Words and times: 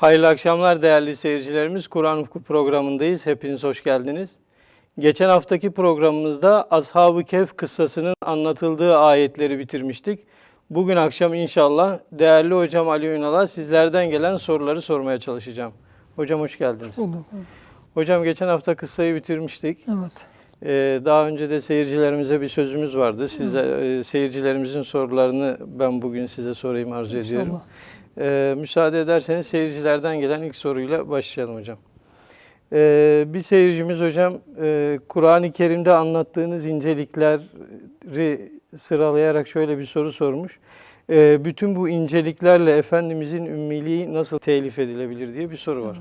Hayırlı 0.00 0.28
akşamlar 0.28 0.82
değerli 0.82 1.16
seyircilerimiz. 1.16 1.88
Kur'an 1.88 2.18
Ufku 2.18 2.42
programındayız. 2.42 3.26
Hepiniz 3.26 3.62
hoş 3.62 3.82
geldiniz. 3.84 4.30
Geçen 4.98 5.28
haftaki 5.28 5.70
programımızda 5.70 6.68
Ashab-ı 6.70 7.24
Kehf 7.24 7.56
kıssasının 7.56 8.14
anlatıldığı 8.22 8.96
ayetleri 8.96 9.58
bitirmiştik. 9.58 10.20
Bugün 10.70 10.96
akşam 10.96 11.34
inşallah 11.34 11.98
değerli 12.12 12.54
hocam 12.54 12.88
Ali 12.88 13.06
Ünal'a 13.06 13.46
sizlerden 13.46 14.10
gelen 14.10 14.36
soruları 14.36 14.82
sormaya 14.82 15.20
çalışacağım. 15.20 15.72
Hocam 16.16 16.40
hoş 16.40 16.58
geldiniz. 16.58 16.96
Bulduk. 16.96 17.26
Hocam 17.94 18.24
geçen 18.24 18.48
hafta 18.48 18.74
kıssayı 18.74 19.14
bitirmiştik. 19.14 19.78
Evet. 19.88 20.26
Ee, 20.62 21.00
daha 21.04 21.26
önce 21.26 21.50
de 21.50 21.60
seyircilerimize 21.60 22.40
bir 22.40 22.48
sözümüz 22.48 22.96
vardı. 22.96 23.28
Size 23.28 23.60
e, 23.60 24.04
seyircilerimizin 24.04 24.82
sorularını 24.82 25.58
ben 25.66 26.02
bugün 26.02 26.26
size 26.26 26.54
sorayım 26.54 26.92
arzu 26.92 27.16
ediyorum. 27.16 27.46
İnşallah. 27.46 27.62
Ee, 28.20 28.54
müsaade 28.58 29.00
ederseniz 29.00 29.46
seyircilerden 29.46 30.20
gelen 30.20 30.42
ilk 30.42 30.56
soruyla 30.56 31.08
başlayalım 31.08 31.54
hocam. 31.54 31.78
Ee, 32.72 33.24
bir 33.26 33.42
seyircimiz 33.42 34.00
hocam 34.00 34.38
e, 34.60 34.98
Kur'an-ı 35.08 35.52
Kerim'de 35.52 35.92
anlattığınız 35.92 36.66
incelikleri 36.66 38.52
sıralayarak 38.76 39.48
şöyle 39.48 39.78
bir 39.78 39.84
soru 39.84 40.12
sormuş. 40.12 40.60
Ee, 41.10 41.44
bütün 41.44 41.76
bu 41.76 41.88
inceliklerle 41.88 42.76
Efendimizin 42.76 43.44
ümmiliği 43.44 44.14
nasıl 44.14 44.38
telif 44.38 44.78
edilebilir 44.78 45.32
diye 45.32 45.50
bir 45.50 45.56
soru 45.56 45.84
var. 45.84 45.98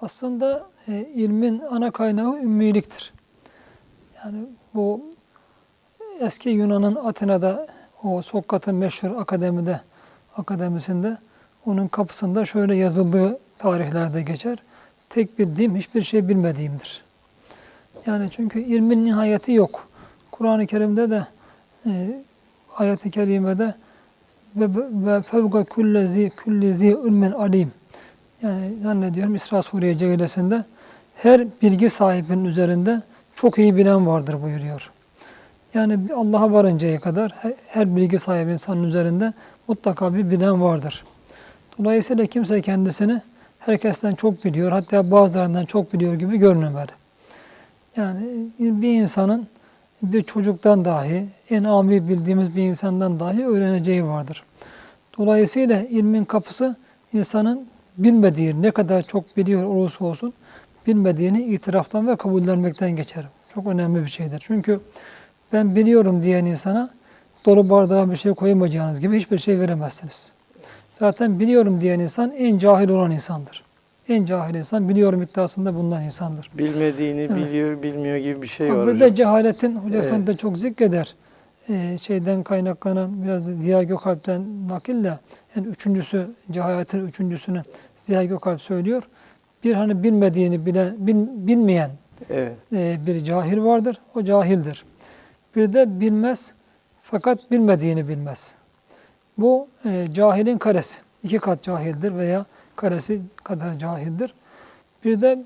Aslında 0.00 0.66
e, 0.88 0.92
ilmin 1.14 1.62
ana 1.70 1.90
kaynağı 1.90 2.36
ümmiliktir. 2.38 3.12
Yani 4.24 4.38
bu 4.74 5.10
eski 6.20 6.50
Yunan'ın 6.50 6.94
Atina'da 6.94 7.66
o 8.04 8.22
Sokrat'ın 8.22 8.74
meşhur 8.74 9.16
akademide 9.16 9.80
akademisinde 10.36 11.18
onun 11.66 11.88
kapısında 11.88 12.44
şöyle 12.44 12.76
yazıldığı 12.76 13.38
tarihlerde 13.58 14.22
geçer. 14.22 14.58
Tek 15.10 15.38
bildiğim 15.38 15.76
hiçbir 15.76 16.02
şey 16.02 16.28
bilmediğimdir. 16.28 17.04
Yani 18.06 18.28
çünkü 18.30 18.60
ilmin 18.60 19.04
nihayeti 19.04 19.52
yok. 19.52 19.88
Kur'an-ı 20.30 20.66
Kerim'de 20.66 21.10
de 21.10 21.26
e, 21.86 22.22
ayet-i 22.76 23.10
kerimede 23.10 23.74
ve 24.56 24.66
ve 24.92 25.22
fevga 25.22 25.64
kullezi 25.64 26.30
kullezi 26.44 26.86
ilmin 26.86 27.32
alim. 27.32 27.72
Yani 28.42 28.74
zannediyorum 28.82 29.34
İsra 29.34 29.62
Suriye 29.62 29.98
Celilesi'nde 29.98 30.64
her 31.16 31.46
bilgi 31.62 31.90
sahibinin 31.90 32.44
üzerinde 32.44 33.02
çok 33.36 33.58
iyi 33.58 33.76
bilen 33.76 34.06
vardır 34.06 34.42
buyuruyor. 34.42 34.90
Yani 35.74 35.98
Allah'a 36.14 36.52
varıncaya 36.52 37.00
kadar 37.00 37.34
her- 37.66 37.96
bilgi 37.96 38.18
sahibi 38.18 38.52
insanın 38.52 38.82
üzerinde 38.82 39.32
mutlaka 39.68 40.14
bir 40.14 40.30
bilen 40.30 40.62
vardır. 40.62 41.04
Dolayısıyla 41.78 42.26
kimse 42.26 42.60
kendisini 42.60 43.20
herkesten 43.58 44.14
çok 44.14 44.44
biliyor, 44.44 44.72
hatta 44.72 45.10
bazılarından 45.10 45.64
çok 45.64 45.92
biliyor 45.92 46.14
gibi 46.14 46.36
görmemeli. 46.36 46.90
Yani 47.96 48.46
bir 48.58 48.92
insanın 49.00 49.46
bir 50.02 50.22
çocuktan 50.22 50.84
dahi, 50.84 51.28
en 51.50 51.64
ami 51.64 52.08
bildiğimiz 52.08 52.56
bir 52.56 52.62
insandan 52.62 53.20
dahi 53.20 53.46
öğreneceği 53.46 54.04
vardır. 54.04 54.44
Dolayısıyla 55.18 55.80
ilmin 55.82 56.24
kapısı 56.24 56.76
insanın 57.12 57.66
bilmediği, 57.98 58.62
ne 58.62 58.70
kadar 58.70 59.02
çok 59.02 59.36
biliyor 59.36 59.64
olursa 59.64 60.04
olsun, 60.04 60.32
bilmediğini 60.86 61.42
itiraftan 61.42 62.08
ve 62.08 62.16
kabullenmekten 62.16 62.90
geçer. 62.90 63.24
Çok 63.54 63.66
önemli 63.66 64.02
bir 64.02 64.08
şeydir. 64.08 64.42
Çünkü 64.46 64.80
ben 65.54 65.76
biliyorum 65.76 66.22
diyen 66.22 66.44
insana 66.44 66.90
dolu 67.46 67.70
bardağa 67.70 68.10
bir 68.10 68.16
şey 68.16 68.34
koyamayacağınız 68.34 69.00
gibi 69.00 69.16
hiçbir 69.16 69.38
şey 69.38 69.60
veremezsiniz. 69.60 70.32
Zaten 70.94 71.40
biliyorum 71.40 71.80
diyen 71.80 71.98
insan 72.00 72.30
en 72.30 72.58
cahil 72.58 72.88
olan 72.88 73.10
insandır. 73.10 73.64
En 74.08 74.24
cahil 74.24 74.54
insan 74.54 74.88
biliyorum 74.88 75.22
iddiasında 75.22 75.74
bulunan 75.74 76.02
insandır. 76.02 76.50
Bilmediğini 76.58 77.20
Evet. 77.20 77.36
biliyor, 77.36 77.82
bilmiyor 77.82 78.16
gibi 78.16 78.42
bir 78.42 78.46
şey 78.46 78.68
Ha, 78.68 78.76
var 78.76 78.86
Burada 78.86 79.04
hocam. 79.04 79.14
cehaletin 79.14 79.76
Hoca 79.76 79.96
Evet. 79.98 80.06
Efendi 80.06 80.26
de 80.26 80.34
çok 80.36 80.58
zikreder. 80.58 81.14
Ee, 81.68 81.98
şeyden 81.98 82.42
kaynaklanan 82.42 83.22
biraz 83.24 83.46
da 83.46 83.54
Ziya 83.54 83.82
Gökalp'ten 83.82 84.68
nakille 84.68 85.18
yani 85.56 85.66
üçüncüsü 85.66 86.26
cehaletin 86.50 87.06
üçüncüsünü 87.06 87.62
Ziya 87.96 88.24
Gökalp 88.24 88.60
söylüyor. 88.60 89.02
Bir 89.64 89.74
hani 89.74 90.02
bilmediğini 90.02 90.66
bile 90.66 90.92
bil- 90.98 91.46
bilmeyen 91.46 91.90
Evet. 92.30 92.52
e, 92.72 92.98
bir 93.06 93.24
cahil 93.24 93.64
vardır. 93.64 93.98
O 94.14 94.22
cahildir. 94.24 94.84
Bir 95.56 95.72
de 95.72 96.00
bilmez 96.00 96.52
fakat 97.02 97.50
bilmediğini 97.50 98.08
bilmez. 98.08 98.54
Bu 99.38 99.68
e, 99.84 100.06
cahilin 100.12 100.58
karesi. 100.58 101.00
İki 101.22 101.38
kat 101.38 101.62
cahildir 101.62 102.14
veya 102.14 102.46
karesi 102.76 103.20
kadar 103.44 103.78
cahildir. 103.78 104.34
Bir 105.04 105.20
de 105.20 105.44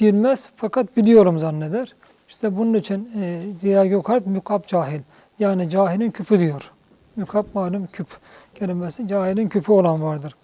bilmez 0.00 0.48
fakat 0.56 0.96
biliyorum 0.96 1.38
zanneder. 1.38 1.94
İşte 2.28 2.56
bunun 2.56 2.74
için 2.74 3.10
e, 3.20 3.42
Ziya 3.56 3.86
Gökalp 3.86 4.26
mükap 4.26 4.66
cahil. 4.66 5.00
Yani 5.38 5.70
cahilin 5.70 6.10
küpü 6.10 6.38
diyor. 6.38 6.72
Mükap 7.16 7.54
malum 7.54 7.86
küp 7.86 8.06
kelimesi 8.54 9.08
cahilin 9.08 9.48
küpü 9.48 9.72
olan 9.72 10.02
vardır. 10.02 10.36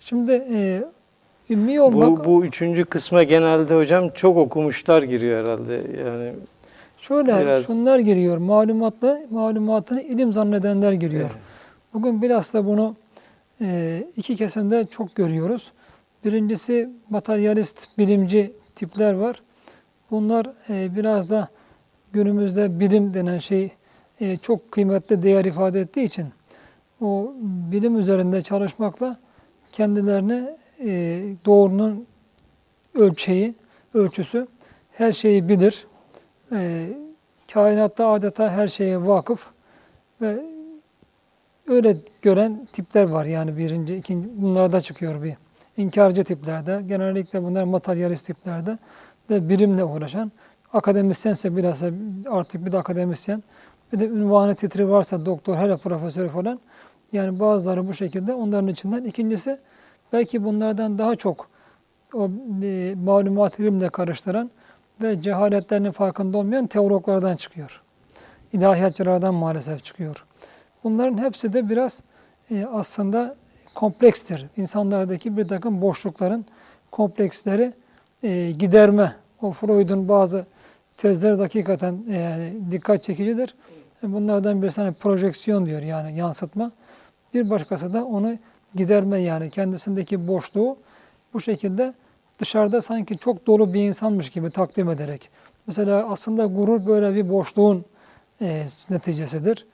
Şimdi 0.00 0.32
e, 0.32 0.84
ümmi 1.50 1.80
olmak... 1.80 2.18
Bu, 2.18 2.24
bu 2.24 2.44
üçüncü 2.44 2.84
kısma 2.84 3.22
genelde 3.22 3.74
hocam 3.74 4.10
çok 4.14 4.36
okumuşlar 4.36 5.02
giriyor 5.02 5.44
herhalde. 5.44 5.72
Yani 6.04 6.32
Şöyle 7.00 7.40
Biraz- 7.40 7.66
şunlar 7.66 7.98
giriyor. 7.98 8.38
Malumatlı, 8.38 9.26
malumatını 9.30 10.02
ilim 10.02 10.32
zannedenler 10.32 10.92
giriyor. 10.92 11.30
Evet. 11.32 11.42
Bugün 11.94 12.22
bilhassa 12.22 12.66
bunu 12.66 12.96
e, 13.60 14.04
iki 14.16 14.36
kesimde 14.36 14.84
çok 14.84 15.14
görüyoruz. 15.14 15.72
Birincisi 16.24 16.90
materyalist, 17.10 17.98
bilimci 17.98 18.52
tipler 18.76 19.14
var. 19.14 19.42
Bunlar 20.10 20.46
e, 20.68 20.96
biraz 20.96 21.30
da 21.30 21.48
günümüzde 22.12 22.80
bilim 22.80 23.14
denen 23.14 23.38
şey 23.38 23.72
e, 24.20 24.36
çok 24.36 24.72
kıymetli 24.72 25.22
değer 25.22 25.44
ifade 25.44 25.80
ettiği 25.80 26.04
için 26.04 26.26
o 27.00 27.32
bilim 27.42 27.98
üzerinde 27.98 28.42
çalışmakla 28.42 29.16
kendilerine 29.72 30.56
e, 30.84 31.22
doğrunun 31.46 32.06
ölçeği, 32.94 33.54
ölçüsü 33.94 34.46
her 34.92 35.12
şeyi 35.12 35.48
bilir. 35.48 35.86
E, 36.52 36.88
kainatta 37.52 38.06
adeta 38.08 38.50
her 38.50 38.68
şeye 38.68 39.06
vakıf 39.06 39.46
ve 40.20 40.44
öyle 41.68 41.96
gören 42.22 42.66
tipler 42.72 43.04
var 43.04 43.24
yani 43.24 43.56
birinci, 43.56 43.96
ikinci 43.96 44.28
bunlarda 44.42 44.80
çıkıyor 44.80 45.22
bir. 45.22 45.34
İnkarcı 45.76 46.24
tiplerde, 46.24 46.82
genellikle 46.86 47.42
bunlar 47.42 47.64
materyalist 47.64 48.26
tiplerde 48.26 48.78
ve 49.30 49.48
bilimle 49.48 49.84
uğraşan, 49.84 50.32
akademisyense 50.72 51.56
bilhassa 51.56 51.90
artık 52.30 52.66
bir 52.66 52.72
de 52.72 52.78
akademisyen, 52.78 53.42
bir 53.92 53.98
de 53.98 54.06
ünvanı 54.06 54.54
titri 54.54 54.90
varsa 54.90 55.26
doktor, 55.26 55.56
hele 55.56 55.76
profesör 55.76 56.28
falan. 56.28 56.60
Yani 57.12 57.40
bazıları 57.40 57.88
bu 57.88 57.94
şekilde 57.94 58.34
onların 58.34 58.68
içinden. 58.68 59.04
İkincisi 59.04 59.58
belki 60.12 60.44
bunlardan 60.44 60.98
daha 60.98 61.16
çok 61.16 61.48
o 62.14 62.30
e, 62.62 62.94
malumat 62.94 63.58
ilimle 63.58 63.88
karıştıran 63.88 64.50
ve 65.02 65.22
cehaletlerinin 65.22 65.90
farkında 65.90 66.38
olmayan 66.38 66.66
teologlardan 66.66 67.36
çıkıyor. 67.36 67.82
İlahiyatçılardan 68.52 69.34
maalesef 69.34 69.84
çıkıyor. 69.84 70.24
Bunların 70.84 71.18
hepsi 71.18 71.52
de 71.52 71.68
biraz 71.68 72.02
e, 72.50 72.66
aslında 72.72 73.36
komplekstir. 73.74 74.46
İnsanlardaki 74.56 75.36
bir 75.36 75.48
takım 75.48 75.80
boşlukların 75.80 76.44
kompleksleri 76.90 77.72
e, 78.22 78.50
giderme. 78.50 79.12
O 79.42 79.52
Freud'un 79.52 80.08
bazı 80.08 80.46
tezleri 80.96 81.36
hakikaten 81.36 81.98
e, 82.10 82.52
dikkat 82.70 83.02
çekicidir. 83.02 83.54
E, 84.04 84.12
bunlardan 84.12 84.62
birisi 84.62 84.80
hani 84.80 84.92
projeksiyon 84.92 85.66
diyor 85.66 85.82
yani 85.82 86.18
yansıtma. 86.18 86.72
Bir 87.34 87.50
başkası 87.50 87.92
da 87.92 88.04
onu 88.04 88.38
giderme 88.74 89.18
yani 89.18 89.50
kendisindeki 89.50 90.28
boşluğu 90.28 90.76
bu 91.34 91.40
şekilde 91.40 91.94
dışarıda 92.40 92.80
sanki 92.80 93.18
çok 93.18 93.46
dolu 93.46 93.74
bir 93.74 93.80
insanmış 93.80 94.30
gibi 94.30 94.50
takdim 94.50 94.90
ederek. 94.90 95.30
Mesela 95.66 96.06
aslında 96.10 96.46
gurur 96.46 96.86
böyle 96.86 97.14
bir 97.14 97.30
boşluğun 97.30 97.84
e, 98.40 98.66
neticesidir. 98.90 99.66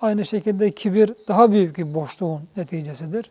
Aynı 0.00 0.24
şekilde 0.24 0.70
kibir 0.70 1.14
daha 1.28 1.52
büyük 1.52 1.78
bir 1.78 1.94
boşluğun 1.94 2.40
neticesidir. 2.56 3.30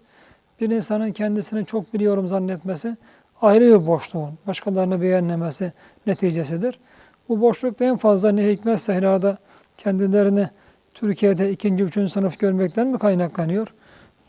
Bir 0.62 0.70
insanın 0.70 1.12
kendisini 1.12 1.66
çok 1.66 1.94
biliyorum 1.94 2.28
zannetmesi 2.28 2.98
ayrı 3.42 3.82
bir 3.82 3.88
boşluğun, 3.88 4.38
başkalarını 4.48 5.02
beğenmemesi 5.02 5.72
neticesidir. 6.08 6.80
Bu 7.30 7.42
boşlukta 7.42 7.86
en 7.86 7.98
fazla 7.98 8.32
ne 8.32 8.50
hikmet 8.50 8.80
sehrada 8.80 9.38
kendilerini 9.78 10.50
Türkiye'de 10.94 11.52
ikinci, 11.52 11.84
üçüncü 11.84 12.10
sınıf 12.10 12.40
görmekten 12.40 12.88
mi 12.88 13.00
kaynaklanıyor? 13.00 13.74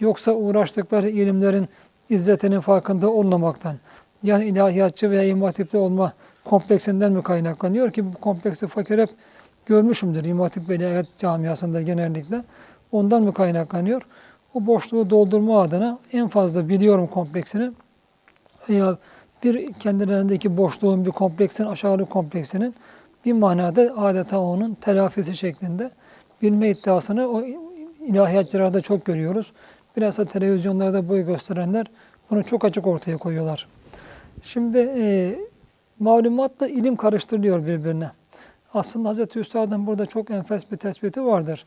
Yoksa 0.00 0.32
uğraştıkları 0.32 1.08
ilimlerin 1.08 1.68
izzetinin 2.10 2.60
farkında 2.60 3.10
olmamaktan, 3.10 3.76
yani 4.24 4.44
ilahiyatçı 4.44 5.10
veya 5.10 5.24
imam 5.24 5.42
hatipte 5.42 5.78
olma 5.78 6.12
kompleksinden 6.44 7.12
mi 7.12 7.22
kaynaklanıyor 7.22 7.92
ki 7.92 8.14
bu 8.14 8.18
kompleksi 8.18 8.66
fakir 8.66 8.98
hep 8.98 9.10
görmüşümdür 9.66 10.24
İmam 10.24 10.42
Hatip 10.42 10.68
ve 10.68 10.76
İlahiyat 10.76 11.06
camiasında 11.18 11.82
genellikle. 11.82 12.44
Ondan 12.92 13.22
mı 13.22 13.34
kaynaklanıyor? 13.34 14.02
o 14.54 14.66
boşluğu 14.66 15.10
doldurma 15.10 15.60
adına 15.60 15.98
en 16.12 16.28
fazla 16.28 16.68
biliyorum 16.68 17.06
kompleksini 17.06 17.70
veya 18.68 18.96
bir 19.42 19.72
kendilerindeki 19.72 20.56
boşluğun 20.56 21.04
bir 21.04 21.10
kompleksin, 21.10 21.64
aşağılık 21.64 22.10
kompleksinin 22.10 22.74
bir 23.24 23.32
manada 23.32 23.82
adeta 23.96 24.38
onun 24.38 24.74
telafisi 24.74 25.36
şeklinde 25.36 25.90
bilme 26.42 26.70
iddiasını 26.70 27.28
o 27.28 27.42
ilahiyatçılarda 28.00 28.80
çok 28.80 29.04
görüyoruz. 29.04 29.52
Bilhassa 29.96 30.24
televizyonlarda 30.24 31.08
boy 31.08 31.22
gösterenler 31.22 31.86
bunu 32.30 32.44
çok 32.44 32.64
açık 32.64 32.86
ortaya 32.86 33.16
koyuyorlar. 33.16 33.68
Şimdi 34.44 34.78
e, 34.78 35.38
malumatla 35.98 36.68
ilim 36.68 36.96
karıştırılıyor 36.96 37.66
birbirine. 37.66 38.10
Aslında 38.74 39.12
Hz. 39.12 39.36
Üstad'ın 39.36 39.86
burada 39.86 40.06
çok 40.06 40.30
enfes 40.30 40.72
bir 40.72 40.76
tespiti 40.76 41.24
vardır. 41.24 41.66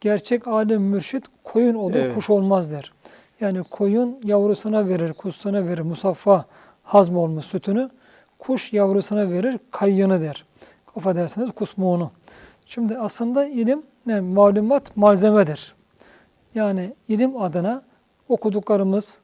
Gerçek 0.00 0.48
alim 0.48 0.82
mürşit 0.82 1.24
koyun 1.44 1.74
olur, 1.74 1.94
Evet. 1.94 2.14
kuş 2.14 2.30
olmaz 2.30 2.70
der. 2.70 2.92
Yani 3.40 3.62
koyun 3.62 4.20
yavrusuna 4.24 4.88
verir, 4.88 5.12
kuzsuna 5.12 5.66
verir, 5.66 5.80
musaffa 5.80 6.44
hazm 6.82 7.16
olmuş 7.16 7.44
sütünü. 7.44 7.90
Kuş 8.38 8.72
yavrusuna 8.72 9.30
verir, 9.30 9.58
kayyını 9.70 10.20
der. 10.20 10.44
Affedersiniz 10.96 11.50
kusmuğunu. 11.50 12.10
Şimdi 12.66 12.98
aslında 12.98 13.46
ilim, 13.46 13.82
yani 14.06 14.34
malumat 14.34 14.96
malzemedir. 14.96 15.74
Yani 16.54 16.94
ilim 17.08 17.42
adına 17.42 17.82
okuduklarımız, 18.28 19.18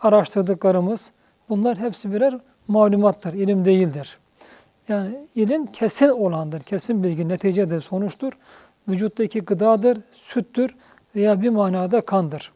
araştırdıklarımız 0.00 1.12
bunlar 1.52 1.78
hepsi 1.78 2.12
birer 2.12 2.38
malumattır, 2.68 3.34
ilim 3.34 3.64
değildir. 3.64 4.18
Yani 4.88 5.26
ilim 5.34 5.66
kesin 5.66 6.08
olandır, 6.08 6.60
kesin 6.60 7.02
bilgi, 7.02 7.28
neticedir, 7.28 7.80
sonuçtur. 7.80 8.32
Vücuttaki 8.88 9.40
gıdadır, 9.40 9.98
süttür 10.12 10.76
veya 11.16 11.42
bir 11.42 11.48
manada 11.48 12.00
kandır. 12.00 12.52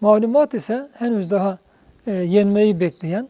Malumat 0.00 0.54
ise 0.54 0.88
henüz 0.94 1.30
daha 1.30 1.58
e, 2.06 2.12
yenmeyi 2.12 2.80
bekleyen, 2.80 3.28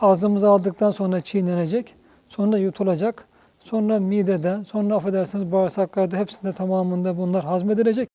ağzımıza 0.00 0.50
aldıktan 0.50 0.90
sonra 0.90 1.20
çiğnenecek, 1.20 1.94
sonra 2.28 2.58
yutulacak, 2.58 3.24
sonra 3.60 3.98
midede, 3.98 4.64
sonra 4.64 4.94
affedersiniz 4.94 5.52
bağırsaklarda 5.52 6.16
hepsinde 6.16 6.52
tamamında 6.52 7.18
bunlar 7.18 7.44
hazmedilecek. 7.44 8.08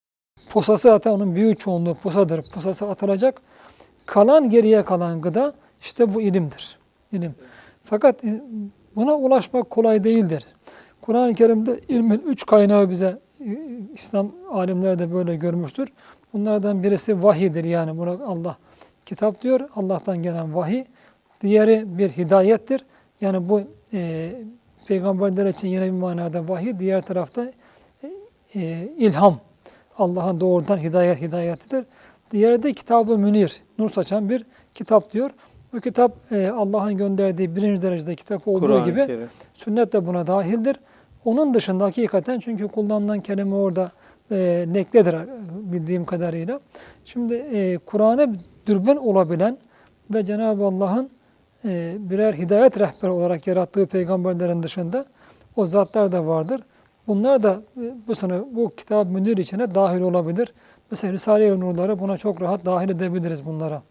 Posası 0.49 0.87
zaten 0.87 1.11
onun 1.11 1.35
büyük 1.35 1.59
çoğunluğu 1.59 1.95
posadır. 1.95 2.49
Posası 2.53 2.85
atılacak. 2.87 3.41
Kalan 4.05 4.49
geriye 4.49 4.83
kalan 4.83 5.21
gıda 5.21 5.53
işte 5.83 6.13
bu 6.13 6.21
ilimdir. 6.21 6.77
İlim. 7.11 7.35
Fakat 7.83 8.23
e, 8.23 8.41
buna 8.95 9.15
ulaşmak 9.15 9.69
kolay 9.69 10.03
değildir. 10.03 10.45
Kur'an-ı 11.01 11.33
Kerim'de 11.33 11.79
ilmin 11.87 12.23
üç 12.27 12.45
kaynağı 12.45 12.89
bize 12.89 13.19
e, 13.39 13.57
İslam 13.93 14.31
alimleri 14.51 14.99
de 14.99 15.13
böyle 15.13 15.35
görmüştür. 15.35 15.89
Bunlardan 16.33 16.83
birisi 16.83 17.23
vahidir 17.23 17.63
yani 17.63 17.97
buna 17.97 18.11
Allah 18.11 18.57
kitap 19.05 19.41
diyor. 19.41 19.69
Allah'tan 19.75 20.23
gelen 20.23 20.55
vahiy. 20.55 20.83
Diğeri 21.41 21.97
bir 21.97 22.09
hidayettir. 22.09 22.85
Yani 23.21 23.49
bu 23.49 23.61
e, 23.93 24.31
peygamberler 24.87 25.45
için 25.45 25.67
yine 25.67 25.85
bir 25.85 25.91
manada 25.91 26.47
vahiy. 26.47 26.79
Diğer 26.79 27.01
tarafta 27.01 27.51
e, 28.03 28.11
e, 28.55 28.89
ilham. 28.97 29.39
Allah'ın 29.97 30.39
doğrudan 30.39 30.77
hidayet 30.77 31.21
hidayetidir. 31.21 31.85
Diğeri 32.31 32.63
de 32.63 32.73
kitabı 32.73 33.17
münir, 33.17 33.63
nur 33.77 33.89
saçan 33.89 34.29
bir 34.29 34.45
kitap 34.73 35.13
diyor. 35.13 35.31
Bu 35.73 35.79
kitap 35.79 36.31
e, 36.31 36.47
Allah'ın 36.47 36.97
gönderdiği 36.97 37.55
birinci 37.55 37.81
derecede 37.81 38.15
kitap 38.15 38.47
olduğu 38.47 38.83
gibi 38.83 39.07
Kerim. 39.07 39.29
sünnet 39.53 39.93
de 39.93 40.05
buna 40.05 40.27
dahildir. 40.27 40.75
Onun 41.25 41.53
dışında 41.53 41.83
hakikaten 41.83 42.39
çünkü 42.39 42.67
kullanılan 42.67 43.19
kelime 43.19 43.55
orada 43.55 43.91
e, 44.31 44.65
nekledir 44.67 45.13
e, 45.13 45.27
bildiğim 45.53 46.05
kadarıyla. 46.05 46.59
Şimdi 47.05 47.33
e, 47.33 47.77
Kur'an'a 47.77 48.27
dürbün 48.67 48.95
olabilen 48.95 49.57
ve 50.13 50.25
Cenab-ı 50.25 50.63
Allah'ın 50.63 51.09
e, 51.65 51.95
birer 51.99 52.33
hidayet 52.33 52.79
rehberi 52.79 53.11
olarak 53.11 53.47
yarattığı 53.47 53.85
peygamberlerin 53.85 54.63
dışında 54.63 55.05
o 55.55 55.65
zatlar 55.65 56.11
da 56.11 56.27
vardır. 56.27 56.61
Bunlar 57.07 57.43
da 57.43 57.61
e, 57.77 57.93
bu 58.07 58.15
sene 58.15 58.33
bu 58.51 58.75
kitap 58.75 59.09
münir 59.09 59.37
içine 59.37 59.75
dahil 59.75 60.01
olabilir. 60.01 60.53
Mesela 60.91 61.13
Risale-i 61.13 61.59
Nurları 61.59 61.99
buna 61.99 62.17
çok 62.17 62.41
rahat 62.41 62.65
dahil 62.65 62.89
edebiliriz 62.89 63.45
bunlara. 63.45 63.81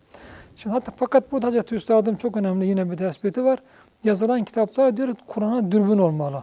Şimdi 0.62 0.74
hatta 0.74 0.92
fakat 0.96 1.32
burada 1.32 1.46
Hazreti 1.46 1.74
Üstad'ın 1.74 2.14
çok 2.14 2.36
önemli 2.36 2.66
yine 2.66 2.90
bir 2.90 2.96
tespiti 2.96 3.44
var. 3.44 3.58
Yazılan 4.04 4.44
kitaplar 4.44 4.96
diyor 4.96 5.14
Kur'an'a 5.26 5.72
dürbün 5.72 5.98
olmalı. 5.98 6.42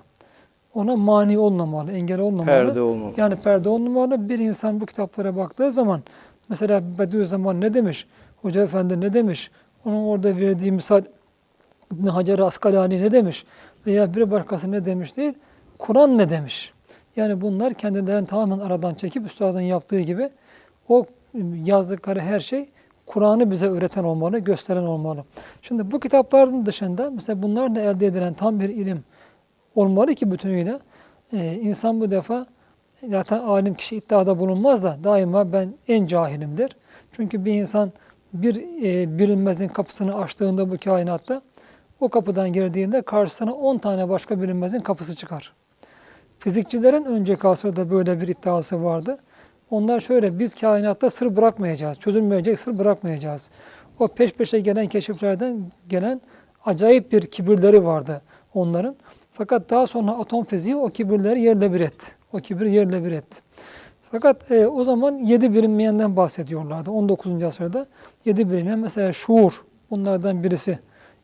Ona 0.74 0.96
mani 0.96 1.38
olmamalı, 1.38 1.92
engel 1.92 2.20
olmamalı. 2.20 2.46
Perde 2.46 2.82
olmalı. 2.82 3.14
Yani 3.18 3.36
perde 3.36 3.70
olmamalı. 3.70 4.30
Bir 4.30 4.40
insan 4.40 4.80
bu 4.80 4.86
kitaplara 4.86 5.36
baktığı 5.36 5.72
zaman 5.72 6.02
mesela 6.50 6.82
Bediüzzaman 7.00 7.62
ne 7.62 7.74
demiş? 7.74 8.08
Hoca 8.42 8.64
Efendi 8.64 9.02
ne 9.02 9.14
demiş? 9.14 9.52
Onun 9.86 10.06
orada 10.06 10.38
verdiği 10.38 10.72
misal 10.72 11.02
İbn 11.94 12.08
Hacer 12.08 12.40
Askalani 12.40 13.02
ne 13.02 13.12
demiş? 13.12 13.46
Veya 13.88 14.16
bir 14.16 14.32
başkası 14.32 14.72
ne 14.72 14.86
demiş 14.86 15.18
değil. 15.18 15.34
Kur'an 15.78 16.18
ne 16.18 16.30
demiş? 16.30 16.74
Yani 17.16 17.42
bunlar 17.42 17.74
kendilerini 17.74 18.28
tamamen 18.28 18.60
aradan 18.60 18.94
çekip 18.94 19.26
üstadın 19.26 19.62
yaptığı 19.62 20.00
gibi 20.00 20.30
o 20.90 21.06
yazdıkları 21.64 22.20
her 22.20 22.40
şey 22.40 22.70
Kur'an'ı 23.10 23.52
bize 23.52 23.68
öğreten 23.68 24.04
olmalı, 24.04 24.40
gösteren 24.40 24.84
olmalı. 24.84 25.24
Şimdi 25.62 25.92
bu 25.92 26.00
kitapların 26.00 26.66
dışında 26.66 27.10
mesela 27.10 27.44
bunlar 27.44 27.76
da 27.76 27.82
elde 27.82 28.06
edilen 28.06 28.34
tam 28.34 28.60
bir 28.60 28.70
ilim 28.70 29.04
olmalı 29.76 30.16
ki 30.16 30.32
bütünüyle 30.32 30.80
e, 31.34 31.54
insan 31.54 32.02
bu 32.02 32.12
defa 32.12 32.46
zaten 33.10 33.40
alim 33.40 33.74
kişi 33.74 33.96
iddiada 33.96 34.40
bulunmaz 34.40 34.84
da 34.84 34.98
daima 35.04 35.54
ben 35.54 35.74
en 35.88 36.06
cahilimdir. 36.06 36.76
Çünkü 37.12 37.46
bir 37.46 37.54
insan 37.54 37.92
bir 38.34 38.56
e, 38.84 39.20
bilinmezin 39.20 39.68
kapısını 39.68 40.16
açtığında 40.16 40.72
bu 40.72 40.78
kainatta 40.78 41.42
o 42.00 42.10
kapıdan 42.10 42.54
girdiğinde 42.54 43.02
karşısına 43.02 43.54
10 43.54 43.78
tane 43.78 44.10
başka 44.10 44.42
bilinmezin 44.42 44.80
kapısı 44.80 45.16
çıkar. 45.16 45.54
Fizikçilerin 46.40 47.06
önceki 47.06 47.48
asırda 47.48 47.92
böyle 47.92 48.22
bir 48.22 48.28
iddiası 48.28 48.84
vardı. 48.84 49.18
Onlar 49.72 50.00
şöyle, 50.00 50.40
biz 50.40 50.56
kainatta 50.56 51.10
sır 51.10 51.36
bırakmayacağız, 51.36 52.00
çözülmeyecek 52.00 52.60
sır 52.60 52.78
bırakmayacağız. 52.78 53.50
O 54.00 54.08
peş 54.08 54.34
peşe 54.34 54.60
gelen 54.60 54.88
keşiflerden 54.88 55.72
gelen 55.90 56.22
acayip 56.66 57.12
bir 57.12 57.22
kibirleri 57.22 57.86
vardı 57.86 58.22
onların. 58.54 58.96
Fakat 59.32 59.70
daha 59.70 59.88
sonra 59.88 60.12
atom 60.12 60.44
fiziği 60.44 60.76
o 60.76 60.90
kibirleri 60.90 61.42
yerle 61.42 61.74
bir 61.74 61.80
etti. 61.82 62.06
O 62.34 62.38
kibir 62.38 62.66
yerle 62.66 63.04
bir 63.04 63.12
etti. 63.12 63.42
Fakat 64.12 64.52
e, 64.52 64.68
o 64.68 64.84
zaman 64.84 65.14
yedi 65.14 65.54
bilinmeyenden 65.54 66.16
bahsediyorlardı. 66.16 66.92
19. 66.92 67.44
asırda 67.44 67.86
yedi 68.26 68.50
bilinmeyen 68.50 68.80
mesela 68.80 69.12
şuur 69.12 69.64
bunlardan 69.92 70.44
birisi. 70.44 70.80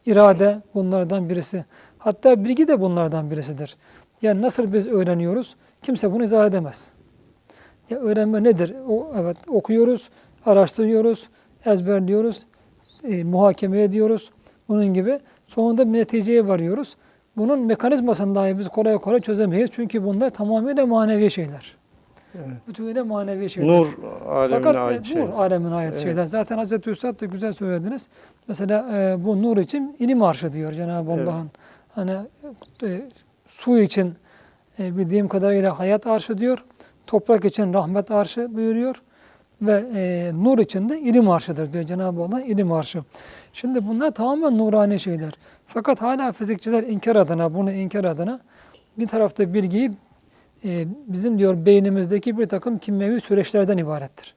irade 0.05 0.61
bunlardan 0.73 1.29
birisi. 1.29 1.65
Hatta 1.97 2.43
bilgi 2.43 2.67
de 2.67 2.81
bunlardan 2.81 3.31
birisidir. 3.31 3.75
Yani 4.21 4.41
nasıl 4.41 4.73
biz 4.73 4.87
öğreniyoruz? 4.87 5.55
Kimse 5.81 6.11
bunu 6.11 6.23
izah 6.23 6.47
edemez. 6.47 6.91
Ya 7.89 7.97
öğrenme 7.97 8.43
nedir? 8.43 8.73
O, 8.89 9.11
evet 9.19 9.37
okuyoruz, 9.47 10.09
araştırıyoruz, 10.45 11.29
ezberliyoruz, 11.65 12.45
e, 13.03 13.23
muhakeme 13.23 13.81
ediyoruz. 13.81 14.31
Bunun 14.69 14.85
gibi. 14.93 15.19
Sonunda 15.47 15.87
bir 15.93 15.99
neticeye 15.99 16.47
varıyoruz. 16.47 16.95
Bunun 17.37 17.59
mekanizmasını 17.59 18.35
dahi 18.35 18.59
biz 18.59 18.67
kolay 18.69 18.97
kolay 18.97 19.19
çözemeyiz. 19.19 19.69
Çünkü 19.73 20.03
bunlar 20.03 20.29
tamamıyla 20.29 20.85
manevi 20.85 21.31
şeyler. 21.31 21.75
Evet. 22.35 22.47
Bütünüyle 22.67 23.01
manevi 23.01 23.49
şeyler. 23.49 23.69
Nur 23.69 23.87
alemine 24.29 24.57
Fakat 24.57 24.75
ait 24.75 25.01
e, 25.01 25.03
şey. 25.03 25.21
nur 25.21 25.29
alemine 25.29 25.75
ait 25.75 25.89
Evet. 25.89 25.99
şeyler. 26.03 26.25
Zaten 26.25 26.57
Hazreti 26.57 26.89
Üstad 26.89 27.21
da 27.21 27.25
güzel 27.25 27.53
söylediniz. 27.53 28.07
Mesela 28.47 28.97
e, 28.99 29.25
bu 29.25 29.41
nur 29.43 29.57
için 29.57 29.95
ilim 29.99 30.21
arşı 30.23 30.53
diyor 30.53 30.71
Cenab-ı 30.71 31.11
Evet. 31.11 31.27
Allah'ın. 31.29 31.51
Hani 31.95 32.11
e, 32.83 33.01
su 33.47 33.79
için 33.79 34.13
e, 34.79 34.97
bildiğim 34.97 35.27
kadarıyla 35.27 35.79
hayat 35.79 36.07
arşı 36.07 36.37
diyor. 36.37 36.65
Toprak 37.07 37.45
için 37.45 37.73
rahmet 37.73 38.11
arşı 38.11 38.55
buyuruyor. 38.55 39.01
Ve 39.61 39.83
e, 39.95 40.31
nur 40.33 40.59
için 40.59 40.89
de 40.89 40.99
ilim 40.99 41.29
arşıdır 41.29 41.73
diyor 41.73 41.83
Cenab-ı 41.83 42.21
Allah 42.21 42.41
ilim 42.41 42.71
arşı. 42.71 43.03
Şimdi 43.53 43.87
bunlar 43.87 44.11
tamamen 44.11 44.57
nurani 44.57 44.99
şeyler. 44.99 45.33
Fakat 45.65 46.01
hala 46.01 46.31
fizikçiler 46.31 46.83
inkar 46.83 47.15
adına, 47.15 47.53
bunu 47.53 47.71
inkar 47.71 48.03
adına 48.03 48.39
bir 48.97 49.07
tarafta 49.07 49.53
bilgiyi 49.53 49.91
e, 50.65 50.85
bizim 51.07 51.39
diyor 51.39 51.65
beynimizdeki 51.65 52.37
bir 52.37 52.45
takım 52.45 52.77
kimyevi 52.77 53.21
süreçlerden 53.21 53.77
ibarettir. 53.77 54.35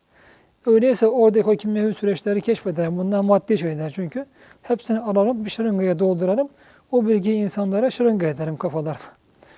Öyleyse 0.66 1.06
oradaki 1.06 1.50
o 1.50 1.56
kimyevi 1.56 1.94
süreçleri 1.94 2.40
keşfedelim. 2.40 2.98
Bunlar 2.98 3.20
maddi 3.20 3.58
şeyler 3.58 3.90
çünkü. 3.90 4.26
Hepsini 4.62 4.98
alalım, 4.98 5.44
bir 5.44 5.50
şırıngaya 5.50 5.98
dolduralım. 5.98 6.48
O 6.92 7.06
bilgiyi 7.06 7.37
insanlara 7.37 7.90
şırınga 7.90 8.26
edelim 8.26 8.56
kafalarda. 8.56 8.98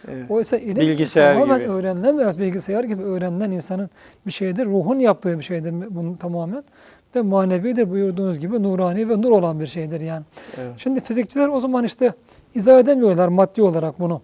Evet. 0.09 0.31
Oysa 0.31 0.57
ilim 0.57 0.77
Bilgisayar 0.77 1.35
tamamen 1.35 1.59
gibi. 1.59 1.71
öğrenilen 1.71 2.39
bilgisayar 2.39 2.85
gibi 2.85 3.03
öğrenilen 3.03 3.51
insanın 3.51 3.91
bir 4.27 4.33
şeydir. 4.33 4.67
Ruhun 4.67 4.99
yaptığı 4.99 5.39
bir 5.39 5.45
şeydir 5.45 5.75
bunun 5.91 6.15
tamamen. 6.15 6.65
Ve 7.17 7.23
manevidir 7.23 7.91
buyurduğunuz 7.91 8.39
gibi 8.39 8.63
nurani 8.63 9.09
ve 9.09 9.23
nur 9.23 9.31
olan 9.31 9.61
bir 9.61 9.67
şeydir 9.67 10.01
yani. 10.01 10.23
Evet. 10.61 10.75
Şimdi 10.79 11.01
fizikçiler 11.01 11.49
o 11.49 11.61
zaman 11.61 11.85
işte 11.85 12.13
izah 12.55 12.79
edemiyorlar 12.79 13.29
maddi 13.29 13.63
olarak 13.63 14.01
bunu. 14.01 14.21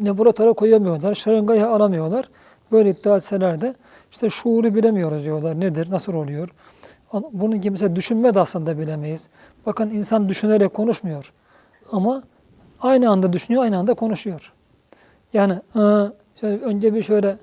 Laboratuvara 0.00 0.52
koyamıyorlar, 0.52 1.14
şırıngayı 1.14 1.66
alamıyorlar. 1.66 2.28
Böyle 2.72 2.90
iddia 2.90 3.16
etseler 3.16 3.60
de. 3.60 3.74
İşte 4.12 4.30
şuuru 4.30 4.74
bilemiyoruz 4.74 5.24
diyorlar. 5.24 5.60
Nedir? 5.60 5.90
Nasıl 5.90 6.14
oluyor? 6.14 6.48
Bunun 7.32 7.60
gibi 7.60 7.70
mesela 7.70 7.96
düşünme 7.96 8.34
de 8.34 8.40
aslında 8.40 8.78
bilemeyiz. 8.78 9.28
Bakın 9.66 9.90
insan 9.90 10.28
düşünerek 10.28 10.74
konuşmuyor. 10.74 11.32
Ama 11.92 12.22
aynı 12.80 13.10
anda 13.10 13.32
düşünüyor, 13.32 13.62
aynı 13.62 13.78
anda 13.78 13.94
konuşuyor. 13.94 14.52
Yani 15.34 15.54
ıı, 15.76 16.12
şöyle 16.40 16.64
önce 16.64 16.94
bir 16.94 17.02
şöyle 17.02 17.36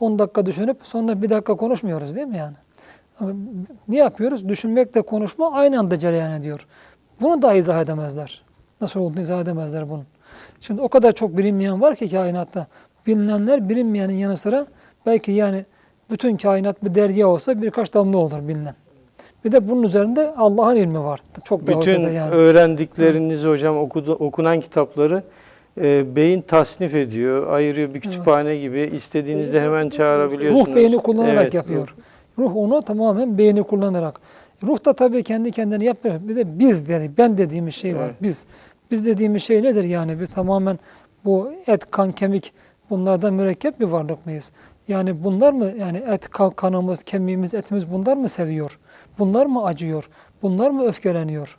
10 0.00 0.18
dakika 0.18 0.46
düşünüp 0.46 0.76
sonra 0.82 1.22
bir 1.22 1.30
dakika 1.30 1.56
konuşmuyoruz 1.56 2.16
değil 2.16 2.26
mi 2.26 2.36
yani? 2.36 2.54
Ne 3.88 3.96
yapıyoruz? 3.96 4.48
Düşünmekle 4.48 5.02
konuşma 5.02 5.52
aynı 5.52 5.78
anda 5.78 5.98
cereyan 5.98 6.32
ediyor. 6.32 6.66
Bunu 7.20 7.42
da 7.42 7.54
izah 7.54 7.82
edemezler. 7.82 8.42
Nasıl 8.80 9.00
olduğunu 9.00 9.20
izah 9.20 9.40
edemezler 9.40 9.90
bunun. 9.90 10.04
Şimdi 10.60 10.80
o 10.82 10.88
kadar 10.88 11.12
çok 11.12 11.36
bilinmeyen 11.36 11.80
var 11.80 11.94
ki 11.96 12.08
kainatta. 12.08 12.66
Bilinenler 13.06 13.68
bilinmeyenin 13.68 14.14
yanı 14.14 14.36
sıra 14.36 14.66
belki 15.06 15.32
yani 15.32 15.64
bütün 16.10 16.36
kainat 16.36 16.84
bir 16.84 16.94
derya 16.94 17.28
olsa 17.28 17.62
birkaç 17.62 17.94
damla 17.94 18.18
olur 18.18 18.48
bilinen. 18.48 18.74
Bir 19.44 19.52
de 19.52 19.68
bunun 19.68 19.82
üzerinde 19.82 20.34
Allah'ın 20.36 20.76
ilmi 20.76 21.04
var. 21.04 21.20
Çok 21.44 21.66
da 21.66 21.80
Bütün 21.80 22.00
yani. 22.00 22.30
öğrendiklerinizi 22.34 23.48
hocam 23.48 23.78
okudu, 23.78 24.12
okunan 24.12 24.60
kitapları 24.60 25.22
e, 25.80 26.16
beyin 26.16 26.40
tasnif 26.40 26.94
ediyor, 26.94 27.52
ayırıyor 27.52 27.94
bir 27.94 28.00
kütüphane 28.00 28.56
gibi. 28.56 28.90
İstediğinizde 28.96 29.60
hemen 29.60 29.88
çağırabiliyorsunuz. 29.88 30.68
Ruh 30.68 30.74
beyni 30.74 30.96
kullanarak 30.96 31.42
Evet, 31.42 31.54
yapıyor. 31.54 31.94
Ruh 32.38 32.56
onu 32.56 32.82
tamamen 32.82 33.38
beyni 33.38 33.62
kullanarak. 33.62 34.20
Ruh 34.62 34.84
da 34.84 34.92
tabii 34.92 35.22
kendi 35.22 35.50
kendine 35.50 35.84
yapmıyor. 35.84 36.20
Bir 36.22 36.36
de 36.36 36.58
biz 36.58 36.88
yani 36.88 37.10
ben 37.18 37.38
dediğimiz 37.38 37.74
şey 37.74 37.96
var. 37.96 38.04
Evet. 38.04 38.22
Biz. 38.22 38.46
Biz 38.90 39.06
dediğimiz 39.06 39.42
şey 39.42 39.62
nedir 39.62 39.84
yani? 39.84 40.20
Biz 40.20 40.28
tamamen 40.28 40.78
bu 41.24 41.52
et, 41.66 41.90
kan, 41.90 42.10
kemik 42.10 42.52
bunlardan 42.90 43.34
mürekkep 43.34 43.80
bir 43.80 43.84
varlık 43.84 44.26
mıyız? 44.26 44.52
Yani 44.88 45.24
bunlar 45.24 45.52
mı 45.52 45.72
yani 45.78 46.02
et, 46.08 46.28
kan, 46.28 46.50
kanımız, 46.50 47.02
kemiğimiz, 47.02 47.54
etimiz 47.54 47.92
bunlar 47.92 48.16
mı 48.16 48.28
seviyor? 48.28 48.78
Bunlar 49.18 49.46
mı 49.46 49.64
acıyor? 49.64 50.08
Bunlar 50.42 50.70
mı 50.70 50.84
öfkeleniyor? 50.84 51.58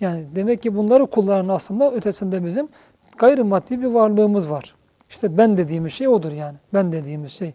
Yani 0.00 0.24
demek 0.34 0.62
ki 0.62 0.74
bunları 0.74 1.06
kullanan 1.06 1.48
aslında 1.48 1.92
ötesinde 1.92 2.44
bizim 2.44 2.68
gayrimaddi 3.20 3.82
bir 3.82 3.86
varlığımız 3.86 4.50
var. 4.50 4.74
İşte 5.10 5.38
ben 5.38 5.56
dediğimiz 5.56 5.92
şey 5.92 6.08
odur 6.08 6.32
yani. 6.32 6.56
Ben 6.74 6.92
dediğimiz 6.92 7.32
şey. 7.32 7.54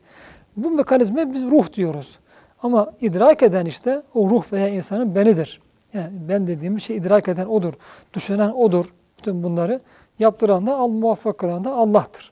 Bu 0.58 0.72
mekanizma 0.72 1.34
biz 1.34 1.44
ruh 1.44 1.74
diyoruz. 1.74 2.20
Ama 2.64 2.92
idrak 3.02 3.44
eden 3.44 3.66
işte 3.66 4.02
o 4.14 4.30
ruh 4.30 4.54
veya 4.54 4.68
insanın 4.68 5.16
benidir. 5.16 5.62
Yani 5.94 6.14
ben 6.30 6.48
dediğimiz 6.48 6.84
şey 6.84 6.98
idrak 6.98 7.28
eden 7.28 7.46
odur. 7.46 7.74
Düşünen 8.14 8.50
odur. 8.50 8.94
Bütün 9.18 9.44
bunları 9.44 9.80
yaptıran 10.20 10.68
da, 10.68 10.76
al 10.76 10.88
muvaffak 10.88 11.38
kılan 11.38 11.64
da 11.64 11.74
Allah'tır. 11.74 12.32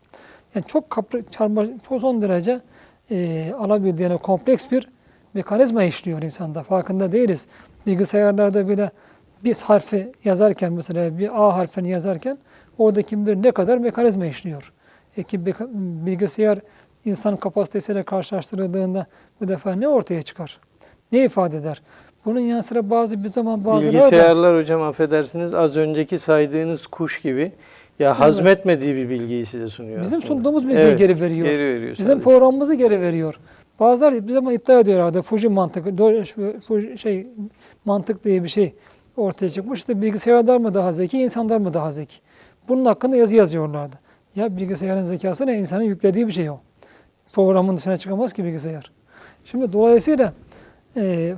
Yani 0.56 0.66
çok 0.66 0.90
kapri, 0.90 1.24
çarma, 1.32 1.66
çok 1.90 2.02
son 2.02 2.22
derece 2.22 2.62
e, 3.12 3.52
alabildiğine 3.54 4.18
kompleks 4.18 4.72
bir 4.72 4.88
mekanizma 5.34 5.84
işliyor 5.84 6.22
insanda. 6.22 6.64
Farkında 6.64 7.12
değiliz. 7.12 7.48
Bilgisayarlarda 7.86 8.70
bile 8.70 8.92
bir 9.44 9.56
harfi 9.56 10.12
yazarken 10.24 10.74
mesela 10.74 11.18
bir 11.18 11.44
A 11.44 11.56
harfini 11.56 11.90
yazarken 11.90 12.38
oradaki 12.78 13.26
bir 13.26 13.36
ne 13.44 13.52
kadar 13.52 13.78
mekanizma 13.78 14.26
işliyor. 14.26 14.74
E 15.18 15.24
ki 15.24 15.46
bilgisayar 16.06 16.60
insan 17.06 17.36
kapasitesiyle 17.36 18.04
karşılaştırıldığında 18.04 19.06
bu 19.42 19.48
defa 19.48 19.76
ne 19.76 19.88
ortaya 19.88 20.22
çıkar? 20.22 20.60
Ne 21.12 21.24
ifade 21.26 21.58
eder? 21.58 21.82
Bunun 22.26 22.40
yanı 22.40 22.64
sıra 22.64 22.90
bazı 22.90 23.24
bir 23.24 23.30
zaman 23.30 23.66
bazıları 23.66 23.94
da 23.94 23.98
Bilgisayarlar 23.98 24.62
hocam 24.62 24.82
affedersiniz 24.82 25.56
az 25.56 25.76
önceki 25.78 26.20
saydığınız 26.20 26.88
kuş 26.88 27.22
gibi 27.22 27.52
ya 28.00 28.20
hazmetmediği 28.20 28.96
bir 28.96 29.10
bilgiyi 29.10 29.46
size 29.46 29.70
sunuyor 29.70 30.02
bizim 30.02 30.20
aslında. 30.20 30.34
sunduğumuz 30.36 30.64
bilgiyi 30.68 30.82
Evet, 30.82 31.00
geri 31.00 31.22
veriyor. 31.22 31.48
Geri 31.48 31.60
veriyor 31.64 31.92
Bizim 31.98 32.06
sadece. 32.06 32.24
programımızı 32.24 32.74
geri 32.76 33.02
veriyor. 33.02 33.40
Bazıları 33.80 34.28
bir 34.28 34.34
zaman 34.34 34.54
iddia 34.54 34.80
ediyorlardı. 34.80 35.22
Fuji 35.22 35.50
mantık, 35.50 35.86
Fuji 36.68 36.98
şey 36.98 37.28
mantık 37.86 38.24
diye 38.24 38.44
bir 38.44 38.50
şey 38.50 38.74
ortaya 39.18 39.50
çıkmış. 39.50 39.80
İşte 39.80 40.02
bilgisayarlar 40.02 40.58
mı 40.58 40.74
daha 40.74 40.92
zeki, 40.92 41.20
insanlar 41.20 41.58
mı 41.58 41.74
daha 41.74 41.92
zeki? 41.92 42.16
Bunun 42.68 42.86
hakkında 42.86 43.16
yazı 43.16 43.36
yazıyorlardı. 43.36 43.96
Ya 44.36 44.58
bilgisayarın 44.58 45.04
zekası 45.04 45.48
ne? 45.48 45.60
İnsanın 45.60 45.84
yüklediği 45.84 46.28
bir 46.28 46.32
şey 46.32 46.50
o. 46.50 46.60
Programın 47.34 47.78
dışına 47.78 47.98
çıkamaz 47.98 48.34
ki 48.34 48.44
bilgisayar. 48.44 48.92
Şimdi 49.46 49.74
dolayısıyla 49.74 50.34
e, 50.98 51.36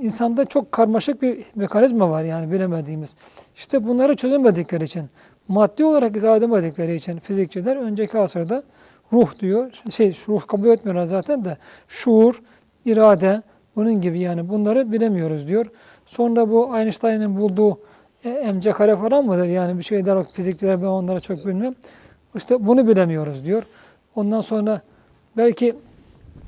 insanda 0.00 0.44
çok 0.44 0.72
karmaşık 0.72 1.22
bir 1.22 1.44
mekanizma 1.54 2.10
var 2.10 2.24
yani 2.24 2.52
bilemediğimiz. 2.52 3.16
İşte 3.56 3.84
bunları 3.84 4.14
çözemedikleri 4.14 4.84
için, 4.84 5.04
maddi 5.48 5.84
olarak 5.84 6.16
izah 6.16 6.36
edemedikleri 6.36 6.94
için 6.94 7.18
fizikçiler 7.18 7.76
önceki 7.76 8.18
asırda 8.18 8.62
ruh 9.12 9.38
diyor. 9.38 9.82
Şey 9.90 10.16
ruh 10.28 10.46
kabul 10.46 10.66
etmiyorlar 10.66 11.04
zaten 11.04 11.44
de 11.44 11.56
şuur, 11.88 12.42
irade 12.84 13.42
bunun 13.76 14.00
gibi 14.00 14.20
yani 14.20 14.48
bunları 14.48 14.92
bilemiyoruz 14.92 15.48
diyor. 15.48 15.66
Sonra 16.06 16.50
bu 16.50 16.78
Einstein'ın 16.78 17.36
bulduğu 17.36 17.80
e, 18.24 18.52
mc 18.52 18.72
kare 18.72 18.96
falan 18.96 19.24
mıdır? 19.24 19.46
Yani 19.46 19.78
bir 19.78 19.82
şeyler 19.82 20.24
fizikçiler 20.24 20.82
ben 20.82 20.86
onlara 20.86 21.20
çok 21.20 21.46
bilmem. 21.46 21.74
İşte 22.34 22.66
bunu 22.66 22.88
bilemiyoruz 22.88 23.44
diyor. 23.44 23.62
Ondan 24.14 24.40
sonra 24.40 24.80
belki 25.36 25.76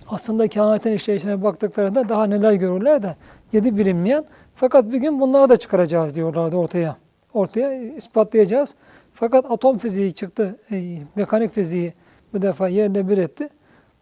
aslında 0.09 0.49
kainatın 0.49 0.93
işleyişine 0.93 1.43
baktıklarında 1.43 2.09
daha 2.09 2.27
neler 2.27 2.53
görürler 2.53 3.03
de 3.03 3.15
yedi 3.53 3.77
bilinmeyen. 3.77 4.25
Fakat 4.55 4.93
bir 4.93 4.99
gün 4.99 5.21
bunları 5.21 5.49
da 5.49 5.57
çıkaracağız 5.57 6.15
diyorlardı 6.15 6.57
ortaya. 6.57 6.97
Ortaya 7.35 7.83
ispatlayacağız. 7.83 8.75
Fakat 9.15 9.51
atom 9.51 9.79
fiziği 9.79 10.13
çıktı, 10.13 10.57
e, 10.71 10.99
mekanik 11.17 11.51
fiziği 11.51 11.93
bu 12.33 12.43
defa 12.43 12.69
yerle 12.69 13.09
bir 13.09 13.19
etti. 13.19 13.49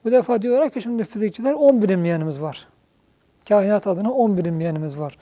Bu 0.05 0.13
defa 0.13 0.43
diyorlar 0.43 0.71
ki 0.71 0.81
şimdi 0.81 1.05
fizikçiler 1.05 1.53
10 1.53 1.83
bilinmeyenimiz 1.83 2.41
var. 2.41 2.69
Kainat 3.49 3.87
adına 3.87 4.13
10 4.13 4.37
bilinmeyenimiz 4.37 4.99
var. 4.99 5.19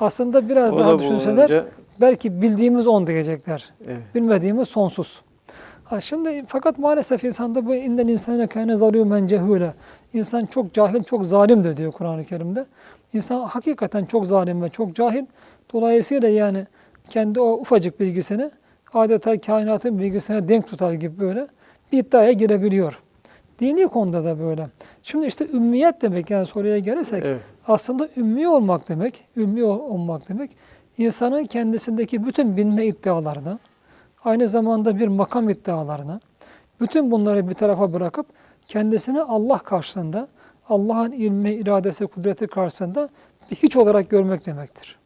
Aslında 0.00 0.48
biraz 0.48 0.74
O 0.74 0.78
daha 0.78 0.92
da 0.92 0.98
düşünseler 0.98 1.36
bulunca- 1.50 1.66
belki 2.00 2.42
bildiğimiz 2.42 2.86
10 2.86 3.06
diyecekler. 3.06 3.70
Evet. 3.86 3.98
Bilmediğimiz 4.14 4.68
sonsuz. 4.68 5.22
Ha 5.84 6.00
şimdi 6.00 6.42
fakat 6.46 6.78
maalesef 6.78 7.24
insanda 7.24 7.66
bu 7.66 7.74
inden 7.74 8.08
insana 8.08 8.46
kâne 8.46 8.72
zalûmen 8.72 9.26
cehûle. 9.28 9.72
İnsan 10.12 10.46
çok 10.46 10.74
cahil, 10.74 11.02
çok 11.02 11.26
zalimdir 11.26 11.76
diyor 11.76 11.92
Kur'an-ı 11.92 12.24
Kerim'de. 12.24 12.66
İnsan 13.14 13.40
hakikaten 13.40 14.04
çok 14.04 14.26
zalim 14.26 14.62
ve 14.62 14.68
çok 14.68 14.94
cahil. 14.96 15.24
Dolayısıyla 15.72 16.28
yani 16.28 16.66
kendi 17.08 17.40
o 17.40 17.52
ufacık 17.52 18.00
bilgisini 18.00 18.50
adeta 18.94 19.40
kainatın 19.40 19.98
bilgisine 19.98 20.48
denk 20.48 20.68
tutar 20.68 20.92
gibi 20.92 21.20
böyle 21.20 21.46
bir 21.92 21.98
iddiaya 21.98 22.32
girebiliyor. 22.32 23.00
Dini 23.58 23.88
konuda 23.88 24.24
da 24.24 24.38
böyle. 24.40 24.66
Şimdi 25.02 25.26
işte 25.26 25.46
ümmiyet 25.52 26.02
demek 26.02 26.30
yani 26.30 26.46
soruya 26.46 26.78
gelirsek 26.78 27.24
Evet. 27.26 27.40
Aslında 27.70 28.08
ümmi 28.16 28.48
olmak 28.48 28.88
demek, 28.88 29.24
ümmi 29.36 29.64
ol- 29.64 29.80
olmak 29.80 30.28
demek 30.28 30.50
insanın 30.98 31.44
kendisindeki 31.44 32.26
bütün 32.26 32.56
bilme 32.56 32.86
iddialarını, 32.86 33.58
aynı 34.24 34.48
zamanda 34.48 34.98
bir 34.98 35.08
makam 35.08 35.48
iddialarını, 35.48 36.20
bütün 36.80 37.10
bunları 37.10 37.48
bir 37.48 37.54
tarafa 37.54 37.92
bırakıp 37.92 38.26
kendisini 38.66 39.22
Allah 39.22 39.58
karşısında, 39.58 40.28
Allah'ın 40.68 41.12
ilmi, 41.12 41.54
iradesi, 41.54 42.06
kudreti 42.06 42.46
karşısında 42.46 43.08
bir 43.50 43.56
hiç 43.56 43.76
olarak 43.76 44.10
görmek 44.10 44.46
demektir. 44.46 44.96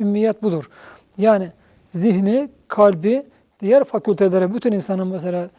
Ümmiyet 0.00 0.42
budur. 0.42 0.70
Yani 1.18 1.48
zihni, 1.90 2.48
kalbi, 2.68 3.22
diğer 3.60 3.84
fakültelere 3.84 4.54
bütün 4.54 4.72
insanın 4.72 5.08
mesela 5.08 5.50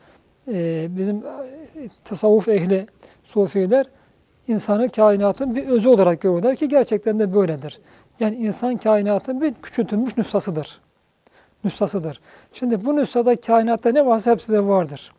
e, 0.48 0.88
bizim 0.98 1.24
tasavvuf 2.06 2.48
ehli, 2.48 2.88
sufiler 3.24 3.86
insanı 4.48 4.90
kainatın 4.90 5.56
bir 5.56 5.68
özü 5.68 5.90
olarak 5.90 6.22
görüyorlar 6.22 6.56
ki 6.56 6.68
gerçekten 6.68 7.20
de 7.20 7.34
böyledir. 7.34 7.80
Yani 8.20 8.36
insan 8.36 8.78
kainatın 8.78 9.42
bir 9.42 9.54
küçültülmüş 9.54 10.18
nüshasıdır. 10.18 10.82
Nüshasıdır. 11.64 12.22
Şimdi 12.54 12.86
bu 12.86 12.96
nüshada 12.96 13.36
kainatta 13.36 13.92
ne 13.92 14.06
varsa 14.06 14.32
hepsi 14.32 14.52
de 14.52 14.66
vardır. 14.66 15.12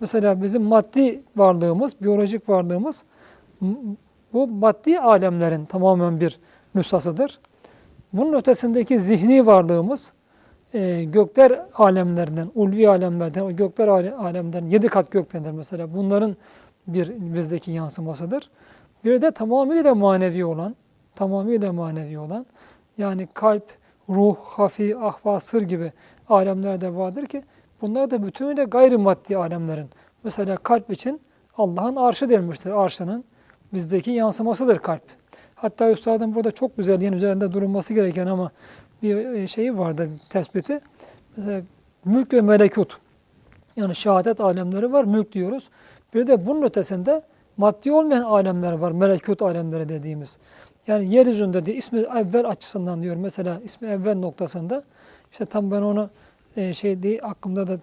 Mesela 0.00 0.42
bizim 0.42 0.62
maddi 0.62 1.22
varlığımız, 1.36 2.00
biyolojik 2.02 2.48
varlığımız 2.48 3.04
bu 4.32 4.46
maddi 4.46 5.00
alemlerin 5.00 5.64
tamamen 5.64 6.20
bir 6.20 6.38
nüshasıdır. 6.74 7.40
Bunun 8.12 8.32
ötesindeki 8.32 9.00
zihni 9.00 9.46
varlığımız 9.46 10.12
e, 10.74 11.04
gökler 11.04 11.60
alemlerinden, 11.74 12.50
ulvi 12.54 12.88
alemlerden, 12.88 13.56
gökler 13.56 13.88
ale- 13.88 14.14
alemlerden 14.14 14.66
yedi 14.66 14.88
kat 14.88 15.10
gök 15.10 15.32
denir 15.32 15.50
mesela. 15.50 15.94
Bunların 15.94 16.36
bir 16.86 17.34
bizdeki 17.34 17.70
yansımasıdır. 17.70 18.50
Bir 19.04 19.22
de 19.22 19.30
tamamıyla 19.30 19.94
manevi 19.94 20.44
olan, 20.44 20.76
tamamıyla 21.14 21.72
manevi 21.72 22.18
olan 22.18 22.46
yani 22.98 23.28
kalp, 23.34 23.64
ruh, 24.08 24.36
hafi, 24.36 24.96
ahva, 24.96 25.40
sır 25.40 25.62
gibi 25.62 25.92
alemler 26.28 26.80
de 26.80 26.96
vardır 26.96 27.26
ki 27.26 27.42
bunlar 27.82 28.10
da 28.10 28.26
bütünüyle 28.26 28.64
gayrimaddi 28.64 29.36
alemlerin. 29.36 29.90
Mesela 30.24 30.56
kalp 30.56 30.90
için 30.90 31.20
Allah'ın 31.56 31.96
arşı 31.96 32.28
denmiştir. 32.28 32.70
Arşının 32.70 33.24
bizdeki 33.72 34.10
yansımasıdır 34.10 34.78
kalp. 34.78 35.02
Hatta 35.54 35.90
Üstadın 35.90 36.34
burada 36.34 36.50
çok 36.50 36.76
güzel 36.76 37.00
yani 37.00 37.16
üzerinde 37.16 37.52
durulması 37.52 37.94
gereken 37.94 38.26
ama 38.26 38.50
bir 39.02 39.46
şeyi 39.46 39.78
vardı 39.78 40.08
tespiti. 40.28 40.80
Mesela 41.36 41.62
mülk 42.04 42.32
ve 42.32 42.40
melekut. 42.40 42.96
Yani 43.76 43.94
şehadet 43.94 44.40
alemleri 44.40 44.92
var, 44.92 45.04
mülk 45.04 45.32
diyoruz. 45.32 45.70
Bir 46.14 46.26
de 46.26 46.46
bunun 46.46 46.62
ötesinde 46.62 47.22
maddi 47.56 47.92
olmayan 47.92 48.22
alemler 48.22 48.72
var. 48.72 48.92
Melekut 48.92 49.42
alemleri 49.42 49.88
dediğimiz. 49.88 50.38
Yani 50.86 51.14
yeryüzünde 51.14 51.66
diyor 51.66 51.76
ismi 51.76 52.00
evvel 52.00 52.48
açısından 52.48 53.02
diyor. 53.02 53.16
Mesela 53.16 53.60
ismi 53.64 53.88
evvel 53.88 54.16
noktasında 54.16 54.82
işte 55.32 55.46
tam 55.46 55.70
ben 55.70 55.82
onu 55.82 56.10
e, 56.56 56.72
şey 56.72 57.02
değil 57.02 57.20
aklımda 57.22 57.68
da 57.68 57.78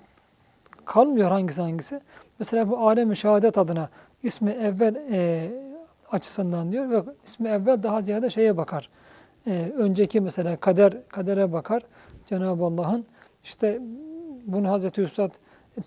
kalmıyor 0.85 1.29
hangisi 1.29 1.61
hangisi. 1.61 2.01
Mesela 2.39 2.69
bu 2.69 2.77
alem-i 2.89 3.15
şehadet 3.15 3.57
adına 3.57 3.89
ismi 4.23 4.51
evvel 4.51 4.95
e, 5.11 5.51
açısından 6.11 6.71
diyor 6.71 6.89
ve 6.89 7.03
ismi 7.23 7.49
evvel 7.49 7.83
daha 7.83 8.01
ziyade 8.01 8.29
şeye 8.29 8.57
bakar. 8.57 8.89
E, 9.47 9.71
önceki 9.77 10.21
mesela 10.21 10.57
kader 10.57 11.07
kadere 11.07 11.53
bakar. 11.53 11.83
Cenab-ı 12.25 12.63
Allah'ın 12.63 13.05
işte 13.43 13.79
bunu 14.45 14.69
Hazreti 14.69 15.01
Üstad 15.01 15.31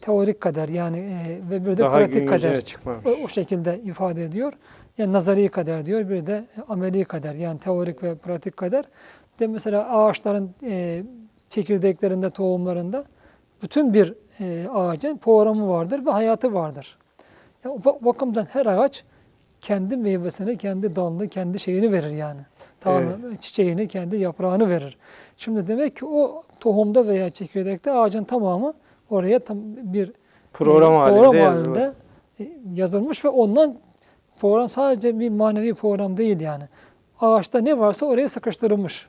teorik 0.00 0.40
kader 0.40 0.68
yani 0.68 0.98
e, 0.98 1.50
ve 1.50 1.66
bir 1.66 1.72
de 1.76 1.78
Daha 1.78 1.96
pratik 1.96 2.66
çıkmamış. 2.66 3.06
o, 3.06 3.10
o 3.24 3.28
şekilde 3.28 3.80
ifade 3.84 4.24
ediyor. 4.24 4.52
Yani 4.98 5.12
nazari 5.12 5.48
kader 5.48 5.86
diyor, 5.86 6.10
bir 6.10 6.26
de 6.26 6.44
ameli 6.68 7.04
kader 7.04 7.34
yani 7.34 7.58
teorik 7.58 8.02
ve 8.02 8.14
pratik 8.14 8.56
kader. 8.56 8.84
De 9.40 9.46
mesela 9.46 9.88
ağaçların 9.88 10.50
e, 10.62 11.02
çekirdeklerinde, 11.48 12.30
tohumlarında 12.30 13.04
bütün 13.62 13.94
bir 13.94 14.14
e, 14.40 14.68
ağacın 14.68 15.16
programı 15.16 15.68
vardır 15.68 16.06
ve 16.06 16.10
hayatı 16.10 16.54
vardır. 16.54 16.98
Yani 17.64 17.74
o 17.74 17.78
ba- 17.78 18.04
bakımdan 18.04 18.44
her 18.52 18.66
ağaç 18.66 19.04
kendi 19.60 19.96
meyvesini, 19.96 20.56
kendi 20.56 20.96
dalını, 20.96 21.28
kendi 21.28 21.58
şeyini 21.58 21.92
verir 21.92 22.10
yani. 22.10 22.40
Tamam, 22.80 23.02
çiçeğini, 23.40 23.88
kendi 23.88 24.16
yaprağını 24.16 24.70
verir. 24.70 24.98
Şimdi 25.36 25.68
demek 25.68 25.96
ki 25.96 26.06
o 26.06 26.42
tohumda 26.60 27.06
veya 27.06 27.30
çekirdekte 27.30 27.92
ağacın 27.92 28.24
tamamı 28.24 28.74
oraya 29.10 29.38
tam 29.38 29.58
bir 29.64 30.12
Program 30.52 30.92
e, 30.92 30.96
halinde 30.96 31.20
program 31.20 31.42
yazılı. 31.42 31.74
halinde 31.74 31.92
e, 32.40 32.48
yazılmış 32.74 33.24
ve 33.24 33.28
ondan 33.28 33.76
program 34.40 34.68
sadece 34.68 35.18
bir 35.18 35.28
manevi 35.28 35.74
program 35.74 36.16
değil 36.16 36.40
yani. 36.40 36.64
Ağaçta 37.20 37.60
ne 37.60 37.78
varsa 37.78 38.06
oraya 38.06 38.28
sıkıştırılmış. 38.28 39.08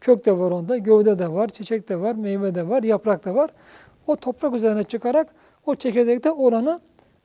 Kök 0.00 0.26
de 0.26 0.38
var 0.38 0.50
onda, 0.50 0.78
gövde 0.78 1.18
de 1.18 1.32
var, 1.32 1.48
çiçek 1.48 1.88
de 1.88 2.00
var, 2.00 2.14
meyve 2.14 2.54
de 2.54 2.68
var, 2.68 2.82
yaprak 2.82 3.24
da 3.24 3.34
var. 3.34 3.50
O 4.06 4.16
toprak 4.16 4.54
üzerine 4.54 4.82
çıkarak 4.82 5.34
o 5.66 5.74
çekirdekte 5.74 6.30
olanı 6.30 6.80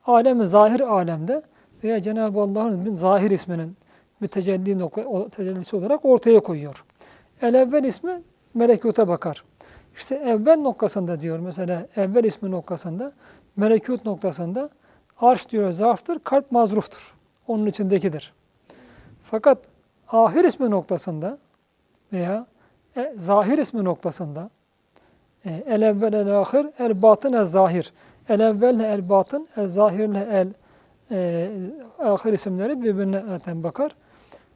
alemi 0.05 0.47
zahir 0.47 0.79
alemde 0.79 1.41
veya 1.83 2.01
Cenab-ı 2.01 2.39
Allah'ın 2.39 2.85
bir 2.85 2.93
zahir 2.93 3.31
isminin 3.31 3.77
bir 4.21 4.27
tecelli 4.27 4.89
tecellisi 5.31 5.75
olarak 5.75 6.05
ortaya 6.05 6.39
koyuyor. 6.39 6.85
El 7.41 7.53
evvel 7.53 7.83
ismi 7.83 8.21
melekuta 8.53 9.07
bakar. 9.07 9.43
İşte 9.97 10.15
evvel 10.15 10.59
noktasında 10.59 11.19
diyor 11.19 11.39
mesela 11.39 11.87
evvel 11.95 12.23
ismi 12.23 12.51
noktasında 12.51 13.11
melekut 13.55 14.05
noktasında 14.05 14.69
arş 15.19 15.49
diyor 15.49 15.71
zarftır, 15.71 16.19
kalp 16.19 16.51
mazruftur. 16.51 17.15
Onun 17.47 17.65
içindekidir. 17.65 18.33
Fakat 19.23 19.57
ahir 20.07 20.43
ismi 20.43 20.69
noktasında 20.69 21.37
veya 22.13 22.45
e, 22.97 23.13
zahir 23.15 23.57
ismi 23.57 23.83
noktasında 23.83 24.49
e, 25.45 25.63
el 25.67 25.81
evvel 25.81 26.13
el 26.13 26.39
ahir 26.39 26.67
el 26.79 27.01
batın 27.01 27.33
el 27.33 27.45
zahir. 27.45 27.93
El 28.29 28.39
evvel 28.39 28.79
el 28.79 29.09
batın 29.09 29.47
el 29.57 29.67
zahirle 29.67 30.27
el 30.31 30.53
e, 31.11 31.49
ahir 31.99 32.33
isimleri 32.33 32.81
birbirine 32.81 33.23
zaten 33.27 33.63
bakar. 33.63 33.95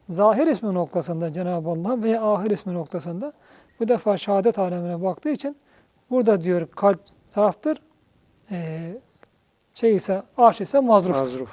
Zahir 0.10 0.48
ismi 0.48 0.74
noktasında 0.74 1.34
Cenab-ı 1.34 1.70
Allah 1.70 2.04
veya 2.04 2.34
ahir 2.34 2.52
ismi 2.52 2.74
noktasında 2.74 3.34
bu 3.80 3.88
defa 3.88 4.18
şehadet 4.18 4.60
alemine 4.60 5.04
baktığı 5.04 5.30
için 5.30 5.58
burada 6.10 6.44
diyor 6.44 6.68
kalp 6.76 7.00
zaraftır, 7.28 7.78
e, 8.52 8.92
şey 9.74 9.96
ise 9.96 10.24
arş 10.38 10.62
ise 10.62 10.80
mazruftur. 10.80 11.26
Mazruf. 11.26 11.50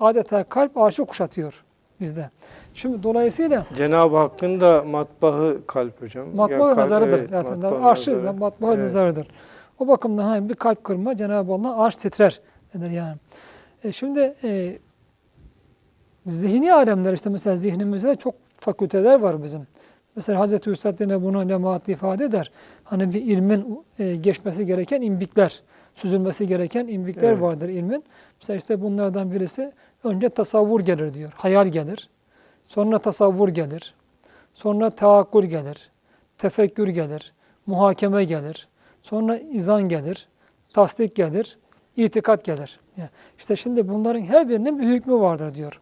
Adeta 0.00 0.44
kalp 0.44 0.76
arşı 0.78 1.04
kuşatıyor 1.04 1.64
bizde. 2.00 2.30
Şimdi 2.74 3.02
dolayısıyla 3.02 3.66
Cenab-ı 3.76 4.16
Hakk'ın 4.16 4.60
da 4.60 4.82
matbahı 4.82 5.60
kalp 5.66 6.02
hocam. 6.02 6.36
kalp, 6.36 6.76
nazarıdır. 6.76 7.18
evet, 7.18 7.30
zaten. 7.30 7.58
matbaa 7.58 7.90
arşı 7.90 8.18
nazarı. 8.18 8.34
matbaa 8.34 8.68
Evet. 8.68 8.78
nazarıdır. 8.78 9.28
O 9.78 9.88
bakımdan 9.88 10.24
hani 10.24 10.48
bir 10.48 10.54
kalp 10.54 10.84
kırma 10.84 11.16
Cenab-ı 11.16 11.52
Allah 11.52 11.82
arş 11.82 11.96
titrer 11.96 12.40
denir 12.74 12.90
yani. 12.90 13.16
E 13.84 13.92
şimdi 13.92 14.34
e, 14.44 14.78
zihni 16.26 16.74
alemler 16.74 17.12
işte 17.12 17.30
mesela 17.30 17.56
zihnimizde 17.56 18.14
çok 18.14 18.34
fakülteler 18.58 19.20
var 19.20 19.42
bizim. 19.42 19.66
Mesela 20.16 20.38
Hazreti 20.38 20.70
Üstad 20.70 21.22
buna 21.22 21.40
lemaat 21.40 21.88
ifade 21.88 22.24
eder. 22.24 22.50
Hani 22.84 23.14
bir 23.14 23.22
ilmin 23.22 23.84
e, 23.98 24.16
geçmesi 24.16 24.66
gereken 24.66 25.02
imbikler, 25.02 25.62
süzülmesi 25.94 26.46
gereken 26.46 26.86
imbikler 26.86 27.28
Evet. 27.28 27.42
vardır 27.42 27.68
ilmin. 27.68 28.04
Mesela 28.40 28.56
işte 28.56 28.80
bunlardan 28.82 29.32
birisi 29.32 29.72
önce 30.04 30.28
tasavvur 30.28 30.80
gelir 30.80 31.14
diyor. 31.14 31.32
Hayal 31.36 31.68
gelir. 31.68 32.08
Sonra 32.66 32.98
tasavvur 32.98 33.48
gelir. 33.48 33.94
Sonra 34.54 34.90
teakkul 34.90 35.44
gelir. 35.44 35.90
Tefekkür 36.38 36.88
gelir. 36.88 37.32
Muhakeme 37.66 38.24
gelir. 38.24 38.68
Sonra 39.02 39.36
izan 39.38 39.82
gelir. 39.82 40.28
Tasdik 40.72 41.14
gelir. 41.16 41.56
itikat 41.96 42.44
gelir. 42.44 42.80
Yani 42.96 43.08
işte 43.38 43.56
şimdi 43.56 43.88
bunların 43.88 44.20
her 44.20 44.48
birinin 44.48 44.78
bir 44.78 44.84
hükmü 44.86 45.14
vardır 45.14 45.54
diyor. 45.54 45.80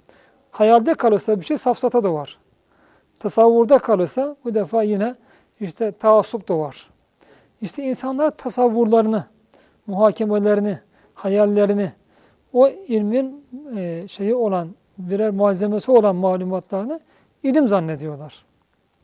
Hayalde 0.50 0.94
kalırsa 0.94 1.40
bir 1.40 1.44
şey 1.44 1.56
safsata 1.56 2.02
da 2.04 2.14
var. 2.14 2.38
Tasavvurda 3.20 3.78
kalırsa 3.78 4.36
bu 4.44 4.54
defa 4.54 4.82
yine 4.82 5.14
işte 5.60 5.92
taassup 5.92 6.48
da 6.48 6.58
var. 6.58 6.90
İşte 7.60 7.82
insanlar 7.82 8.30
tasavvurlarını, 8.30 9.24
muhakemelerini, 9.86 10.78
hayallerini, 11.14 11.92
o 12.52 12.68
ilmin 12.68 13.44
e, 13.76 14.08
şeyi 14.08 14.34
olan, 14.34 14.68
birer 14.98 15.30
malzemesi 15.30 15.90
olan 15.90 16.16
malumatlarını 16.16 17.00
ilim 17.42 17.68
zannediyorlar. 17.68 18.44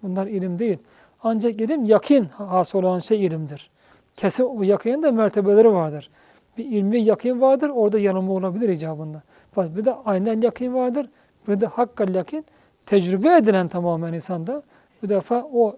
Bunlar 0.03 0.27
ilim 0.27 0.59
değil. 0.59 0.79
Ancak 1.23 1.61
ilim 1.61 1.85
yakin 1.85 2.25
hasıl 2.25 2.79
olan 2.79 2.99
şey 2.99 3.25
ilimdir. 3.25 3.71
Kesin 4.15 4.45
o 4.45 4.63
yakinin 4.63 5.03
de 5.03 5.11
mertebeleri 5.11 5.73
vardır. 5.73 6.11
Bir 6.59 6.65
ilmi 6.65 7.01
yakin 7.01 7.41
vardır, 7.41 7.71
orada 7.75 7.99
yanılma 7.99 8.33
olabilir 8.33 8.69
icabında. 8.69 9.23
Bir 9.57 9.85
de 9.85 9.95
aynen 10.05 10.41
yakin 10.41 10.75
vardır, 10.75 11.09
bir 11.49 11.61
de 11.61 11.67
hakkal 11.67 12.15
yakin. 12.15 12.45
Tecrübe 12.87 13.37
edilen 13.37 13.69
tamamen 13.69 14.13
insanda. 14.13 14.63
Bu 15.03 15.09
defa 15.09 15.49
o 15.55 15.77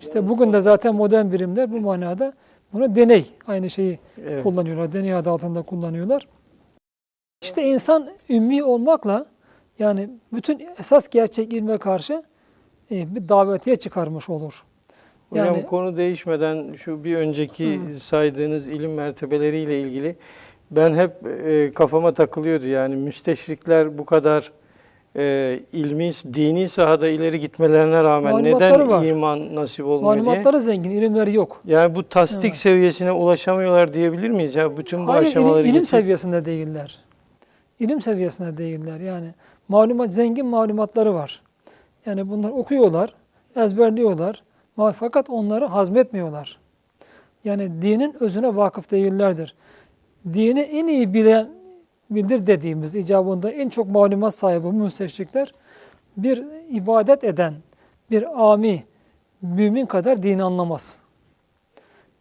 işte 0.00 0.28
bugün 0.28 0.52
de 0.52 0.60
zaten 0.60 0.94
modern 0.94 1.32
birimler 1.32 1.72
bu 1.72 1.80
manada 1.80 2.32
bunu 2.72 2.94
deney 2.96 3.26
aynı 3.46 3.70
şeyi 3.70 3.98
Evet. 4.26 4.42
kullanıyorlar. 4.42 4.92
Deney 4.92 5.14
adı 5.14 5.30
altında 5.30 5.62
kullanıyorlar. 5.62 6.28
İşte 7.42 7.62
insan 7.62 8.08
ümmi 8.30 8.64
olmakla 8.64 9.26
yani 9.78 10.10
bütün 10.32 10.66
esas 10.78 11.08
gerçek 11.08 11.52
ilme 11.52 11.78
karşı 11.78 12.22
e, 12.90 13.14
bir 13.14 13.28
davetiye 13.28 13.76
çıkarmış 13.76 14.30
olur. 14.30 14.64
Hocam 15.30 15.46
Yani- 15.46 15.66
konu 15.66 15.96
değişmeden 15.96 16.72
şu 16.72 17.04
bir 17.04 17.16
önceki 17.16 17.80
Hı. 17.80 18.00
saydığınız 18.00 18.66
ilim 18.66 18.94
mertebeleriyle 18.94 19.80
ilgili 19.80 20.16
ben 20.70 20.94
hep 20.94 21.26
e, 21.26 21.72
kafama 21.72 22.14
takılıyordu. 22.14 22.66
Yani 22.66 22.96
müsteşrikler 22.96 23.98
bu 23.98 24.04
kadar 24.04 24.52
e, 25.16 25.60
ilmi, 25.72 26.12
dini 26.34 26.68
sahada 26.68 27.08
ileri 27.08 27.40
gitmelerine 27.40 28.02
rağmen 28.02 28.44
neden 28.44 28.88
var. 28.88 29.04
iman 29.04 29.54
nasip 29.54 29.86
olmuyor 29.86 30.14
diye. 30.14 30.22
Malumatları 30.24 30.60
zengin, 30.60 30.90
ilimleri 30.90 31.34
yok. 31.34 31.60
Yani 31.66 31.94
bu 31.94 32.08
tasdik 32.08 32.44
Evet. 32.44 32.56
seviyesine 32.56 33.12
ulaşamıyorlar 33.12 33.94
diyebilir 33.94 34.30
miyiz? 34.30 34.54
Ya 34.54 34.76
bütün 34.76 35.06
bu 35.06 35.12
Hayır, 35.12 35.26
aşamaları 35.26 35.62
ilim, 35.62 35.74
ilim 35.74 35.86
seviyesinde 35.86 36.44
değiller. 36.44 36.98
İlim 37.80 38.00
seviyesinde 38.00 38.56
değiller. 38.56 39.00
Yani 39.00 39.26
malumat 39.68 40.14
zengin 40.14 40.46
malumatları 40.46 41.14
var. 41.14 41.42
Yani 42.06 42.30
bunlar 42.30 42.50
okuyorlar, 42.50 43.14
ezberliyorlar. 43.56 44.42
Fakat 44.98 45.30
onları 45.30 45.66
hazmetmiyorlar. 45.66 46.58
Yani 47.44 47.82
dinin 47.82 48.14
özüne 48.20 48.56
vakıf 48.56 48.90
değillerdir. 48.90 49.54
Dini 50.34 50.60
en 50.60 50.86
iyi 50.86 51.14
bilen 51.14 51.48
bilir 52.14 52.46
dediğimiz 52.46 52.94
icabında 52.94 53.50
en 53.50 53.68
çok 53.68 53.88
malumat 53.88 54.34
sahibi 54.34 54.66
müsteşrikler 54.66 55.54
bir 56.16 56.44
ibadet 56.68 57.24
eden 57.24 57.54
bir 58.10 58.52
ami 58.52 58.84
mümin 59.42 59.86
kadar 59.86 60.22
dini 60.22 60.42
anlamaz. 60.42 60.98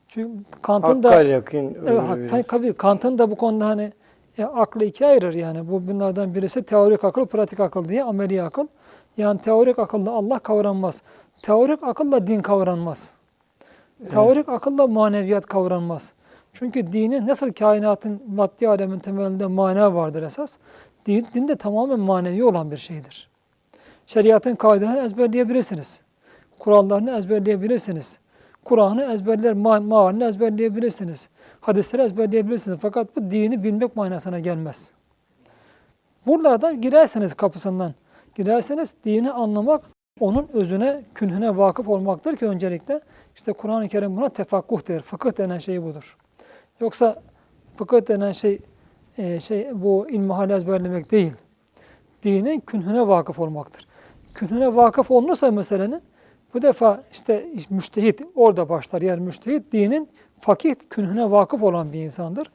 Çünkü 0.08 0.44
Kant'ın 0.62 1.04
da 1.04 1.22
yakın. 1.22 1.78
Evet, 1.88 2.48
tabii, 2.48 2.74
Kant'ın 2.74 3.18
da 3.18 3.32
bu 3.32 3.36
konuda 3.36 3.66
hani 3.66 3.92
e, 4.38 4.44
aklı 4.44 4.86
ikiye 4.86 5.10
ayırır 5.10 5.34
yani. 5.34 5.72
Bu 5.72 5.88
bunlardan 5.88 6.36
birisi 6.36 6.64
teorik 6.64 7.04
akıl, 7.04 7.26
pratik 7.26 7.60
akıl 7.60 7.86
diye 7.86 8.04
ameli 8.04 8.44
akıl. 8.44 8.68
Yani 9.18 9.40
teorik 9.40 9.80
akılla 9.80 10.12
Allah 10.12 10.40
kavranmaz. 10.40 11.02
Teorik 11.42 11.84
akılla 11.84 12.28
din 12.28 12.42
kavranmaz. 12.42 13.14
Teorik 14.10 14.50
akılla 14.50 14.88
maneviyat 14.88 15.46
kavranmaz. 15.46 16.14
Çünkü 16.54 16.92
dinin 16.92 17.28
nasıl 17.28 17.54
kainatın 17.54 18.22
maddi 18.28 18.68
alemin 18.68 19.00
temelinde 19.00 19.46
mana 19.46 19.96
vardır 19.96 20.24
esas. 20.24 20.58
Din, 21.06 21.28
din 21.34 21.48
de 21.48 21.56
tamamen 21.56 22.00
manevi 22.00 22.44
olan 22.44 22.72
bir 22.72 22.78
şeydir. 22.78 23.30
Şeriatın 24.08 24.56
kaidelerini 24.56 25.00
ezberleyebilirsiniz. 25.00 26.02
Kurallarını 26.60 27.18
ezberleyebilirsiniz. 27.18 28.20
Kur'an'ı 28.64 29.04
ezberler, 29.14 29.54
ma 29.54 29.80
mealini 29.80 30.24
ezberleyebilirsiniz. 30.24 31.30
Hadisleri 31.62 32.02
ezberleyebilirsiniz. 32.02 32.80
Fakat 32.82 33.16
bu 33.16 33.32
dini 33.32 33.64
bilmek 33.64 33.96
manasına 33.96 34.40
gelmez. 34.40 34.92
Buralardan 36.28 36.82
girerseniz 36.82 37.34
kapısından, 37.34 37.94
girerseniz 38.36 38.94
dini 39.06 39.32
anlamak, 39.32 39.84
onun 40.20 40.48
özüne, 40.54 41.02
künhüne 41.16 41.58
vakıf 41.58 41.88
olmaktır 41.88 42.36
ki 42.36 42.48
öncelikle 42.48 43.02
işte 43.36 43.54
Kur'an-ı 43.54 43.88
Kerim 43.88 44.18
buna 44.18 44.30
tefakkuh 44.30 44.88
der. 44.88 45.02
Fıkıh 45.02 45.38
denen 45.38 45.58
şey 45.58 45.84
budur. 45.84 46.18
Yoksa 46.82 47.22
fıkıh 47.76 48.08
denen 48.08 48.32
şey 48.32 48.60
e, 49.17 49.39
şey 49.39 49.67
bu 49.74 50.10
ilmihal 50.10 50.50
ezberlemek 50.50 51.12
değil. 51.12 51.34
Dinin 52.24 52.60
künhüne 52.60 53.08
vakıf 53.08 53.39
olmaktır. 53.39 53.88
Künhüne 54.34 54.76
vakıf 54.76 55.12
olunursa 55.12 55.52
meselenin 55.52 56.02
bu 56.54 56.62
defa 56.62 57.04
işte 57.12 57.46
müştehit 57.70 58.22
orada 58.36 58.70
başlar. 58.70 59.02
Yani 59.02 59.22
müştehit 59.22 59.72
dinin 59.72 60.10
fakih 60.39 60.76
künhüne 60.89 61.32
vakıf 61.32 61.63
olan 61.63 61.94
bir 61.94 62.00
insandır. 62.00 62.52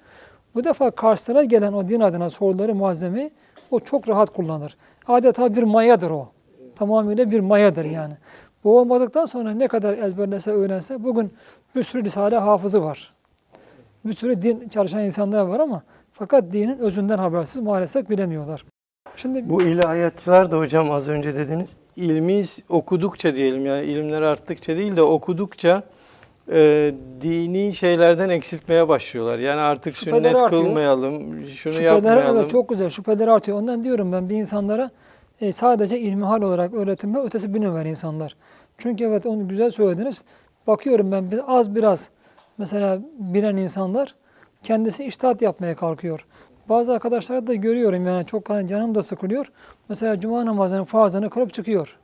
Bu 0.55 0.65
defa 0.65 0.91
karşısına 0.91 1.45
gelen 1.45 1.73
o 1.73 1.89
din 1.89 2.01
adına 2.01 2.31
soruları 2.31 2.75
malzemeyi 2.75 3.31
o 3.71 3.81
çok 3.81 4.09
rahat 4.09 4.31
kullanır. 4.31 4.77
Adeta 5.07 5.55
bir 5.55 5.63
mayadır 5.63 6.11
o. 6.11 6.29
Tamamıyla 6.77 7.31
bir 7.31 7.41
mayadır 7.41 7.85
yani. 7.85 8.15
Bu 8.65 8.79
olmadıktan 8.79 9.27
sonra 9.27 9.51
ne 9.51 9.69
kadar 9.69 9.99
ezberlese 9.99 10.51
öğrense 10.51 11.05
bugün 11.05 11.33
bir 11.75 11.83
sürü 11.83 12.05
risale 12.05 12.37
hafızı 12.37 12.85
var. 12.85 13.15
Bir 14.07 14.13
sürü 14.13 14.43
din 14.43 14.69
çalışan 14.69 15.05
insanlar 15.05 15.43
var 15.43 15.61
ama 15.61 15.83
fakat 16.13 16.53
dinin 16.53 16.79
özünden 16.79 17.19
habersiz 17.19 17.63
maalesef 17.63 18.11
bilemiyorlar. 18.11 18.65
Şimdi 19.17 19.51
Bu 19.51 19.63
ilahiyatçılar 19.63 20.51
da 20.51 20.59
hocam 20.59 20.91
az 20.91 21.09
önce 21.09 21.35
dediniz. 21.35 21.71
İlmi 21.97 22.45
okudukça 22.69 23.35
diyelim 23.37 23.67
yani 23.67 23.87
ilimler 23.87 24.23
arttıkça 24.23 24.77
değil 24.77 24.97
de 24.97 25.03
okudukça 25.03 25.83
e, 26.53 26.95
dini 27.21 27.73
şeylerden 27.73 28.29
eksiltmeye 28.29 28.89
başlıyorlar. 28.89 29.39
Yani 29.39 29.61
artık 29.61 29.97
Şüpheleri 29.97 30.23
sünnet 30.23 30.37
artıyor. 30.37 30.65
kılmayalım, 30.65 31.47
şunu 31.47 31.73
şüpheler 31.73 31.83
yapmayalım. 31.83 32.37
evet 32.37 32.51
çok 32.51 32.69
güzel 32.69 32.91
şüpheler 32.91 33.29
artıyor. 33.29 33.59
Ondan 33.59 33.85
diyorum 33.85 34.13
ben 34.13 34.29
bir 34.29 34.37
insanlara 34.37 34.91
e, 35.41 35.53
sadece 35.53 35.99
ilmihal 35.99 36.43
olarak 36.43 36.75
öğretilme 36.75 37.19
ötesi 37.21 37.55
bilmeyen 37.55 37.87
insanlar. 37.87 38.37
Çünkü 38.79 39.05
evet 39.05 39.27
onu 39.27 39.49
güzel 39.49 39.71
söylediniz. 39.71 40.25
Bakıyorum 40.67 41.13
ben 41.13 41.29
az 41.47 41.75
biraz 41.75 42.11
mesela 42.59 43.01
bilen 43.19 43.57
insanlar 43.57 44.15
kendisi 44.63 45.05
iştahat 45.05 45.43
yapmaya 45.43 45.77
kalkıyor. 45.77 46.27
Bazı 46.69 46.93
arkadaşlar 46.93 47.47
da 47.47 47.55
görüyorum 47.55 48.07
yani 48.07 48.27
çok 48.27 48.51
hani 48.51 48.69
canım 48.69 48.95
da 48.95 49.03
sıkılıyor. 49.03 49.53
Mesela 49.89 50.21
cuma 50.21 50.47
namazının 50.47 50.85
farzını 50.85 51.31
kılıp 51.31 51.55
çıkıyor. 51.55 51.99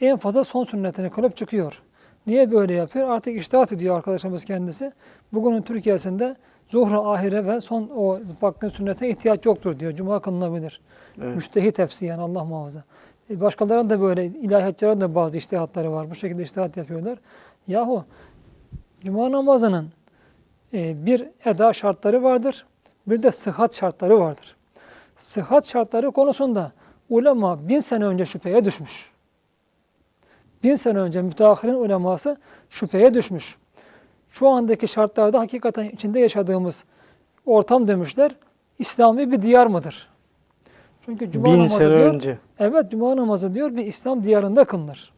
En 0.00 0.16
fazla 0.16 0.44
son 0.44 0.64
sünnetini 0.64 1.10
kılıp 1.10 1.36
çıkıyor. 1.36 1.82
Niye 2.26 2.50
böyle 2.50 2.72
yapıyor? 2.72 3.08
Artık 3.08 3.36
iştahat 3.36 3.72
ediyor 3.72 3.96
arkadaşımız 3.96 4.44
kendisi. 4.44 4.92
Bugünün 5.32 5.62
Türkiye'sinde 5.62 6.36
zuhra 6.66 6.98
ahire 6.98 7.46
ve 7.46 7.60
son 7.60 7.90
o 7.96 8.18
vaktin 8.42 8.68
sünnete 8.68 9.08
ihtiyaç 9.08 9.46
yoktur 9.46 9.78
diyor. 9.78 9.92
Cuma 9.92 10.20
kılınabilir. 10.20 10.80
Evet. 11.22 11.34
Müştehit 11.34 11.78
hepsi 11.78 12.06
yani 12.06 12.22
Allah 12.22 12.44
muhafaza. 12.44 12.84
E 13.30 13.40
başkalarının 13.40 13.90
da 13.90 14.00
böyle 14.00 14.26
ilahiyatçıların 14.26 15.00
da 15.00 15.14
bazı 15.14 15.38
iştihatları 15.38 15.92
var. 15.92 16.10
Bu 16.10 16.14
şekilde 16.14 16.42
iştihat 16.42 16.76
yapıyorlar. 16.76 17.18
Yahu 17.66 18.04
cuma 19.04 19.32
namazının 19.32 19.88
e, 20.74 21.06
bir 21.06 21.24
eda 21.44 21.72
şartları 21.72 22.22
vardır. 22.22 22.66
Bir 23.06 23.22
de 23.22 23.30
sıhhat 23.30 23.74
şartları 23.74 24.20
vardır. 24.20 24.56
Sıhhat 25.16 25.66
şartları 25.68 26.10
konusunda 26.10 26.72
ulema 27.10 27.68
bin 27.68 27.80
sene 27.80 28.04
önce 28.04 28.24
şüpheye 28.24 28.64
düşmüş. 28.64 29.10
Bin 30.62 30.74
sene 30.74 30.98
önce 30.98 31.22
müteahhirin 31.22 31.74
uleması 31.74 32.36
şüpheye 32.70 33.14
düşmüş. 33.14 33.56
Şu 34.30 34.48
andaki 34.48 34.88
şartlarda 34.88 35.38
hakikaten 35.40 35.84
içinde 35.84 36.20
yaşadığımız 36.20 36.84
ortam 37.46 37.88
demişler, 37.88 38.34
İslami 38.78 39.32
bir 39.32 39.42
diyar 39.42 39.66
mıdır? 39.66 40.08
Çünkü 41.04 41.30
cuma 41.32 41.46
Bin 41.46 41.58
namazı 41.58 41.78
sene 41.78 41.88
diyor, 41.96 42.14
önce. 42.14 42.38
evet 42.58 42.90
cuma 42.90 43.16
namazı 43.16 43.54
diyor 43.54 43.76
bir 43.76 43.84
İslam 43.84 44.22
diyarında 44.24 44.64
kılınır. 44.64 45.12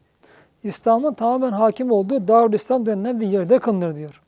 İslam'ın 0.65 1.15
tamamen 1.15 1.53
hakim 1.53 1.91
olduğu 1.91 2.29
Darül 2.29 2.53
İslam 2.53 2.87
denilen 2.87 3.21
bir 3.21 3.27
yerde 3.27 3.59
kılınır 3.59 3.97
diyor. 3.97 4.23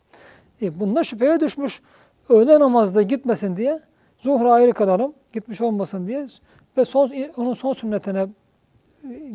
E 0.63 0.81
bunda 0.81 1.05
şüpheye 1.05 1.41
düşmüş. 1.41 1.83
Öğle 2.29 2.61
namazda 2.61 3.03
gitmesin 3.03 3.57
diye 3.57 3.81
zuhra 4.19 4.53
ayrı 4.53 4.73
kılalım, 4.73 5.15
gitmiş 5.33 5.61
olmasın 5.61 6.07
diye 6.07 6.27
ve 6.77 6.85
son 6.85 7.13
onun 7.37 7.53
son 7.53 7.73
sünnetine 7.73 8.27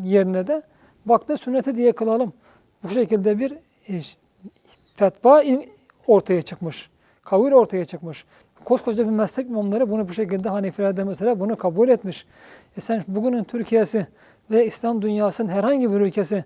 yerine 0.04 0.48
de 0.48 0.62
vakti 1.06 1.38
sünneti 1.38 1.76
diye 1.76 1.92
kılalım. 1.92 2.34
Bu 2.84 2.90
şekilde 2.90 3.40
bir 3.40 3.52
e, 3.90 4.02
fetva 4.94 5.44
ortaya 6.08 6.42
çıkmış. 6.42 6.90
Kavil 7.24 7.52
ortaya 7.52 7.86
çıkmış. 7.86 8.26
Koskoca 8.66 9.06
bir 9.06 9.12
mezhep 9.12 9.50
imamları 9.50 9.90
bunu 9.90 10.10
bu 10.10 10.14
şekilde 10.14 10.50
Hanefiler 10.50 10.98
de 10.98 11.04
mesela 11.04 11.40
bunu 11.40 11.56
kabul 11.56 11.90
etmiş. 11.90 12.26
E 12.78 12.82
sen 12.82 13.04
bugünün 13.08 13.44
Türkiye'si 13.44 14.08
ve 14.52 14.66
İslam 14.66 15.02
dünyasının 15.02 15.50
herhangi 15.50 15.92
bir 15.92 16.00
ülkesi 16.00 16.46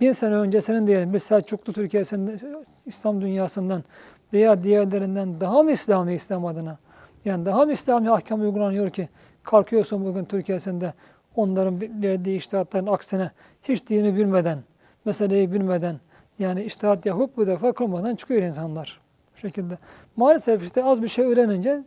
bin 0.00 0.12
sene 0.12 0.34
öncesinin 0.34 0.86
diyelim 0.86 1.12
bir 1.12 1.18
Selçuklu 1.18 1.72
Türkiye'sinde 1.72 2.38
İslam 2.86 3.20
dünyasından 3.20 3.84
veya 4.32 4.62
diğerlerinden 4.62 5.40
daha 5.40 5.62
mı 5.62 5.72
İslami 5.72 6.14
İslam 6.14 6.46
adına? 6.46 6.78
Yani 7.24 7.46
daha 7.46 7.64
mı 7.64 7.72
İslami 7.72 8.10
ahkam 8.10 8.40
uygulanıyor 8.40 8.90
ki 8.90 9.08
kalkıyorsun 9.42 10.04
bugün 10.04 10.24
Türkiye'sinde 10.24 10.94
onların 11.36 11.80
verdiği 11.80 12.36
iştihatların 12.36 12.86
aksine 12.86 13.30
hiç 13.62 13.88
dini 13.88 14.16
bilmeden, 14.16 14.58
meseleyi 15.04 15.52
bilmeden 15.52 15.96
yani 16.38 16.62
iştihat 16.62 17.06
yapıp 17.06 17.36
bu 17.36 17.46
defa 17.46 17.72
kılmadan 17.72 18.14
çıkıyor 18.14 18.42
insanlar. 18.42 19.00
Bu 19.34 19.38
şekilde. 19.38 19.78
Maalesef 20.16 20.64
işte 20.64 20.84
az 20.84 21.02
bir 21.02 21.08
şey 21.08 21.24
öğrenince 21.24 21.82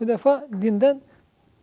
bu 0.00 0.08
defa 0.08 0.48
dinden 0.62 1.00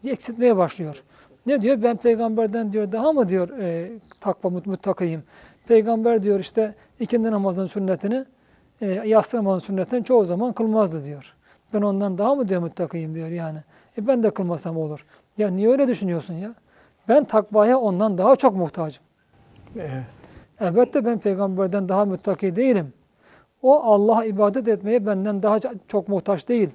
eksiltmeye 0.03 0.57
başlıyor. 0.57 1.03
Ne 1.45 1.61
diyor? 1.61 1.83
Ben 1.83 1.97
peygamberden 1.97 2.73
diyor 2.73 2.91
daha 2.91 3.11
mı 3.13 3.29
diyor 3.29 3.49
e, 3.59 3.91
takva 4.19 4.49
mut- 4.49 4.69
muttakıyım. 4.69 5.23
Peygamber 5.69 6.23
diyor 6.23 6.39
işte 6.39 6.73
ikindi 6.99 7.31
namazın 7.31 7.65
sünnetini 7.65 8.25
e, 8.81 8.87
yastı 8.87 9.37
namazın 9.37 9.59
sünnetini 9.59 10.03
çoğu 10.03 10.25
zaman 10.25 10.53
kılmazdı 10.53 11.03
diyor. 11.03 11.35
Ben 11.73 11.81
ondan 11.81 12.17
daha 12.17 12.35
mı 12.35 12.49
diyor 12.49 12.61
muttakıyım 12.61 13.15
diyor 13.15 13.29
yani. 13.29 13.59
E 13.97 14.07
ben 14.07 14.23
de 14.23 14.31
kılmasam 14.31 14.77
olur. 14.77 15.05
Ya 15.37 15.49
niye 15.49 15.69
öyle 15.69 15.87
düşünüyorsun 15.87 16.33
ya? 16.33 16.53
Ben 17.07 17.23
takvaya 17.23 17.79
ondan 17.79 18.17
daha 18.17 18.35
çok 18.35 18.55
muhtacım. 18.55 19.03
Evet. 19.75 20.03
Elbette 20.59 21.05
ben 21.05 21.19
peygamberden 21.19 21.89
daha 21.89 22.05
muttaki 22.05 22.55
değilim. 22.55 22.93
O 23.61 23.83
Allah'a 23.83 24.25
ibadet 24.25 24.67
etmeye 24.67 25.05
benden 25.05 25.43
daha 25.43 25.59
çok 25.87 26.07
muhtaç 26.07 26.47
değil. 26.47 26.69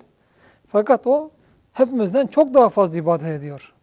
Fakat 0.69 1.07
o 1.07 1.31
hepimizden 1.73 2.27
çok 2.27 2.55
daha 2.55 2.69
fazla 2.69 2.99
ibadet 2.99 3.29
ediyor. 3.29 3.75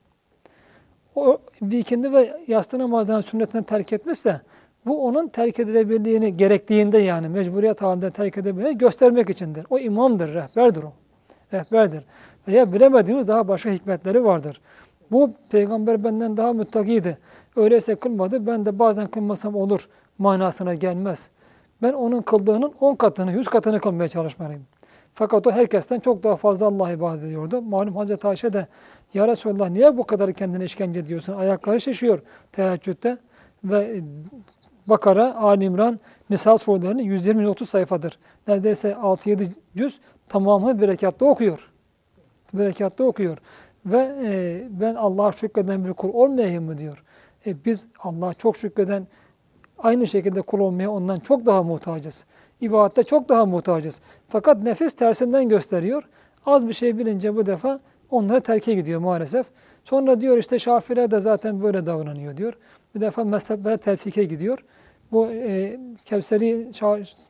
O 1.15 1.37
bir 1.61 1.79
ikindi 1.79 2.13
ve 2.13 2.37
yastı 2.47 2.79
namazdan 2.79 3.21
sünnetini 3.21 3.63
terk 3.63 3.93
etmişse 3.93 4.41
bu 4.85 5.05
onun 5.05 5.27
terk 5.27 5.59
edilebildiğini 5.59 6.37
gerektiğinde 6.37 6.97
yani 6.97 7.29
mecburiyet 7.29 7.81
halinde 7.81 8.11
terk 8.11 8.37
edebildiğini 8.37 8.77
göstermek 8.77 9.29
içindir. 9.29 9.65
O 9.69 9.79
imamdır, 9.79 10.33
rehberdir 10.33 10.83
o. 10.83 10.93
Rehberdir. 11.53 12.03
Veya 12.47 12.73
bilemediğimiz 12.73 13.27
daha 13.27 13.47
başka 13.47 13.69
hikmetleri 13.69 14.23
vardır. 14.23 14.61
Bu 15.11 15.31
peygamber 15.49 16.03
benden 16.03 16.37
daha 16.37 16.53
müttakiydi. 16.53 17.17
Öyleyse 17.55 17.95
kılmadı. 17.95 18.47
Ben 18.47 18.65
de 18.65 18.79
bazen 18.79 19.07
kılmasam 19.07 19.55
olur 19.55 19.89
manasına 20.17 20.73
gelmez. 20.73 21.29
Ben 21.81 21.93
onun 21.93 22.21
kıldığının 22.21 22.73
10 22.79 22.95
katını, 22.95 23.31
100 23.31 23.47
katını 23.47 23.79
kılmaya 23.79 24.09
çalışmalıyım. 24.09 24.65
Fakat 25.13 25.47
o 25.47 25.51
herkesten 25.51 25.99
çok 25.99 26.23
daha 26.23 26.35
fazla 26.35 26.65
Allah'a 26.65 26.91
ibadet 26.91 27.23
ediyordu. 27.23 27.61
Malum 27.61 27.95
Hazreti 27.95 28.27
Ayşe 28.27 28.53
de 28.53 28.67
Ya 29.13 29.27
Resulallah 29.27 29.69
niye 29.69 29.97
bu 29.97 30.03
kadar 30.03 30.33
kendine 30.33 30.63
işkence 30.63 30.99
ediyorsun? 30.99 31.33
Ayakları 31.33 31.81
şişiyor 31.81 32.19
teheccüde 32.51 33.17
ve 33.63 34.01
Bakara, 34.87 35.35
Ali 35.35 35.63
İmran, 35.63 35.99
Nisa 36.29 36.57
surelerinin 36.57 37.17
120-130 37.17 37.65
sayfadır. 37.65 38.19
Neredeyse 38.47 38.91
6-7 38.91 39.47
cüz 39.77 39.99
tamamı 40.29 40.81
bir 40.81 41.25
okuyor. 41.25 41.71
Bir 42.53 43.03
okuyor. 43.03 43.37
Ve 43.85 44.15
e, 44.23 44.61
ben 44.69 44.95
Allah'a 44.95 45.31
şükreden 45.31 45.85
bir 45.85 45.93
kul 45.93 46.09
olmayayım 46.13 46.63
mı 46.63 46.77
diyor. 46.77 47.03
E, 47.45 47.65
biz 47.65 47.87
Allah'a 47.99 48.33
çok 48.33 48.57
şükreden 48.57 49.07
aynı 49.79 50.07
şekilde 50.07 50.41
kul 50.41 50.59
olmaya 50.59 50.91
ondan 50.91 51.19
çok 51.19 51.45
daha 51.45 51.63
muhtacız. 51.63 52.25
İbadette 52.61 53.03
çok 53.03 53.29
daha 53.29 53.45
muhtacız. 53.45 54.01
Fakat 54.27 54.63
nefis 54.63 54.93
tersinden 54.93 55.49
gösteriyor. 55.49 56.03
Az 56.45 56.67
bir 56.67 56.73
şey 56.73 56.97
bilince 56.97 57.35
bu 57.35 57.45
defa 57.45 57.79
onları 58.09 58.41
terke 58.41 58.73
gidiyor 58.73 58.99
maalesef. 58.99 59.45
Sonra 59.83 60.21
diyor 60.21 60.37
işte 60.37 60.59
Şafiler 60.59 61.11
de 61.11 61.19
zaten 61.19 61.63
böyle 61.63 61.85
davranıyor 61.85 62.37
diyor. 62.37 62.53
Bir 62.95 63.01
defa 63.01 63.23
mezheplere 63.23 63.77
telfike 63.77 64.23
gidiyor. 64.23 64.59
Bu 65.11 65.31
e, 65.31 65.79
Kevseri, 66.05 66.71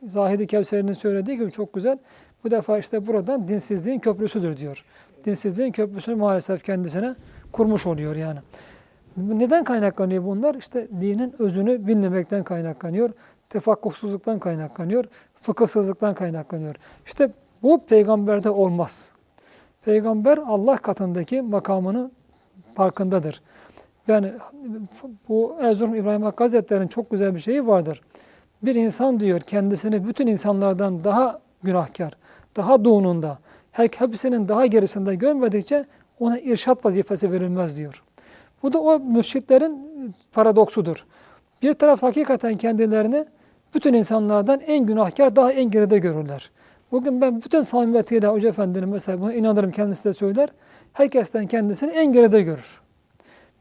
Zahidi 0.06 0.46
Kevseri'nin 0.46 0.92
söylediği 0.92 1.36
gibi 1.36 1.50
çok 1.50 1.72
güzel. 1.72 1.98
Bu 2.44 2.50
defa 2.50 2.78
işte 2.78 3.06
buradan 3.06 3.48
dinsizliğin 3.48 3.98
köprüsüdür 3.98 4.56
diyor. 4.56 4.84
Dinsizliğin 5.24 5.72
köprüsünü 5.72 6.14
maalesef 6.14 6.64
kendisine 6.64 7.14
kurmuş 7.52 7.86
oluyor 7.86 8.16
yani. 8.16 8.38
Neden 9.16 9.64
kaynaklanıyor 9.64 10.24
bunlar? 10.24 10.54
İşte 10.54 10.88
dinin 11.00 11.34
özünü 11.38 11.86
bilmemekten 11.86 12.42
kaynaklanıyor. 12.42 13.10
Tefakkuhsuzluktan 13.50 14.38
kaynaklanıyor. 14.38 15.04
Fıkıhsızlıktan 15.42 16.14
kaynaklanıyor. 16.14 16.74
İşte 17.06 17.30
bu 17.62 17.86
peygamberde 17.86 18.50
olmaz. 18.50 19.10
Peygamber 19.84 20.38
Allah 20.38 20.76
katındaki 20.76 21.42
makamını 21.42 22.10
farkındadır. 22.74 23.42
Yani 24.08 24.32
bu 25.28 25.56
Erzurum 25.60 25.94
İbrahim 25.94 26.22
Hakkı 26.22 26.44
Hazretleri'nin 26.44 26.88
çok 26.88 27.10
güzel 27.10 27.34
bir 27.34 27.40
şeyi 27.40 27.66
vardır. 27.66 28.02
Bir 28.62 28.74
insan 28.74 29.20
diyor 29.20 29.40
kendisini 29.40 30.08
bütün 30.08 30.26
insanlardan 30.26 31.04
daha 31.04 31.40
günahkar, 31.62 32.12
daha 32.56 32.84
doğununda, 32.84 33.38
her 33.72 33.88
hepsinin 33.88 34.48
daha 34.48 34.66
gerisinde 34.66 35.14
görmedikçe 35.14 35.84
ona 36.20 36.38
irşat 36.38 36.84
vazifesi 36.84 37.32
verilmez 37.32 37.76
diyor. 37.76 38.02
Bu 38.62 38.72
da 38.72 38.80
o 38.80 39.00
mürşitlerin 39.00 40.14
paradoksudur. 40.32 41.06
Bir 41.62 41.74
taraf 41.74 42.02
hakikaten 42.02 42.56
kendilerini 42.56 43.24
bütün 43.74 43.94
insanlardan 43.94 44.60
en 44.60 44.86
günahkar, 44.86 45.36
daha 45.36 45.52
en 45.52 45.70
geride 45.70 45.98
görürler. 45.98 46.50
Bugün 46.92 47.20
ben 47.20 47.42
bütün 47.42 47.62
samimiyetiyle 47.62 48.26
Hoca 48.26 48.48
Efendi'nin 48.48 48.88
mesela 48.88 49.20
buna 49.20 49.34
inanırım 49.34 49.70
kendisi 49.70 50.04
de 50.04 50.12
söyler. 50.12 50.48
Herkesten 50.92 51.46
kendisini 51.46 51.90
en 51.90 52.12
geride 52.12 52.42
görür. 52.42 52.81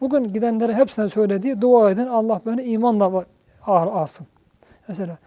Bugün 0.02 0.24
gidenlere 0.24 0.74
hepsine 0.74 1.10
söylediği 1.10 1.62
dua 1.62 1.92
edin 1.92 2.08
Allah 2.08 2.42
beni 2.46 2.64
imanla 2.64 3.26
alsın. 3.66 4.28
Mesela 4.88 5.18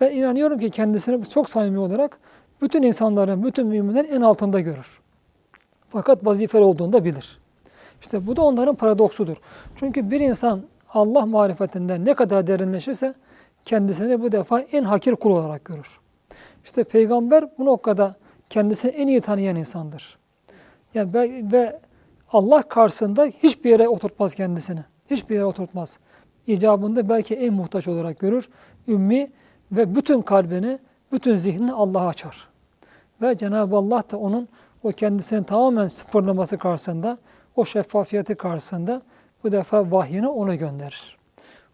ben 0.00 0.10
inanıyorum 0.10 0.58
ki 0.58 0.70
kendisini 0.70 1.28
çok 1.28 1.50
samimi 1.50 1.78
olarak 1.78 2.18
bütün 2.62 2.82
insanların, 2.82 3.44
bütün 3.44 3.66
müminlerin 3.66 4.12
en 4.12 4.20
altında 4.20 4.60
görür. 4.60 5.00
Fakat 5.88 6.26
vazifeli 6.26 6.62
olduğunu 6.62 6.92
da 6.92 7.04
bilir. 7.04 7.38
İşte 8.00 8.26
bu 8.26 8.36
da 8.36 8.42
onların 8.42 8.74
paradoksudur. 8.74 9.36
Çünkü 9.76 10.10
bir 10.10 10.20
insan 10.20 10.62
Allah 10.88 11.26
marifetinden 11.26 12.04
ne 12.04 12.14
kadar 12.14 12.46
derinleşirse 12.46 13.14
kendisini 13.64 14.22
bu 14.22 14.32
defa 14.32 14.60
en 14.60 14.84
hakir 14.84 15.12
kul 15.12 15.30
olarak 15.30 15.64
görür. 15.64 16.00
İşte 16.64 16.84
peygamber 16.84 17.58
bu 17.58 17.64
noktada 17.64 18.12
kendisini 18.50 18.92
en 18.92 19.06
iyi 19.06 19.20
tanıyan 19.20 19.56
insandır. 19.56 20.18
Yani 20.94 21.14
ve, 21.14 21.42
ve 21.52 21.80
Allah 22.34 22.62
karşısında 22.62 23.24
hiçbir 23.24 23.70
yere 23.70 23.88
oturtmaz 23.88 24.34
kendisini. 24.34 24.84
Hiçbir 25.10 25.34
yere 25.34 25.44
oturtmaz. 25.44 25.98
İcabında 26.46 27.08
belki 27.08 27.34
en 27.34 27.54
muhtaç 27.54 27.88
olarak 27.88 28.18
görür. 28.18 28.48
Ümmi 28.88 29.30
ve 29.72 29.96
bütün 29.96 30.22
kalbini, 30.22 30.78
bütün 31.12 31.34
zihnini 31.34 31.72
Allah'a 31.72 32.08
açar. 32.08 32.48
Ve 33.22 33.38
Cenab-ı 33.38 33.76
Allah 33.76 34.02
da 34.10 34.18
onun 34.18 34.48
o 34.82 34.92
kendisini 34.92 35.44
tamamen 35.44 35.88
sıfırlaması 35.88 36.58
karşısında, 36.58 37.18
o 37.56 37.64
şeffafiyeti 37.64 38.34
karşısında 38.34 39.02
bu 39.44 39.52
defa 39.52 39.90
vahyini 39.90 40.28
ona 40.28 40.54
gönderir. 40.54 41.16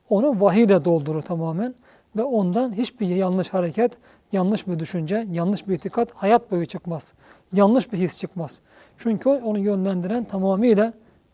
Onu 0.09 0.41
vahiyle 0.41 0.85
doldurur 0.85 1.23
tamamen 1.23 1.75
ve 2.17 2.23
ondan 2.23 2.73
hiçbir 2.73 3.07
yanlış 3.07 3.49
hareket, 3.49 3.93
yanlış 4.33 4.69
bir 4.69 4.79
düşünce, 4.79 5.27
yanlış 5.31 5.69
bir 5.69 5.75
itikat 5.75 6.13
hayat 6.15 6.51
boyu 6.51 6.67
çıkmaz. 6.67 7.13
Yanlış 7.53 7.93
bir 7.93 7.99
his 7.99 8.19
çıkmaz. 8.19 8.61
Çünkü 8.99 9.29
onu 9.29 9.59
yönlendiren 9.59 10.25
tamamıyla 10.25 10.93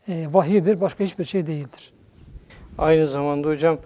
e, 0.08 0.26
vahidir, 0.32 0.80
başka 0.80 1.04
hiçbir 1.04 1.24
şey 1.24 1.46
değildir. 1.46 1.92
Aynı 2.78 3.06
zamanda 3.06 3.48
hocam 3.48 3.78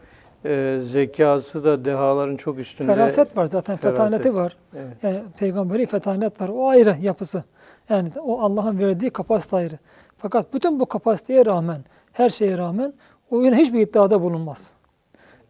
e, 0.45 0.79
zekası 0.83 1.65
da 1.65 1.85
dehaların 1.85 2.37
çok 2.37 2.59
üstünde. 2.59 2.95
Feraset 2.95 3.37
var 3.37 3.47
zaten, 3.47 3.77
Feraset. 3.77 3.99
fetaneti 3.99 4.35
var. 4.35 4.57
Evet. 4.75 4.97
Yani 5.03 5.21
peygamberi 5.39 5.87
fetanet 5.87 6.41
var. 6.41 6.49
O 6.49 6.69
ayrı 6.69 6.97
yapısı. 7.01 7.45
Yani 7.89 8.11
o 8.25 8.41
Allah'ın 8.41 8.79
verdiği 8.79 9.11
kapasite 9.11 9.57
ayrı. 9.57 9.79
Fakat 10.19 10.55
bütün 10.55 10.81
bu 10.81 10.87
kapasiteye 10.87 11.47
rağmen, 11.47 11.85
her 12.13 12.29
şeye 12.29 12.59
rağmen 12.59 12.93
o 13.31 13.43
yine 13.43 13.57
hiçbir 13.57 13.81
iddiada 13.81 14.23
bulunmaz. 14.23 14.73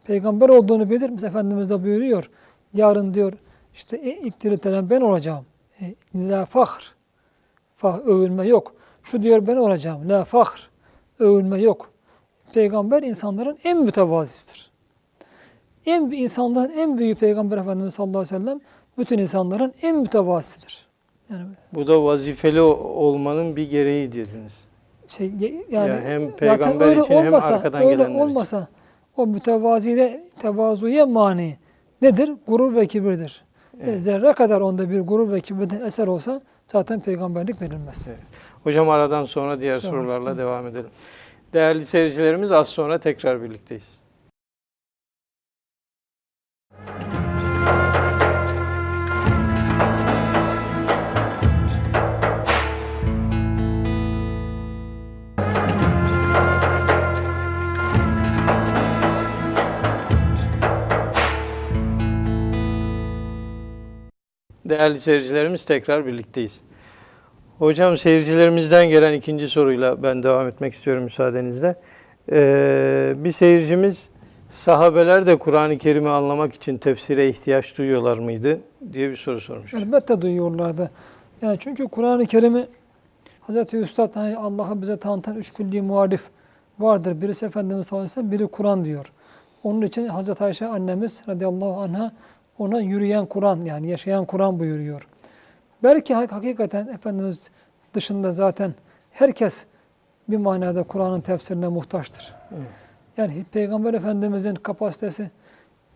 Peygamber 0.05 0.49
olduğunu 0.49 0.91
bilir. 0.91 1.11
Biz 1.17 1.25
Efendimiz 1.25 1.71
de 1.71 1.83
buyuruyor. 1.85 2.31
Yarın 2.75 3.15
diyor 3.15 3.33
işte 3.81 3.97
e, 3.97 4.17
ilk 4.17 4.41
diriltilen 4.41 4.91
ben 4.91 5.01
olacağım. 5.01 5.45
E, 5.81 5.95
La 6.15 6.47
fahr. 6.47 6.95
Fah, 7.77 7.99
övülme 7.99 8.47
yok. 8.47 8.75
Şu 9.03 9.23
diyor 9.23 9.47
ben 9.47 9.57
olacağım. 9.57 10.09
La 10.09 10.25
fahr. 10.25 10.71
Övülme 11.19 11.61
yok. 11.61 11.91
Peygamber 12.55 13.03
insanların 13.03 13.59
en 13.65 13.83
mütevazisidir. 13.83 14.71
En 15.87 16.03
insanların 16.11 16.71
en 16.71 16.99
büyük 16.99 17.21
Peygamber 17.21 17.59
Efendimiz 17.59 17.95
sallallahu 17.95 18.19
aleyhi 18.19 18.35
ve 18.35 18.39
sellem 18.39 18.61
bütün 18.99 19.19
insanların 19.19 19.75
en 19.83 19.97
mütevazisidir. 19.99 20.87
Yani 21.31 21.43
Bu 21.73 21.87
da 21.87 22.05
vazifeli 22.05 22.61
olmanın 22.61 23.57
bir 23.57 23.71
gereği 23.71 24.13
dediniz. 24.13 24.53
şey 25.09 25.27
yani, 25.39 25.65
Yani 25.71 26.01
hem 26.05 26.37
peygamber 26.37 26.87
öyle 26.87 27.01
için 27.01 27.15
hem 27.15 27.27
olmasa, 27.27 27.55
arkadan 27.55 27.83
öyle 27.83 27.91
gelenler 27.93 28.11
için. 28.11 28.21
olmasa 28.21 28.69
o 29.17 29.27
mütevazide 29.27 30.25
tevazuya 30.43 31.07
mani 31.07 31.57
nedir? 32.03 32.33
Gurur 32.47 32.75
ve 32.75 32.87
kibirdir. 32.87 33.43
E, 33.85 33.97
Zerre 33.97 34.33
kadar 34.33 34.61
onda 34.61 34.91
bir 34.91 35.01
gurur 35.01 35.33
ve 35.33 35.41
kibirden 35.41 35.81
eser 35.81 36.07
olsa 36.07 36.41
zaten 36.67 37.01
peygamberlik 37.01 37.63
verilmez. 37.63 38.09
Evet. 38.09 38.19
Hocam 38.63 38.89
aradan 38.89 39.25
sonra 39.25 39.61
diğer 39.61 39.81
Tamam. 39.81 39.97
sorularla 39.97 40.39
devam 40.39 40.67
edelim. 40.67 40.91
Değerli 41.53 41.87
seyircilerimiz 41.87 42.53
az 42.53 42.69
sonra 42.69 42.99
tekrar 42.99 43.43
birlikteyiz. 43.43 44.00
Değerli 64.71 65.01
seyircilerimiz 65.01 65.65
tekrar 65.65 66.07
birlikteyiz. 66.07 66.61
Hocam 67.59 67.97
seyircilerimizden 67.97 68.89
gelen 68.89 69.13
ikinci 69.13 69.49
soruyla 69.49 70.03
ben 70.03 70.23
devam 70.23 70.49
etmek 70.49 70.75
istiyorum 70.75 71.05
müsaadenizle. 71.05 71.77
Ee, 72.33 73.15
bir 73.17 73.33
seyircimiz 73.33 74.09
sahabeler 74.51 75.27
de 75.27 75.39
Kur'an-ı 75.39 75.79
Kerim'i 75.79 76.09
anlamak 76.09 76.55
için 76.55 76.79
tefsire 76.79 77.29
ihtiyaç 77.29 77.79
duyuyorlar 77.79 78.19
mıydı 78.19 78.61
diye 78.93 79.11
bir 79.11 79.17
soru 79.17 79.41
sormuş. 79.41 79.75
Elbette 79.75 80.23
duyuyorlardı. 80.23 80.91
Yani 81.43 81.57
çünkü 81.61 81.89
Kur'an-ı 81.89 82.27
Kerim'i 82.27 82.67
Hz. 83.49 83.75
Üstad 83.75 84.17
hani 84.17 84.37
Allah'ı 84.37 84.83
bize 84.83 84.97
tanıtan 84.97 85.37
üç 85.37 85.53
külli 85.53 85.83
muharif 85.83 86.23
vardır. 86.79 87.21
Birisi 87.21 87.47
Efendimiz 87.47 87.87
sallallahu 87.87 88.05
aleyhi 88.05 88.11
ve 88.11 88.15
sellem, 88.15 88.33
biri 88.33 88.47
Kur'an 88.47 88.85
diyor. 88.85 89.13
Onun 89.65 89.83
için 89.83 90.09
Hz. 90.09 90.43
Ayşe 90.43 90.67
annemiz 90.67 91.23
radıyallahu 91.29 91.81
anha 91.81 92.13
ona 92.61 92.81
yürüyen 92.81 93.27
Kur'an 93.27 93.61
yani 93.65 93.89
yaşayan 93.89 94.25
Kur'an 94.25 94.61
buyuruyor. 94.61 95.09
Belki 95.83 96.15
hak- 96.15 96.33
hakikaten 96.33 96.87
Efendimiz 96.87 97.51
dışında 97.95 98.33
zaten 98.33 98.75
herkes 99.11 99.65
bir 100.29 100.37
manada 100.37 100.83
Kur'an'ın 100.83 101.21
tefsirine 101.21 101.69
muhtaçtır. 101.69 102.35
Evet. 102.53 102.67
Yani 103.17 103.45
Peygamber 103.53 103.95
Efendimizin 103.95 104.55
kapasitesi 104.55 105.31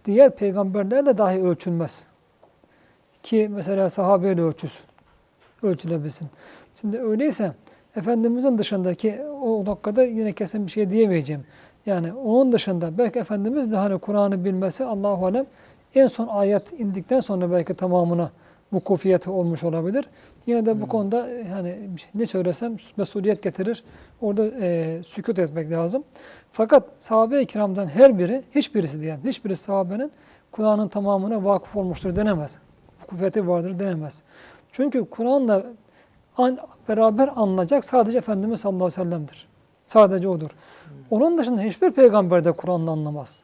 diğer 0.05 0.31
peygamberlerle 0.37 1.19
dahi 1.19 1.43
ölçülmez. 1.43 2.07
Ki 3.23 3.49
mesela 3.53 3.91
sahabeyle 3.91 4.43
ölçüsün, 4.43 4.85
ölçülebilsin. 5.63 6.29
Şimdi 6.75 6.99
öyleyse 6.99 7.53
Efendimizin 7.97 8.59
dışındaki 8.59 9.23
o 9.43 9.65
noktada 9.65 10.05
yine 10.05 10.33
kesin 10.33 10.67
bir 10.67 10.71
şey 10.71 10.91
diyemeyeceğim. 10.91 11.45
Yani 11.87 12.13
onun 12.13 12.53
dışında 12.53 12.99
belki 12.99 13.19
Efendimiz 13.19 13.73
de 13.73 13.77
hani 13.77 13.99
Kur'an'ı 13.99 14.45
bilmesi 14.45 14.85
Allahu 14.85 15.27
Alem 15.27 15.47
en 15.95 16.07
son 16.07 16.27
ayet 16.27 16.81
indikten 16.81 17.21
sonra 17.21 17.53
belki 17.53 17.75
tamamına 17.75 18.31
vukufiyeti 18.73 19.31
olmuş 19.31 19.65
olabilir. 19.65 20.05
Yine 20.47 20.67
de 20.67 20.81
bu 20.81 20.89
konuda 20.89 21.31
e, 21.31 21.49
hani 21.49 21.79
bir 21.97 22.01
şey- 22.01 22.11
ne 22.15 22.27
söylesem 22.27 22.77
mesuliyet 22.97 23.43
getirir. 23.43 23.85
Orada 24.21 24.47
e, 24.61 25.01
sükut 25.07 25.39
etmek 25.39 25.71
lazım. 25.71 26.03
Fakat 26.53 26.83
sahabe-i 26.99 27.47
kiramdan 27.47 27.87
her 27.87 28.19
biri, 28.19 28.43
hiçbirisi 28.55 29.01
diyelim, 29.01 29.21
hiçbirisi 29.25 29.63
sahabenin 29.65 30.13
Kur'an'ın 30.53 30.89
tamamına 30.89 31.45
vakıf 31.45 31.77
olmuştur 31.77 32.17
denemez. 32.17 32.59
Vukufiyeti 33.03 33.49
vardır 33.49 33.79
denemez. 33.79 34.23
Çünkü 34.73 35.05
Kur'an'la 35.11 35.63
an, 36.37 36.59
beraber 36.89 37.31
anılacak 37.37 37.85
sadece 37.85 38.19
Efendimiz 38.19 38.61
sallallahu 38.61 38.85
aleyhi 38.85 39.01
ve 39.01 39.05
sellem'dir. 39.05 39.49
Sadece 39.87 40.29
odur. 40.29 40.51
Onun 41.11 41.39
dışında 41.39 41.61
hiçbir 41.61 41.91
peygamber 41.91 42.45
de 42.45 42.53
Kur'an'la 42.53 42.91
anlamaz. 42.91 43.43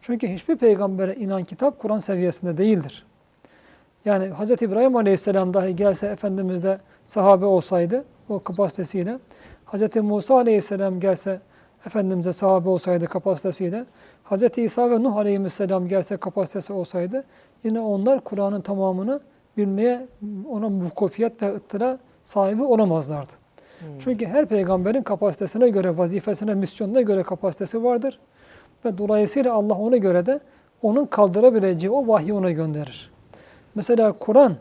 Çünkü 0.00 0.28
hiçbir 0.28 0.56
peygambere 0.56 1.14
inen 1.14 1.44
kitap 1.44 1.78
Kur'an 1.78 1.98
seviyesinde 1.98 2.56
değildir. 2.56 3.06
Yani 4.04 4.30
Hz. 4.34 4.50
İbrahim 4.50 4.96
Aleyhisselam 4.96 5.54
dahi 5.54 5.76
gelse 5.76 6.06
Efendimiz 6.06 6.62
de 6.62 6.78
sahabe 7.04 7.44
olsaydı 7.44 8.04
o 8.28 8.40
kapasitesiyle, 8.40 9.18
Hz. 9.66 9.96
Musa 9.96 10.34
Aleyhisselam 10.34 11.00
gelse 11.00 11.40
Efendimiz'e 11.86 12.32
sahabe 12.32 12.68
olsaydı 12.68 13.06
kapasitesiyle, 13.06 13.84
Hz. 14.24 14.58
İsa 14.58 14.90
ve 14.90 15.02
Nuh 15.02 15.16
Aleyhisselam 15.16 15.88
gelse 15.88 16.16
kapasitesi 16.16 16.72
olsaydı 16.72 17.24
yine 17.64 17.80
onlar 17.80 18.20
Kur'an'ın 18.20 18.60
tamamını 18.60 19.20
bilmeye, 19.56 20.06
ona 20.48 20.70
vukufiyet 20.70 21.42
ve 21.42 21.54
ıttıra 21.54 21.98
sahibi 22.22 22.62
olamazlardı. 22.62 23.32
Çünkü 23.98 24.26
her 24.26 24.46
peygamberin 24.46 25.02
kapasitesine 25.02 25.68
göre, 25.68 25.98
vazifesine, 25.98 26.54
misyonuna 26.54 27.00
göre 27.00 27.22
kapasitesi 27.22 27.84
vardır. 27.84 28.20
Ve 28.84 28.98
dolayısıyla 28.98 29.54
Allah 29.54 29.74
ona 29.74 29.96
göre 29.96 30.26
de 30.26 30.40
onun 30.82 31.06
kaldırabileceği 31.06 31.90
o 31.90 32.08
vahyi 32.08 32.32
ona 32.32 32.50
gönderir. 32.50 33.10
Mesela 33.74 34.12
Kur'an 34.12 34.56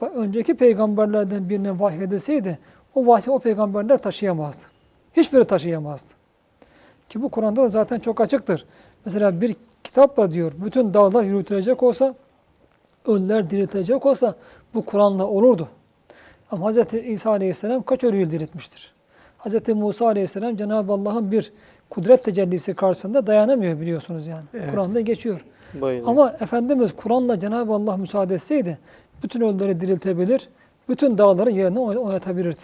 önceki 0.00 0.54
peygamberlerden 0.54 1.48
birine 1.48 1.80
vahyedilseydi 1.80 2.58
o 2.94 3.06
vahyi 3.06 3.30
o 3.30 3.38
peygamberler 3.38 3.96
taşıyamazdı. 3.96 4.62
Hiçbiri 5.16 5.44
taşıyamazdı. 5.44 6.08
Ki 7.08 7.22
bu 7.22 7.28
Kur'an'da 7.28 7.62
da 7.62 7.68
zaten 7.68 7.98
çok 7.98 8.20
açıktır. 8.20 8.66
Mesela 9.04 9.40
bir 9.40 9.56
kitapla 9.84 10.30
diyor 10.30 10.52
bütün 10.64 10.94
dağlar 10.94 11.22
yürütülecek 11.22 11.82
olsa, 11.82 12.14
ölüler 13.06 13.50
diriltilecek 13.50 14.06
olsa 14.06 14.34
bu 14.74 14.84
Kur'an'la 14.84 15.26
olurdu. 15.26 15.68
Ama 16.50 16.72
Hz. 16.72 16.94
İsa 16.94 17.30
Aleyhisselam 17.30 17.82
kaç 17.82 18.04
ölüyü 18.04 18.30
diriltmiştir? 18.30 18.92
Hz. 19.38 19.68
Musa 19.68 20.06
Aleyhisselam 20.06 20.56
Cenab-ı 20.56 20.92
Allah'ın 20.92 21.32
bir 21.32 21.52
kudret 21.92 22.24
tecellisi 22.24 22.74
karşısında 22.74 23.26
dayanamıyor 23.26 23.80
biliyorsunuz 23.80 24.26
yani. 24.26 24.44
Evet. 24.54 24.70
Kur'an'da 24.70 25.00
geçiyor. 25.00 25.44
Bayılıyor. 25.74 26.08
Ama 26.08 26.36
Efendimiz 26.40 26.96
Kur'an'la 26.96 27.38
Cenab-ı 27.38 27.72
Allah 27.72 27.96
müsaade 27.96 28.34
etseydi 28.34 28.78
bütün 29.22 29.40
ölüleri 29.40 29.80
diriltebilir, 29.80 30.48
bütün 30.88 31.18
dağları 31.18 31.50
yerine 31.50 31.78
oy- 31.78 31.96
oynatabilirdi. 31.98 32.60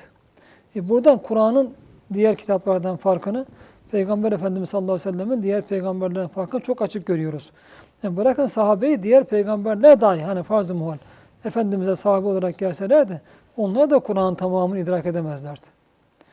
E 0.77 0.89
buradan 0.89 1.19
Kur'an'ın 1.19 1.71
diğer 2.15 2.37
kitaplardan 2.37 2.97
farkını 2.97 3.47
Peygamber 3.91 4.33
Efendimiz 4.33 4.69
sallallahu 4.69 4.93
aleyhi 4.93 5.09
ve 5.09 5.13
sellem'in 5.13 5.43
diğer 5.43 5.63
peygamberlerden 5.63 6.29
farkını 6.29 6.61
çok 6.61 6.83
açık 6.83 7.07
görüyoruz. 7.07 7.53
Yani 8.03 8.17
bırakın 8.17 8.47
sahabeyi 8.47 9.03
diğer 9.03 9.25
peygamberler 9.25 10.01
dahi 10.01 10.23
hani 10.23 10.43
farz-ı 10.43 10.75
muhal 10.75 10.99
Efendimiz'e 11.45 11.97
sahabe 11.97 12.27
olarak 12.27 12.59
gelselerdi 12.59 13.21
onlar 13.57 13.91
da 13.91 13.99
Kur'an'ın 13.99 14.35
tamamını 14.35 14.79
idrak 14.79 15.07
edemezlerdi. 15.07 15.78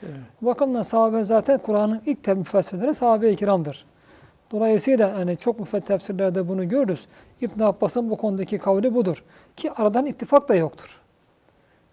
Evet. 0.04 0.16
Bu 0.42 0.46
bakımdan 0.46 0.82
sahabe 0.82 1.24
zaten 1.24 1.58
Kur'an'ın 1.58 2.02
ilk 2.06 2.28
müfessirleri 2.28 2.94
sahabe-i 2.94 3.36
kiramdır. 3.36 3.86
Dolayısıyla 4.52 5.18
hani 5.18 5.38
çok 5.38 5.60
müfet 5.60 5.88
tefsirlerde 5.88 6.48
bunu 6.48 6.70
görürüz. 6.70 7.08
İbn 7.42 7.64
Abbas'ın 7.64 8.10
bu 8.10 8.18
konudaki 8.18 8.58
kavli 8.58 8.96
budur. 8.96 9.24
Ki 9.56 9.72
aradan 9.72 10.06
ittifak 10.06 10.50
da 10.50 10.56
yoktur. 10.56 11.02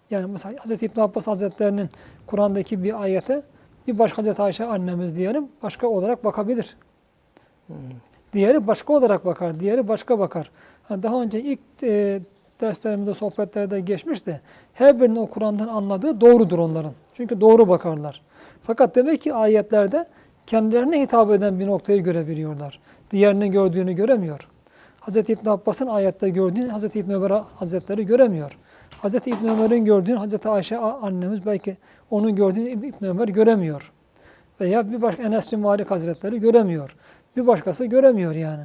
Yani 0.09 0.31
mesela 0.31 0.63
Hz. 0.63 0.83
İbn 0.83 0.99
Abbas 0.99 1.27
Hazretlerinin 1.27 1.89
Kur'an'daki 2.27 2.83
bir 2.83 3.01
ayete 3.01 3.43
bir 3.87 3.99
başka 3.99 4.23
Hz. 4.23 4.39
Ayşe 4.39 4.65
annemiz 4.65 5.15
diyelim 5.15 5.47
başka 5.63 5.87
olarak 5.87 6.23
bakabilir. 6.23 6.77
Diğeri 8.33 8.67
başka 8.67 8.93
olarak 8.93 9.25
bakar, 9.25 9.59
diğeri 9.59 9.87
başka 9.87 10.19
bakar. 10.19 10.51
Hani 10.83 11.03
daha 11.03 11.21
önce 11.21 11.41
ilk 11.41 11.59
e, 11.83 12.21
derslerimizde, 12.61 13.13
sohbetlerde 13.13 13.79
geçmişti. 13.79 14.41
Her 14.73 15.01
birinin 15.01 15.15
o 15.15 15.27
Kur'an'dan 15.27 15.67
anladığı 15.67 16.21
doğrudur 16.21 16.59
onların. 16.59 16.93
Çünkü 17.13 17.41
doğru 17.41 17.69
bakarlar. 17.69 18.21
Fakat 18.63 18.95
demek 18.95 19.21
ki 19.21 19.33
ayetlerde 19.33 20.05
kendilerine 20.47 21.01
hitap 21.01 21.31
eden 21.31 21.59
bir 21.59 21.67
noktayı 21.67 22.03
görebiliyorlar. 22.03 22.79
Diğerini 23.11 23.51
gördüğünü 23.51 23.93
göremiyor. 23.93 24.49
Hz. 25.01 25.17
İbn 25.17 25.49
Abbas'ın 25.49 25.87
ayette 25.87 26.29
gördüğünü 26.29 26.69
Hz. 26.69 26.95
İbn 26.95 27.11
Ömer 27.11 27.41
Hazretleri 27.55 28.05
göremiyor. 28.05 28.57
Hz. 29.03 29.15
İbn 29.15 29.47
Ömer'in 29.47 29.85
gördüğünü 29.85 30.19
Hz. 30.19 30.45
Ayşe 30.45 30.77
annemiz 30.77 31.45
belki 31.45 31.77
onun 32.11 32.35
gördüğünü 32.35 32.69
İbn 32.69 33.05
Ömer 33.05 33.27
göremiyor. 33.27 33.91
Veya 34.61 34.91
bir 34.91 35.01
başka 35.01 35.23
Enes 35.23 35.51
bin 35.51 35.59
Malik 35.59 35.91
Hazretleri 35.91 36.39
göremiyor. 36.39 36.95
Bir 37.37 37.47
başkası 37.47 37.85
göremiyor 37.85 38.35
yani. 38.35 38.63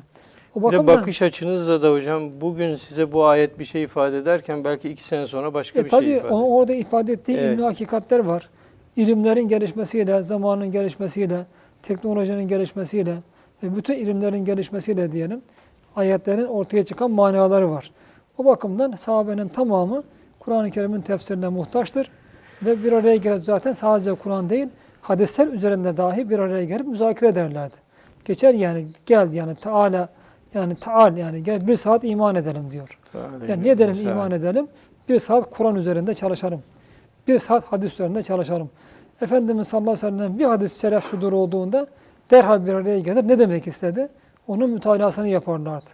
O 0.59 0.63
bakımdan 0.63 0.87
bakış 0.87 1.23
açınızla 1.23 1.83
da 1.83 1.93
hocam 1.93 2.25
bugün 2.41 2.77
size 2.77 3.13
bu 3.13 3.25
ayet 3.27 3.59
bir 3.59 3.65
şey 3.65 3.83
ifade 3.83 4.19
ederken 4.19 4.65
belki 4.65 4.89
iki 4.89 5.05
sene 5.05 5.27
sonra 5.27 5.55
başka 5.55 5.81
e, 5.81 5.85
bir 5.85 5.89
tabii 5.89 6.05
şey 6.07 6.17
ifade 6.17 6.35
o- 6.35 6.57
orada 6.59 6.75
ifade 6.75 7.13
ettiği 7.13 7.39
Evet. 7.39 7.45
ilmi 7.53 7.63
hakikatler 7.63 8.19
var. 8.19 8.49
İlimlerin 8.97 9.49
gelişmesiyle, 9.49 10.23
zamanın 10.23 10.73
gelişmesiyle, 10.73 11.47
teknolojinin 11.83 12.49
gelişmesiyle 12.49 13.15
ve 13.63 13.77
bütün 13.77 13.95
ilimlerin 13.95 14.45
gelişmesiyle 14.45 15.13
diyelim 15.13 15.43
ayetlerin 15.97 16.45
ortaya 16.47 16.85
çıkan 16.85 17.11
manaları 17.11 17.71
var. 17.71 17.91
O 18.39 18.45
bakımdan 18.45 18.93
sahabenin 18.93 19.49
tamamı 19.49 20.03
Kur'an-ı 20.39 20.71
Kerim'in 20.71 21.01
tefsirine 21.01 21.49
muhtaçtır 21.49 22.11
ve 22.63 22.85
bir 22.85 22.93
araya 22.93 23.17
gelip 23.17 23.45
zaten 23.45 23.73
sadece 23.73 24.15
Kur'an 24.15 24.51
değil 24.51 24.67
hadisler 25.03 25.47
üzerinde 25.49 25.97
dahi 25.97 26.31
bir 26.31 26.39
araya 26.39 26.65
gelip 26.65 26.87
müzakere 26.87 27.31
ederlerdi. 27.31 27.75
Geçer 28.25 28.55
yani 28.55 28.87
gel 29.07 29.33
yani 29.33 29.55
Teala 29.55 30.09
yani 30.55 30.77
Taal 30.77 31.17
yani 31.17 31.43
gel 31.43 31.67
bir 31.67 31.77
saat 31.77 32.05
iman 32.05 32.35
edelim 32.35 32.71
diyor. 32.71 32.99
ifade 33.09 33.51
Yani 33.51 33.65
ne 33.65 33.75
Mesela. 33.99 34.11
iman 34.11 34.31
edelim? 34.31 34.69
Bir 35.09 35.19
saat 35.19 35.51
Kur'an 35.51 35.77
üzerinde 35.77 36.15
çalışalım. 36.15 36.63
Bir 37.29 37.39
saat 37.39 37.65
hadis 37.65 37.95
üzerinde 37.95 38.23
çalışalım. 38.23 38.71
Efendimiz 39.23 39.69
sallallahu 39.69 39.91
aleyhi 39.91 40.15
ve 40.15 40.19
sellem 40.19 40.39
bir 40.39 40.45
hadis 40.45 40.81
şeref 40.81 41.05
şudur 41.11 41.33
olduğunda 41.33 41.87
derhal 42.31 42.67
bir 42.67 42.75
araya 42.75 42.99
gelir. 42.99 43.29
Ne 43.29 43.39
demek 43.39 43.67
istedi? 43.67 44.09
Onun 44.49 44.71
mütalasını 44.71 45.29
yaparlardı. 45.29 45.91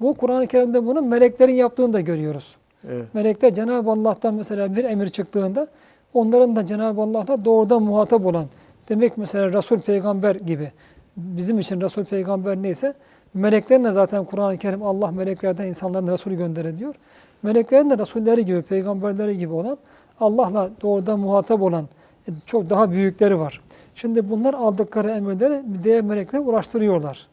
Bu 0.00 0.14
Kur'an-ı 0.14 0.46
Kerim'de 0.46 0.86
bunu 0.86 1.02
meleklerin 1.02 1.52
yaptığını 1.52 1.92
da 1.92 2.00
görüyoruz. 2.00 2.56
Evet. 2.88 3.14
Melekler 3.14 3.54
Cenab-ı 3.54 3.90
Allah'tan 3.90 4.34
mesela 4.34 4.76
bir 4.76 4.84
emir 4.84 5.08
çıktığında 5.08 5.66
onların 6.14 6.56
da 6.56 6.66
Cenab-ı 6.66 7.00
Allah'la 7.00 7.44
doğrudan 7.44 7.82
muhatap 7.82 8.26
olan 8.26 8.46
demek 8.88 9.18
mesela 9.18 9.52
Resul 9.52 9.80
peygamber 9.80 10.34
gibi 10.34 10.72
bizim 11.16 11.58
için 11.58 11.80
Resul 11.80 12.04
peygamber 12.04 12.56
neyse 12.56 12.94
meleklerin 13.34 13.84
de 13.84 13.92
zaten 13.92 14.24
Kur'an-ı 14.24 14.58
Kerim 14.58 14.82
Allah 14.82 15.10
meleklerden 15.10 15.66
insanların 15.66 16.06
Resul 16.06 16.30
gönder 16.30 16.78
diyor. 16.78 16.94
Meleklerin 17.42 17.90
de 17.90 17.98
Resulleri 17.98 18.44
gibi, 18.44 18.62
peygamberleri 18.62 19.38
gibi 19.38 19.52
olan 19.52 19.78
Allah'la 20.20 20.70
doğrudan 20.82 21.20
muhatap 21.20 21.62
olan 21.62 21.88
e, 22.28 22.30
çok 22.46 22.70
daha 22.70 22.90
büyükleri 22.90 23.38
var. 23.38 23.60
Şimdi 23.94 24.30
bunlar 24.30 24.54
aldıkları 24.54 25.10
emirleri 25.10 25.62
diğer 25.82 26.02
meleklere 26.02 26.42
ulaştırıyorlar. 26.42 27.26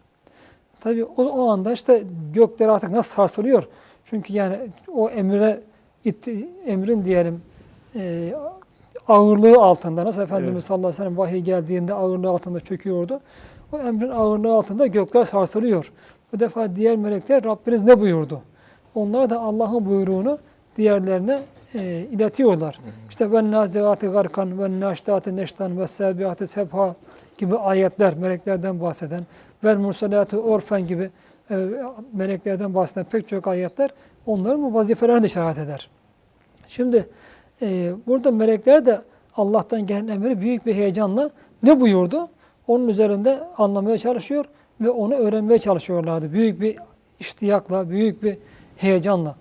Tabii 0.79 1.05
o, 1.05 1.23
o 1.23 1.49
anda 1.49 1.71
işte 1.71 2.03
gökler 2.33 2.69
artık 2.69 2.91
nasıl 2.91 3.15
sarsılıyor? 3.15 3.67
Çünkü 4.05 4.33
yani 4.33 4.57
o 4.93 5.09
emre 5.09 5.61
itti- 6.05 6.47
emrin 6.65 7.05
diyelim 7.05 7.41
e, 7.95 8.33
ağırlığı 9.07 9.59
altında 9.59 10.05
nasıl 10.05 10.21
Efendimiz 10.21 10.53
Evet. 10.53 10.63
sallallahu 10.63 10.87
aleyhi 10.87 11.01
ve 11.01 11.03
sellem 11.03 11.17
vahiy 11.17 11.39
geldiğinde 11.41 11.93
ağırlığı 11.93 12.29
altında 12.29 12.59
çöküyordu. 12.59 13.19
O 13.71 13.79
emrin 13.79 14.09
ağırlığı 14.09 14.53
altında 14.53 14.87
gökler 14.87 15.25
sarsılıyor. 15.25 15.91
Bu 16.33 16.39
defa 16.39 16.75
diğer 16.75 16.95
melekler 16.95 17.43
Rabbiniz 17.43 17.83
ne 17.83 17.99
buyurdu? 17.99 18.41
Onlar 18.95 19.29
da 19.29 19.39
Allah'ın 19.39 19.85
buyruğunu 19.85 20.39
diğerlerine 20.77 21.39
e, 21.73 22.07
iletiyorlar. 22.11 22.79
İşte 23.09 23.33
ben 23.33 23.51
nazigati 23.51 24.07
garkan 24.07 24.59
ve 24.59 24.79
naştati 24.79 25.35
neştan 25.35 25.79
ve 25.79 25.87
sebiati 25.87 26.47
sebha 26.47 26.95
gibi 27.37 27.57
ayetler 27.57 28.17
meleklerden 28.17 28.81
bahseden 28.81 29.21
vel 29.63 29.77
mursalatı 29.77 30.41
orfen 30.41 30.87
gibi 30.87 31.09
e, 31.51 31.67
meleklerden 32.13 32.75
bahseden 32.75 33.03
pek 33.03 33.27
çok 33.27 33.47
ayetler 33.47 33.89
onların 34.25 34.63
bu 34.63 34.73
vazifelerini 34.73 35.25
işaret 35.25 35.57
eder. 35.57 35.89
Şimdi 36.67 37.09
e, 37.61 37.91
burada 38.07 38.31
melekler 38.31 38.85
de 38.85 39.01
Allah'tan 39.35 39.85
gelen 39.85 40.07
emri 40.07 40.41
büyük 40.41 40.65
bir 40.65 40.75
heyecanla 40.75 41.29
ne 41.63 41.79
buyurdu? 41.79 42.29
Onun 42.67 42.87
üzerinde 42.87 43.39
anlamaya 43.57 43.97
çalışıyor 43.97 44.45
ve 44.81 44.89
onu 44.89 45.13
öğrenmeye 45.13 45.59
çalışıyorlardı. 45.59 46.33
Büyük 46.33 46.61
bir 46.61 46.77
iştiyakla, 47.19 47.89
büyük 47.89 48.23
bir 48.23 48.37
heyecanla. 48.77 49.35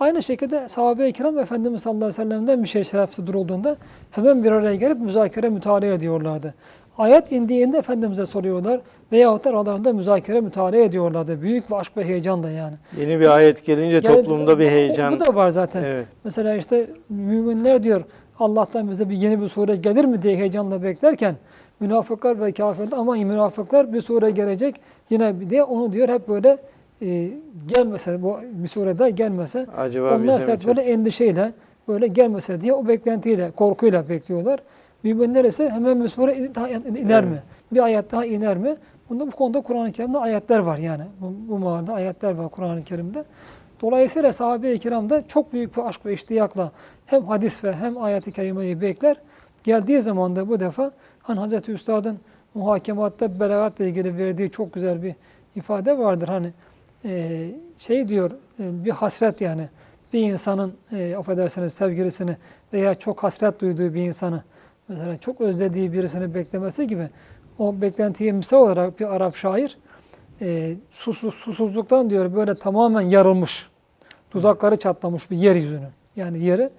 Aynı 0.00 0.22
şekilde 0.22 0.68
sahabe-i 0.68 1.12
kiram 1.12 1.38
Efendimiz 1.38 1.82
sallallahu 1.82 2.04
aleyhi 2.04 2.20
ve 2.20 2.24
sellem'den 2.24 2.62
bir 2.62 2.68
şey 2.68 2.84
şerefsiz 2.84 3.26
durulduğunda 3.26 3.76
hemen 4.10 4.44
bir 4.44 4.52
araya 4.52 4.74
gelip 4.74 5.00
müzakere 5.00 5.48
mütalaa 5.48 5.86
ediyorlardı. 5.86 6.54
Ayet 6.98 7.32
indiğinde 7.32 7.78
Efendimiz'e 7.78 8.26
soruyorlar 8.26 8.80
veyahut 9.12 9.44
da 9.44 9.50
aralarında 9.50 9.92
müzakere 9.92 10.40
mütalaa 10.40 10.76
ediyorlardı. 10.76 11.42
Büyük 11.42 11.70
bir 11.70 11.74
aşk 11.74 11.96
ve 11.96 12.04
heyecanla 12.04 12.50
yani. 12.50 12.74
Yeni 13.00 13.20
bir 13.20 13.36
ayet 13.36 13.64
gelince 13.64 13.98
Gel- 13.98 14.14
toplumda 14.14 14.58
bir 14.58 14.70
heyecan. 14.70 15.14
Bu 15.14 15.20
da 15.20 15.34
var 15.34 15.50
zaten. 15.50 15.84
Evet. 15.84 16.06
Mesela 16.24 16.54
işte 16.56 16.86
müminler 17.08 17.82
diyor 17.82 18.04
Allah'tan 18.38 18.90
bize 18.90 19.10
bir 19.10 19.16
yeni 19.16 19.40
bir 19.40 19.48
sure 19.48 19.76
gelir 19.76 20.04
mi 20.04 20.22
diye 20.22 20.36
heyecanla 20.36 20.82
beklerken 20.82 21.36
münafıklar 21.80 22.40
ve 22.40 22.52
kafirler 22.52 22.96
ama 22.98 23.14
münafıklar 23.14 23.92
bir 23.92 24.00
sure 24.00 24.30
gelecek 24.30 24.80
yine 25.10 25.40
bir 25.40 25.50
diye 25.50 25.62
onu 25.62 25.92
diyor 25.92 26.08
hep 26.08 26.28
böyle 26.28 26.58
e, 27.02 27.30
gelmese 27.66 28.22
bu 28.22 28.38
bir 28.52 28.68
surede 28.68 29.10
gelmese 29.10 29.66
Acaba 29.76 30.16
onlar 30.16 30.48
hep 30.48 30.66
böyle 30.66 30.80
endişeyle 30.82 31.52
böyle 31.88 32.06
gelmese 32.06 32.60
diye 32.60 32.72
o 32.72 32.88
beklentiyle 32.88 33.50
korkuyla 33.50 34.08
bekliyorlar. 34.08 34.60
Müminler 35.02 35.44
ise 35.44 35.70
hemen 35.70 36.04
bir 36.04 36.08
sure 36.08 36.36
iner 36.36 37.22
Evet. 37.22 37.24
mi? 37.24 37.42
Bir 37.72 37.80
ayet 37.80 38.12
daha 38.12 38.24
iner 38.24 38.56
mi? 38.56 38.76
Bunda 39.10 39.26
bu 39.26 39.30
konuda 39.30 39.60
Kur'an-ı 39.60 39.92
Kerim'de 39.92 40.18
ayetler 40.18 40.58
var 40.58 40.78
yani. 40.78 41.02
Bu, 41.20 41.34
bu 41.48 41.58
manada 41.58 41.94
ayetler 41.94 42.34
var 42.34 42.48
Kur'an-ı 42.48 42.82
Kerim'de. 42.82 43.24
Dolayısıyla 43.82 44.32
sahabe-i 44.32 44.78
kiram 44.78 45.10
da 45.10 45.26
çok 45.26 45.52
büyük 45.52 45.76
bir 45.76 45.82
aşk 45.82 46.06
ve 46.06 46.12
iştiyakla 46.12 46.72
hem 47.06 47.24
hadis 47.24 47.64
ve 47.64 47.72
hem 47.72 47.98
ayet-i 48.02 48.32
kerimeyi 48.32 48.80
bekler. 48.80 49.16
Geldiği 49.64 50.00
zaman 50.00 50.36
da 50.36 50.48
bu 50.48 50.60
defa 50.60 50.90
hani 51.24 51.40
Hazreti 51.40 51.72
Üstad'ın 51.72 52.18
muhakematta 52.54 53.40
belagatla 53.40 53.84
ilgili 53.84 54.18
verdiği 54.18 54.50
çok 54.50 54.72
güzel 54.72 55.02
bir 55.02 55.14
ifade 55.56 55.98
vardır. 55.98 56.28
Hani 56.28 56.52
e, 57.04 57.50
şey 57.76 58.08
diyor 58.08 58.30
e, 58.60 58.84
bir 58.84 58.90
hasret 58.90 59.40
yani 59.40 59.68
bir 60.12 60.20
insanın 60.20 60.74
e, 60.92 61.16
affedersiniz 61.16 61.72
sevgilisini 61.72 62.36
veya 62.72 62.94
çok 62.94 63.22
hasret 63.22 63.60
duyduğu 63.60 63.94
bir 63.94 64.02
insanı 64.02 64.42
mesela 64.88 65.18
çok 65.18 65.40
özlediği 65.40 65.92
birisini 65.92 66.34
beklemesi 66.34 66.86
gibi 66.86 67.08
o 67.58 67.80
beklentiye 67.80 68.32
misal 68.32 68.58
olarak 68.58 69.00
bir 69.00 69.14
Arap 69.14 69.36
şair 69.36 69.78
e, 70.40 70.74
susuz, 70.90 71.34
susuzluktan 71.34 72.10
diyor 72.10 72.34
böyle 72.34 72.54
tamamen 72.54 73.00
yarılmış. 73.00 73.68
Dudakları 74.32 74.76
çatlamış 74.76 75.30
bir 75.30 75.36
yeryüzünü. 75.36 75.88
Yani 76.16 76.38
yeri 76.38 76.70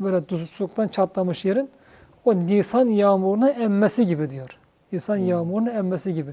böyle 0.00 0.20
susuzluktan 0.28 0.88
çatlamış 0.88 1.44
yerin 1.44 1.70
o 2.26 2.36
Nisan 2.36 2.88
yağmurunu 2.88 3.48
emmesi 3.48 4.06
gibi 4.06 4.30
diyor. 4.30 4.58
Nisan 4.92 5.16
yağmurunu 5.16 5.70
emmesi 5.70 6.14
gibi. 6.14 6.30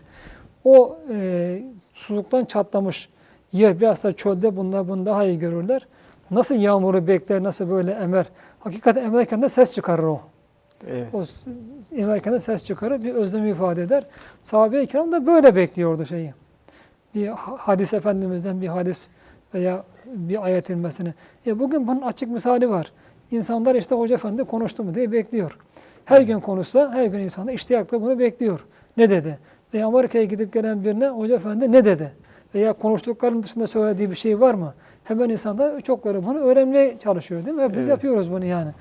O 0.63 0.97
e, 1.09 1.63
suluktan 1.93 2.45
çatlamış 2.45 3.09
yer 3.51 3.79
biraz 3.79 4.03
da 4.03 4.11
çölde 4.11 4.55
bunlar 4.57 4.87
bunu 4.87 5.05
daha 5.05 5.23
iyi 5.25 5.39
görürler. 5.39 5.87
Nasıl 6.31 6.55
yağmuru 6.55 7.07
bekler, 7.07 7.43
nasıl 7.43 7.69
böyle 7.69 7.91
emer. 7.91 8.25
Hakikaten 8.59 9.03
emerken 9.03 9.41
de 9.41 9.49
ses 9.49 9.73
çıkarır 9.73 10.03
o. 10.03 10.21
Evet. 10.87 11.07
O 11.13 11.23
emerken 11.95 12.33
de 12.33 12.39
ses 12.39 12.63
çıkarır, 12.63 13.03
bir 13.03 13.13
özlem 13.13 13.45
ifade 13.45 13.81
eder. 13.83 14.03
Sahabe-i 14.41 14.87
kiram 14.87 15.11
da 15.11 15.25
böyle 15.27 15.55
bekliyordu 15.55 16.05
şeyi. 16.05 16.33
Bir 17.15 17.27
ha- 17.27 17.57
hadis 17.57 17.93
Efendimiz'den 17.93 18.61
bir 18.61 18.67
hadis 18.67 19.07
veya 19.53 19.83
bir 20.05 20.43
ayet 20.43 20.69
inmesini. 20.69 21.13
E 21.47 21.59
bugün 21.59 21.87
bunun 21.87 22.01
açık 22.01 22.29
misali 22.29 22.69
var. 22.69 22.91
İnsanlar 23.31 23.75
işte 23.75 23.95
Hoca 23.95 24.15
Efendi 24.15 24.43
konuştu 24.43 24.83
mu 24.83 24.95
diye 24.95 25.11
bekliyor. 25.11 25.57
Her 26.05 26.21
gün 26.21 26.39
konuşsa 26.39 26.91
her 26.93 27.05
gün 27.05 27.19
insanlar 27.19 27.53
iştiyakla 27.53 28.01
bunu 28.01 28.19
bekliyor. 28.19 28.65
Ne 28.97 29.09
dedi? 29.09 29.37
Veya 29.73 29.87
Amerika'ya 29.87 30.23
gidip 30.23 30.53
gelen 30.53 30.83
birine 30.83 31.07
Hoca 31.07 31.35
Efendi 31.35 31.71
ne 31.71 31.85
dedi? 31.85 32.11
Veya 32.55 32.73
konuştuklarının 32.73 33.43
dışında 33.43 33.67
söylediği 33.67 34.11
bir 34.11 34.15
şey 34.15 34.39
var 34.39 34.53
mı? 34.53 34.73
Hemen 35.03 35.29
insanlar 35.29 35.81
çokları 35.81 36.25
bunu 36.25 36.39
öğrenmeye 36.39 36.99
çalışıyor 36.99 37.45
değil 37.45 37.55
mi? 37.55 37.61
Ve 37.61 37.69
Biz 37.69 37.77
Evet. 37.77 37.89
yapıyoruz 37.89 38.31
bunu 38.31 38.45
yani. 38.45 38.71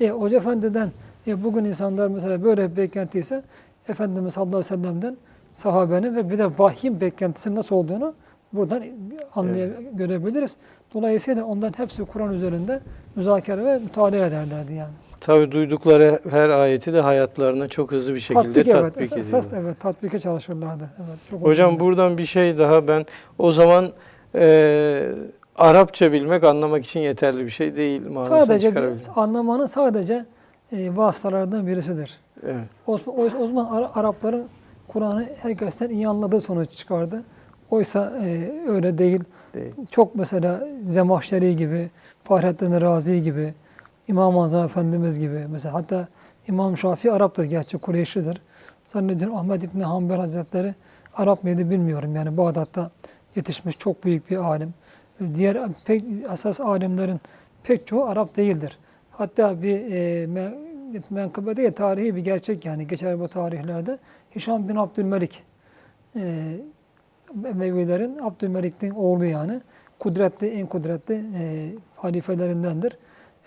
E, 0.00 0.10
Hoca 0.10 0.36
Efendi'den 0.36 0.90
e, 1.26 1.44
bugün 1.44 1.64
insanlar 1.64 2.08
mesela 2.08 2.44
böyle 2.44 2.70
bir 2.72 2.76
beklentiyse 2.76 3.42
Efendimiz 3.88 4.34
sallallahu 4.34 4.56
aleyhi 4.56 4.72
ve 4.74 4.76
sellem'den 4.76 5.16
sahabenin 5.54 6.16
ve 6.16 6.30
bir 6.30 6.38
de 6.38 6.46
vahyin 6.58 7.00
beklentisinin 7.00 7.56
nasıl 7.56 7.76
olduğunu 7.76 8.14
buradan 8.52 8.82
anlayabiliriz, 9.34 9.96
görebiliriz. 9.96 10.56
Dolayısıyla 10.94 11.44
onların 11.44 11.78
hepsi 11.82 12.04
Kur'an 12.04 12.32
üzerinde 12.32 12.80
müzakere 13.16 13.64
ve 13.64 13.78
mütalaa 13.78 14.16
ederlerdi 14.16 14.72
yani. 14.72 14.92
Tabii 15.24 15.52
duydukları 15.52 16.18
her 16.30 16.48
ayeti 16.48 16.92
de 16.92 17.00
hayatlarına 17.00 17.68
çok 17.68 17.92
hızlı 17.92 18.14
bir 18.14 18.20
şekilde 18.20 18.42
Tatbik 18.42 18.72
tatbik, 18.72 18.74
evet. 18.82 18.96
Esas, 18.98 19.12
ediyorlar. 19.12 19.38
esas 19.38 19.52
evet 19.60 19.80
tatbike 19.80 20.18
çalışırlardı. 20.18 20.90
Evet. 20.98 21.18
Çok 21.30 21.42
Hocam 21.42 21.68
önemli. 21.68 21.80
buradan 21.80 22.18
bir 22.18 22.26
şey 22.26 22.58
daha 22.58 22.88
ben 22.88 23.06
o 23.38 23.52
zaman 23.52 23.92
e, 24.34 25.08
Arapça 25.56 26.12
bilmek 26.12 26.44
anlamak 26.44 26.84
için 26.84 27.00
yeterli 27.00 27.44
bir 27.44 27.50
şey 27.50 27.76
değil 27.76 28.02
sadece 28.28 28.72
anlamanın 29.16 29.66
sadece 29.66 30.24
e, 30.72 30.96
vasıtalardan 30.96 31.66
birisidir. 31.66 32.18
Evet. 32.46 32.64
O, 32.86 32.98
o, 33.06 33.24
o 33.40 33.46
zaman 33.46 33.66
Ara- 33.76 33.90
Arapların 33.96 34.44
Kur'an'ı 34.88 35.26
herkesten 35.42 35.90
iyi 35.90 36.08
anladığı 36.08 36.40
sonuç 36.40 36.70
çıkardı. 36.70 37.22
Oysa 37.70 38.12
e, 38.24 38.52
öyle 38.68 38.98
değil. 38.98 39.20
Değil. 39.54 39.72
Çok 39.90 40.14
mesela 40.14 40.68
Zemahşeri 40.86 41.56
gibi, 41.56 41.90
Fahrettin 42.24 42.80
Razi 42.80 43.22
gibi, 43.22 43.54
İmam-ı 44.12 44.42
Azam 44.42 44.64
Efendimiz 44.64 45.18
gibi 45.18 45.46
mesela 45.50 45.74
hatta 45.74 46.08
İmam 46.48 46.76
Şafii 46.76 47.12
Arap'tır 47.12 47.44
gerçi 47.44 47.78
Kureyşlidir. 47.78 48.42
Zannediyorum 48.86 49.36
Ahmed 49.36 49.62
İbni 49.62 49.84
Hanbel 49.84 50.16
Hazretleri 50.16 50.74
Arap 51.14 51.44
mıydı 51.44 51.70
bilmiyorum 51.70 52.16
yani 52.16 52.36
Bağdat'ta 52.36 52.90
yetişmiş 53.36 53.78
çok 53.78 54.04
büyük 54.04 54.30
bir 54.30 54.36
alim. 54.36 54.74
Diğer 55.34 55.58
pek 55.84 56.04
asas 56.28 56.60
alimlerin 56.60 57.20
pek 57.64 57.86
çoğu 57.86 58.04
Arap 58.04 58.36
değildir. 58.36 58.78
Hatta 59.10 59.62
bir 59.62 59.92
e, 59.92 60.26
me, 60.26 60.54
menkıbe 61.10 61.56
değil, 61.56 61.72
tarihi 61.72 62.16
bir 62.16 62.24
gerçek 62.24 62.64
yani 62.64 62.86
geçer 62.86 63.20
bu 63.20 63.28
tarihlerde. 63.28 63.98
Hişam 64.36 64.68
bin 64.68 64.76
Abdülmelik 64.76 65.42
e, 66.16 66.56
Emevilerin 67.46 68.18
Abdülmelik'in 68.18 68.90
oğlu 68.90 69.24
yani. 69.24 69.60
Kudretli, 69.98 70.48
en 70.48 70.66
kudretli 70.66 71.14
e, 71.14 71.68
halifelerindendir. 71.96 72.98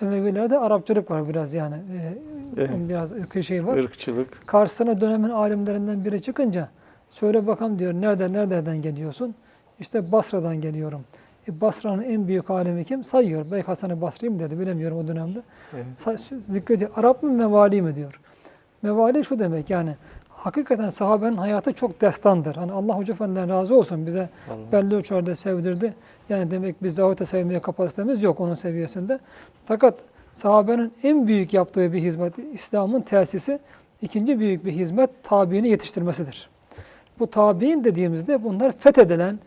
Emevilerde 0.01 0.59
Arapçılık 0.59 1.11
var 1.11 1.29
biraz 1.29 1.53
yani. 1.53 1.75
E, 1.75 2.13
Evet. 2.57 2.69
biraz 2.89 3.13
şey 3.45 3.65
var. 3.67 3.77
Irkçılık. 3.77 4.47
Karşısına 4.47 5.01
dönemin 5.01 5.29
alimlerinden 5.29 6.05
biri 6.05 6.21
çıkınca 6.21 6.69
söyle 7.09 7.47
bakalım 7.47 7.79
diyor 7.79 7.93
nereden 7.93 8.33
nereden 8.33 8.81
geliyorsun? 8.81 9.35
İşte 9.79 10.11
Basra'dan 10.11 10.61
geliyorum. 10.61 11.01
E, 11.47 11.61
Basra'nın 11.61 12.01
en 12.01 12.27
büyük 12.27 12.49
alimi 12.49 12.85
kim? 12.85 13.03
Sayıyor. 13.03 13.45
Belki 13.51 13.65
Hasan-ı 13.65 14.01
Basri 14.01 14.29
mi 14.29 14.39
dedi 14.39 14.59
bilemiyorum 14.59 14.97
o 14.97 15.07
dönemde. 15.07 15.41
Evet. 15.75 16.19
Zikrediyor. 16.49 16.91
Arap 16.95 17.23
mı 17.23 17.31
mevali 17.31 17.81
mi 17.81 17.95
diyor. 17.95 18.19
Mevali 18.81 19.23
şu 19.23 19.39
demek 19.39 19.69
yani 19.69 19.95
hakikaten 20.45 20.89
sahabenin 20.89 21.37
hayatı 21.37 21.73
çok 21.73 22.01
destandır. 22.01 22.55
Hani 22.55 22.71
Allah 22.71 22.97
Hoca 22.97 23.13
Efendi'den 23.13 23.49
razı 23.49 23.75
olsun 23.75 24.07
bize 24.07 24.29
Allah. 24.49 24.71
belli 24.71 24.95
ölçülerde 24.95 25.35
sevdirdi. 25.35 25.93
Yani 26.29 26.51
demek 26.51 26.83
biz 26.83 26.97
davete 26.97 27.25
sevmeye 27.25 27.59
kapasitemiz 27.59 28.23
yok 28.23 28.39
onun 28.39 28.55
seviyesinde. 28.55 29.19
Fakat 29.65 29.93
sahabenin 30.33 30.93
en 31.03 31.27
büyük 31.27 31.53
yaptığı 31.53 31.93
bir 31.93 32.01
hizmet, 32.01 32.33
İslam'ın 32.53 33.01
tesisi 33.01 33.59
ikinci 34.01 34.39
büyük 34.39 34.65
bir 34.65 34.71
hizmet 34.71 35.09
tabiini 35.23 35.67
yetiştirmesidir. 35.67 36.49
Bu 37.19 37.27
tabiin 37.27 37.83
dediğimizde 37.83 38.43
bunlar 38.43 38.71
fethedilen 38.71 39.39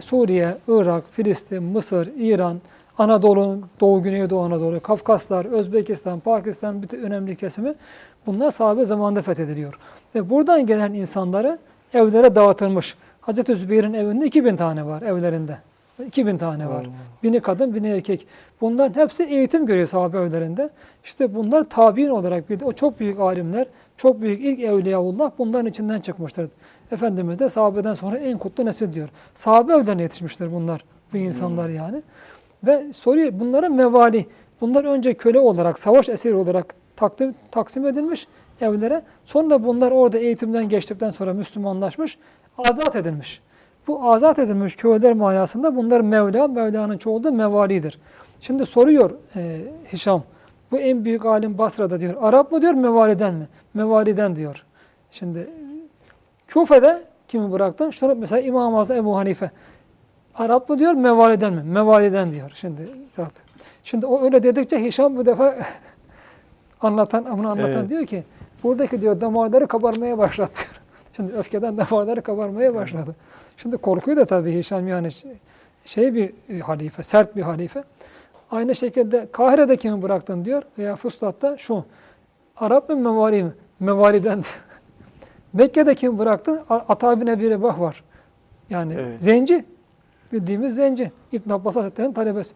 Suriye, 0.00 0.58
Irak, 0.68 1.04
Filistin, 1.10 1.62
Mısır, 1.62 2.10
İran, 2.16 2.60
Anadolu, 2.98 3.58
Doğu, 3.80 4.02
Güneydoğu 4.02 4.40
Anadolu, 4.40 4.80
Kafkaslar, 4.80 5.44
Özbekistan, 5.44 6.20
Pakistan 6.20 6.82
bütün 6.82 7.02
önemli 7.02 7.36
kesimi 7.36 7.74
bunlar 8.26 8.50
sahabe 8.50 8.84
zamanında 8.84 9.22
fethediliyor. 9.22 9.78
Ve 10.14 10.30
buradan 10.30 10.66
gelen 10.66 10.92
insanları 10.92 11.58
evlere 11.94 12.34
dağıtılmış. 12.34 12.96
Hazreti 13.20 13.56
Zübeyir'in 13.56 13.94
evinde 13.94 14.26
2000 14.26 14.56
tane 14.56 14.86
var 14.86 15.02
evlerinde. 15.02 15.58
2000 16.06 16.36
tane 16.36 16.68
var. 16.68 16.84
Allah. 16.84 16.92
Bini 17.22 17.40
kadın, 17.40 17.74
bini 17.74 17.88
erkek. 17.88 18.26
Bunların 18.60 19.00
hepsi 19.00 19.24
eğitim 19.24 19.66
görüyor 19.66 19.86
sahabe 19.86 20.18
evlerinde. 20.18 20.70
İşte 21.04 21.34
bunlar 21.34 21.62
tabi'in 21.62 22.08
olarak 22.08 22.50
bir 22.50 22.60
de 22.60 22.64
o 22.64 22.72
çok 22.72 23.00
büyük 23.00 23.20
alimler, 23.20 23.66
çok 23.96 24.20
büyük 24.20 24.44
ilk 24.44 24.60
evliyaullah 24.60 25.30
bunların 25.38 25.66
içinden 25.66 26.00
çıkmıştır. 26.00 26.50
Efendimiz 26.92 27.38
de 27.38 27.48
sahabeden 27.48 27.94
sonra 27.94 28.18
en 28.18 28.38
kutlu 28.38 28.66
nesil 28.66 28.94
diyor. 28.94 29.08
Sahabe 29.34 29.72
evlerine 29.72 30.02
yetişmiştir 30.02 30.52
bunlar, 30.52 30.84
bu 31.12 31.16
insanlar 31.16 31.68
yani. 31.68 32.02
Ve 32.66 32.92
soruyor 32.92 33.30
bunların 33.32 33.72
mevali. 33.72 34.26
Bunlar 34.60 34.84
önce 34.84 35.14
köle 35.14 35.38
olarak, 35.38 35.78
savaş 35.78 36.08
esiri 36.08 36.34
olarak 36.34 36.74
takdim, 36.96 37.34
taksim 37.50 37.86
edilmiş 37.86 38.26
evlere. 38.60 39.02
Sonra 39.24 39.64
bunlar 39.64 39.92
orada 39.92 40.18
eğitimden 40.18 40.68
geçtikten 40.68 41.10
sonra 41.10 41.34
Müslümanlaşmış, 41.34 42.18
azat 42.58 42.96
edilmiş. 42.96 43.40
Bu 43.86 44.12
azat 44.12 44.38
edilmiş 44.38 44.76
köleler 44.76 45.12
manasında 45.12 45.76
bunlar 45.76 46.00
Mevla, 46.00 46.48
Mevla'nın 46.48 46.98
çoğu 46.98 47.24
da 47.24 47.30
mevalidir. 47.30 47.98
Şimdi 48.40 48.66
soruyor 48.66 49.10
e, 49.36 49.60
Hişam, 49.92 50.22
bu 50.70 50.78
en 50.78 51.04
büyük 51.04 51.26
alim 51.26 51.58
Basra'da 51.58 52.00
diyor. 52.00 52.14
Arap 52.20 52.52
mı 52.52 52.62
diyor, 52.62 52.74
mevaliden 52.74 53.34
mi? 53.34 53.48
Mevaliden 53.74 54.36
diyor. 54.36 54.64
Şimdi 55.10 55.50
Küfe'de 56.46 57.02
kimi 57.28 57.52
bıraktın? 57.52 57.90
Şunu 57.90 58.14
mesela 58.14 58.42
İmam-ı 58.42 58.78
Azam 58.78 58.96
Ebu 58.96 59.16
Hanife. 59.16 59.50
Arap 60.34 60.68
mı 60.68 60.78
diyor, 60.78 60.92
mevaliden 60.92 61.52
mi? 61.54 61.62
Mevaliden 61.62 62.32
diyor. 62.32 62.50
Şimdi. 62.54 62.88
Şimdi 63.84 64.06
o 64.06 64.24
öyle 64.24 64.42
dedikçe 64.42 64.84
Hişam 64.84 65.16
bu 65.16 65.26
defa 65.26 65.56
anlatan, 66.80 67.38
bunu 67.38 67.48
anlatan 67.50 67.72
Evet. 67.72 67.88
diyor 67.88 68.06
ki 68.06 68.24
buradaki 68.62 69.00
diyor 69.00 69.20
damarları 69.20 69.66
kabarmaya 69.66 70.18
başladı 70.18 70.50
diyor. 70.54 70.80
Şimdi 71.16 71.32
öfkeden 71.32 71.78
damarları 71.78 72.22
kabarmaya 72.22 72.74
başladı. 72.74 73.16
Şimdi 73.56 73.76
korkuyor 73.76 74.16
da 74.16 74.24
tabii 74.24 74.58
Hişam 74.58 74.88
yani 74.88 75.08
şey 75.84 76.14
bir 76.14 76.32
e, 76.48 76.58
halife, 76.58 77.02
sert 77.02 77.36
bir 77.36 77.42
halife. 77.42 77.84
Aynı 78.50 78.74
şekilde 78.74 79.28
Kahire'de 79.32 79.76
kimi 79.76 80.02
bıraktın 80.02 80.44
diyor 80.44 80.62
veya 80.78 80.96
Fustat'ta 80.96 81.56
şu. 81.56 81.84
Arap 82.56 82.88
mı 82.88 82.96
mevali 82.96 83.44
mi? 83.44 83.52
Mevaliden 83.80 84.32
diyor. 84.34 84.60
Mekke'de 85.52 85.94
kimi 85.94 86.18
bıraktın? 86.18 86.60
Ata 86.68 87.20
bin 87.20 87.26
Ebi 87.26 87.50
Rebah 87.50 87.80
var. 87.80 88.04
Yani 88.70 88.94
Evet. 88.94 89.22
zenci. 89.22 89.64
Bildiğimiz 90.32 90.74
zenci. 90.74 91.12
İbn 91.32 91.50
Abbas 91.52 91.76
Hazretleri'nin 91.76 92.12
talebesi. 92.12 92.54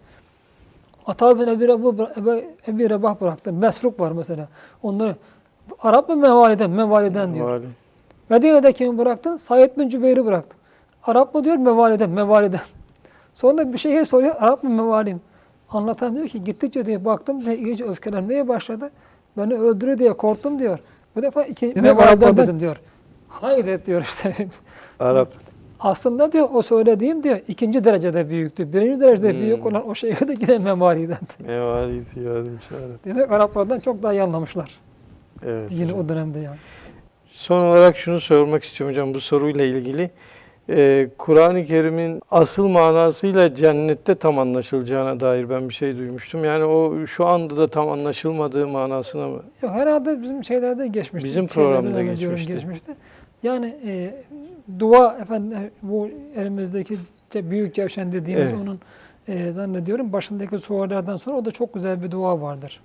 Ata 1.06 1.40
bin 1.40 1.48
Ebi 1.48 1.68
Rebah, 1.68 2.18
Ebi, 2.18 2.48
Ebi 2.68 2.90
Rebah 2.90 3.20
bıraktı. 3.20 3.52
Mesruk 3.52 4.00
var 4.00 4.12
mesela. 4.12 4.48
Onları 4.82 5.16
Arap 5.80 6.08
mı 6.08 6.16
mevaliden? 6.16 6.70
Mevaliden 6.70 7.34
diyor. 7.34 7.50
Vali. 7.50 7.66
Medine'de 8.28 8.72
kimi 8.72 8.98
bıraktın? 8.98 9.36
Said 9.36 9.76
bin 9.78 9.88
Cübeyr'i 9.88 10.24
bıraktın. 10.26 10.58
Arap 11.02 11.34
mı 11.34 11.44
diyor, 11.44 11.56
mevaliden, 11.56 12.10
mevaliden. 12.10 12.60
Sonra 13.34 13.72
bir 13.72 13.78
şeye 13.78 14.04
soruyor, 14.04 14.34
Arap 14.38 14.62
mı, 14.62 14.70
mevalim? 14.70 15.20
Anlatan 15.70 16.16
diyor 16.16 16.28
ki, 16.28 16.44
gittikçe 16.44 16.86
diye 16.86 17.04
baktım 17.04 17.46
diye 17.46 17.56
iyice 17.58 17.84
öfkelenmeye 17.84 18.48
başladı. 18.48 18.90
Beni 19.36 19.54
öldürür 19.54 19.98
diye 19.98 20.12
korktum 20.12 20.58
diyor. 20.58 20.78
Bu 21.16 21.22
defa 21.22 21.42
iki 21.42 21.66
mevaliden 21.66 22.36
dedim 22.36 22.60
diyor. 22.60 22.76
Hayret 23.28 23.86
diyor 23.86 24.02
işte. 24.02 24.34
Arap. 25.00 25.45
Aslında 25.80 26.32
diyor 26.32 26.48
o 26.54 26.62
söylediğim 26.62 27.22
diyor 27.22 27.38
ikinci 27.48 27.84
derecede 27.84 28.28
büyüktü. 28.28 28.72
Birinci 28.72 29.00
derecede 29.00 29.32
Hmm. 29.32 29.40
büyük 29.40 29.66
olan 29.66 29.88
o 29.88 29.94
şeyde 29.94 30.36
yine 30.40 30.58
mevaliden. 30.58 31.18
Mevali 31.46 32.02
yazmış 32.24 32.64
Arap. 32.72 33.04
Demek 33.04 33.32
Araplardan 33.32 33.80
çok 33.80 34.02
daha 34.02 34.12
iyi 34.12 34.22
anlamışlar. 34.22 34.70
Evet. 35.46 35.72
Yine 35.72 35.84
hocam. 35.84 35.98
o 36.00 36.08
dönemde 36.08 36.40
yani. 36.40 36.56
Son 37.32 37.60
olarak 37.60 37.96
şunu 37.96 38.20
sormak 38.20 38.64
istiyorum 38.64 38.92
hocam 38.94 39.14
bu 39.14 39.20
soruyla 39.20 39.64
ilgili. 39.64 40.10
e, 40.70 41.08
Kur'an-ı 41.18 41.64
Kerim'in 41.64 42.22
asıl 42.30 42.68
manasıyla 42.68 43.54
cennette 43.54 44.14
tam 44.14 44.38
anlaşılacağına 44.38 45.20
dair 45.20 45.50
ben 45.50 45.68
bir 45.68 45.74
şey 45.74 45.98
duymuştum. 45.98 46.44
Yani 46.44 46.64
o 46.64 47.06
şu 47.06 47.26
anda 47.26 47.56
da 47.56 47.68
tam 47.68 47.88
anlaşılmadığı 47.88 48.66
manasına 48.66 49.28
mı? 49.28 49.42
Yok, 49.62 49.72
herhalde 49.72 50.22
bizim 50.22 50.44
şeylerde 50.44 50.86
geçmişti. 50.86 51.28
Bizim 51.28 51.46
programda 51.46 51.90
zannediyorum 51.90 52.38
geçmişti. 52.46 52.92
Yani 53.42 53.76
e, 53.86 54.14
dua 54.78 55.16
efendim 55.20 55.70
bu 55.82 56.08
elimizdeki 56.36 56.98
büyük 57.34 57.74
cevşen 57.74 58.12
dediğimiz 58.12 58.50
Evet. 58.50 58.62
onun 58.62 58.80
e, 59.28 59.52
zannediyorum 59.52 60.12
başındaki 60.12 60.58
suvarlardan 60.58 61.16
sonra 61.16 61.36
o 61.36 61.44
da 61.44 61.50
çok 61.50 61.74
güzel 61.74 62.02
bir 62.02 62.10
dua 62.10 62.40
vardır. 62.40 62.80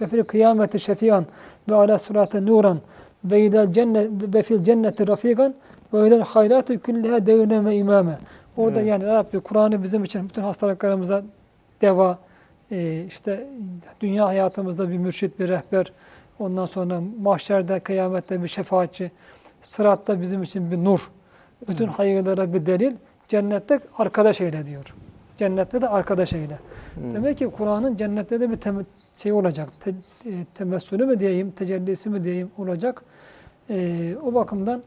Ve 0.00 0.06
fil 0.06 0.22
kıyameti 0.22 0.78
şefiyan 0.78 1.26
ve 1.70 1.74
ala 1.74 1.98
surate 1.98 2.46
nuran 2.46 2.78
ve 3.24 3.40
ilel 3.40 3.72
cennet 3.72 4.10
ve 4.34 4.42
fil 4.42 4.64
cenneti 4.64 5.08
rafikan 5.08 5.54
ve 5.92 6.08
ilel 6.08 6.20
hayratu 6.20 6.80
külliha 6.80 7.26
devne 7.26 7.64
ve 7.64 7.76
imame. 7.76 8.18
Orada 8.56 8.78
Evet. 8.80 8.88
yani 8.88 9.06
Rabbi 9.06 9.40
Kur'an'ı 9.40 9.82
bizim 9.82 10.04
için 10.04 10.28
bütün 10.28 10.42
hastalıklarımıza 10.42 11.22
deva, 11.80 12.18
e, 12.70 13.04
işte 13.04 13.46
dünya 14.00 14.26
hayatımızda 14.26 14.90
bir 14.90 14.98
mürşit, 14.98 15.38
bir 15.38 15.48
rehber, 15.48 15.92
ondan 16.38 16.66
sonra 16.66 17.00
mahşerde, 17.22 17.80
kıyamette 17.80 18.42
bir 18.42 18.48
şefaatçi, 18.48 19.10
sıratta 19.62 20.20
bizim 20.20 20.42
için 20.42 20.70
bir 20.70 20.84
nur, 20.84 21.10
bütün 21.68 21.86
hayırlara 21.86 22.52
bir 22.54 22.66
delil, 22.66 22.92
cennette 23.28 23.80
arkadaş 23.98 24.40
eyle 24.40 24.66
diyor. 24.66 24.94
Cennette 25.38 25.80
de 25.80 25.88
arkadaş 25.88 26.32
eyle. 26.32 26.58
Hmm. 26.94 27.14
Demek 27.14 27.38
ki 27.38 27.50
Kur'an'ın 27.56 27.96
cennette 27.96 28.40
de 28.40 28.50
bir 28.50 28.56
tem- 28.56 28.84
şey 29.16 29.32
olacak, 29.32 29.68
te, 29.80 29.90
e, 29.90 30.44
temessülü 30.54 31.06
mü 31.06 31.18
diyeyim, 31.20 31.50
tecellisi 31.50 32.10
mi 32.10 32.24
diyeyim 32.24 32.50
olacak. 32.58 33.02
E, 33.70 34.14
o 34.24 34.34
bakımdan 34.34 34.82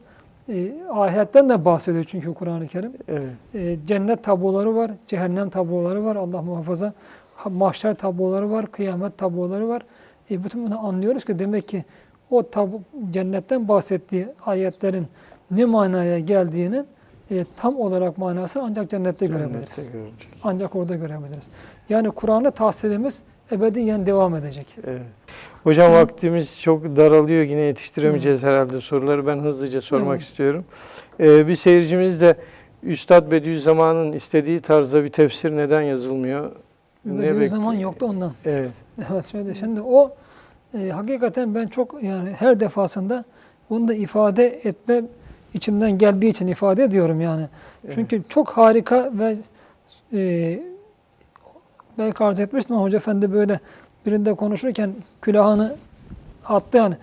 e, 0.48 0.72
ahiretten 0.92 1.48
de 1.48 1.64
bahsediyor 1.64 2.04
çünkü 2.04 2.34
Kur'an-ı 2.34 2.66
Kerim. 2.66 2.92
Evet. 3.08 3.24
E, 3.54 3.78
cennet 3.86 4.24
tabloları 4.24 4.76
var, 4.76 4.90
cehennem 5.06 5.50
tabloları 5.50 6.04
var, 6.04 6.16
Allah 6.16 6.42
muhafaza. 6.42 6.92
Ha- 7.34 7.50
Mahşer 7.50 7.94
tabloları 7.94 8.50
var, 8.50 8.66
kıyamet 8.66 9.18
tabloları 9.18 9.68
var. 9.68 9.82
E, 10.30 10.44
bütün 10.44 10.66
bunu 10.66 10.86
anlıyoruz 10.86 11.24
ki 11.24 11.38
demek 11.38 11.68
ki 11.68 11.84
o 12.30 12.40
tab- 12.40 12.80
cennetten 13.10 13.68
bahsettiği 13.68 14.28
ayetlerin 14.46 15.06
ne 15.50 15.64
manaya 15.64 16.18
geldiğini 16.18 16.84
e, 17.30 17.44
tam 17.56 17.76
olarak 17.80 18.18
manasını 18.18 18.62
ancak 18.62 18.90
cennette 18.90 19.26
görebiliriz. 19.26 19.76
Cennette 19.76 19.92
görecek. 19.98 20.28
Ancak 20.44 20.76
orada 20.76 20.94
görebiliriz. 20.94 21.46
Yani 21.88 22.10
Kur'an'ı 22.10 22.50
tahsilimiz 22.50 23.22
ebediyen 23.52 24.06
devam 24.06 24.34
edecek. 24.34 24.66
Evet. 24.86 25.02
Hocam 25.64 25.92
vaktimiz 25.92 26.60
çok 26.60 26.96
daralıyor. 26.96 27.42
Yine 27.44 27.60
yetiştiremeyeceğiz 27.60 28.42
herhalde 28.42 28.80
soruları. 28.80 29.26
Ben 29.26 29.36
hızlıca 29.38 29.82
sormak 29.82 30.16
Evet. 30.16 30.22
istiyorum. 30.22 30.64
Ee, 31.20 31.46
bir 31.48 31.56
seyircimiz 31.56 32.20
de 32.20 32.34
Üstad 32.82 33.30
Bediüzzaman'ın 33.30 34.12
istediği 34.12 34.60
tarzda 34.60 35.04
bir 35.04 35.10
tefsir 35.10 35.56
neden 35.56 35.82
yazılmıyor? 35.82 36.52
Ne 37.04 37.18
Bediüzzaman 37.22 37.46
zaman 37.46 37.74
yoktu 37.74 38.06
ondan. 38.10 38.32
Evet. 38.44 38.70
Evet 39.12 39.26
şöyle 39.26 39.54
şimdi 39.54 39.80
o 39.80 40.12
e, 40.74 40.88
hakikaten 40.88 41.54
ben 41.54 41.66
çok 41.66 42.02
yani 42.02 42.30
her 42.30 42.60
defasında 42.60 43.24
bunu 43.70 43.88
da 43.88 43.94
ifade 43.94 44.46
etme 44.46 45.02
içimden 45.54 45.98
geldiği 45.98 46.28
için 46.28 46.46
ifade 46.46 46.84
ediyorum 46.84 47.20
yani. 47.20 47.48
Çünkü 47.94 48.22
çok 48.28 48.48
harika 48.48 49.10
ve 49.12 49.36
e, 50.12 50.62
belki 51.98 52.24
arz 52.24 52.40
etmiştim 52.40 52.76
ama 52.76 52.84
Hoca 52.84 52.98
Efendi 52.98 53.32
böyle 53.32 53.60
birinde 54.06 54.34
konuşurken 54.34 54.94
külahını 55.22 55.76
attı 56.44 56.78
yani. 56.78 56.96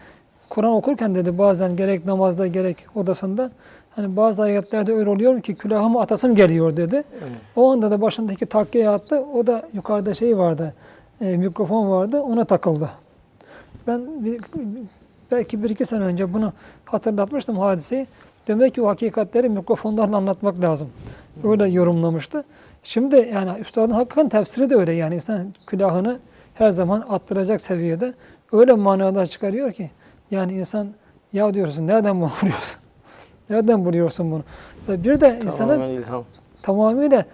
Kur'an 0.49 0.72
okurken 0.72 1.16
dedi 1.16 1.38
bazen 1.38 1.76
gerek 1.76 2.05
namazda 2.05 2.47
gerek 2.47 2.78
odasında 2.95 3.51
hani 3.95 4.16
bazı 4.16 4.41
ayetlerde 4.41 4.93
öyle 4.93 5.09
oluyor 5.09 5.41
ki 5.41 5.55
külahımı 5.55 6.01
atasım 6.01 6.36
geliyor 6.36 6.78
dedi. 6.78 6.95
Evet. 6.95 7.32
O 7.55 7.72
anda 7.72 7.91
da 7.91 8.01
başındaki 8.01 8.45
takkiye 8.45 8.89
attı. 8.89 9.26
O 9.34 9.47
da 9.47 9.64
yukarıda 9.74 10.14
şey 10.14 10.38
vardı, 10.38 10.74
e, 11.22 11.38
mikrofon 11.38 11.89
vardı, 11.89 12.22
ona 12.22 12.45
takıldı. 12.45 12.89
Ben 13.88 14.25
bir, 14.25 14.41
belki 15.31 15.63
bir 15.63 15.69
iki 15.69 15.86
sene 15.86 16.03
önce 16.03 16.34
bunu 16.34 16.53
hatırlatmıştım 16.86 17.57
hadiseyi. 17.59 18.07
Demek 18.47 18.75
ki 18.75 18.81
o 18.81 18.88
hakikatleri 18.88 19.49
mikrofonlarla 19.49 20.17
anlatmak 20.17 20.61
lazım. 20.61 20.89
Öyle 21.43 21.67
yorumlamıştı. 21.67 22.43
Şimdi 22.84 23.15
yani 23.34 23.59
üstadın 23.59 23.93
hakikaten 23.93 24.29
tefsiri 24.29 24.69
de 24.69 24.75
öyle 24.75 24.91
yani 24.91 25.15
insan 25.15 25.53
külahını 25.67 26.19
her 26.53 26.69
zaman 26.69 27.05
attıracak 27.09 27.61
seviyede 27.61 28.13
öyle 28.51 28.73
manalar 28.73 29.25
çıkarıyor 29.25 29.71
ki 29.71 29.91
yani 30.31 30.53
insan 30.53 30.88
ya 31.34 31.53
diyorsun 31.53 31.88
nereden 31.88 32.21
bunu 32.21 32.31
buluyorsun? 32.41 32.79
Nereden 33.49 33.86
buluyorsun 33.86 34.31
bunu? 34.31 34.43
Ve 34.89 35.03
bir 35.03 35.21
de 35.21 35.39
insana 35.45 35.73
Tamamen 35.73 35.89
ilham. 35.89 36.23
tamamıyla 36.61 37.25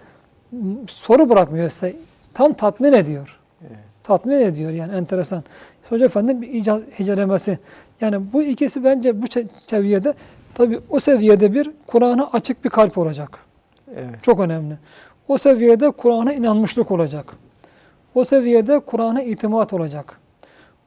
soru 0.88 1.28
bırakmıyor 1.28 1.70
size. 1.70 1.96
Tam 2.34 2.52
tatmin 2.52 2.92
ediyor. 2.92 3.38
Evet. 3.60 3.78
Tatmin 4.04 4.40
ediyor 4.40 4.70
yani 4.70 4.92
enteresan. 4.92 5.44
Hoca 5.90 6.04
Efendi'nin 6.04 6.42
bir 6.42 6.48
icaz 6.48 6.82
hecelemesi. 6.90 7.58
Yani 8.00 8.32
bu 8.32 8.42
ikisi 8.42 8.84
bence 8.84 9.22
bu 9.22 9.26
seviyede 9.66 10.14
tabi 10.54 10.80
o 10.90 11.00
seviyede 11.00 11.52
bir 11.52 11.70
Kur'an'a 11.86 12.30
açık 12.32 12.64
bir 12.64 12.70
kalp 12.70 12.98
olacak. 12.98 13.38
Evet. 13.96 14.22
Çok 14.22 14.40
önemli. 14.40 14.78
O 15.28 15.38
seviyede 15.38 15.90
Kur'an'a 15.90 16.32
inanmışlık 16.32 16.90
olacak. 16.90 17.26
O 18.14 18.24
seviyede 18.24 18.80
Kur'an'a 18.80 19.22
itimat 19.22 19.72
olacak. 19.72 20.20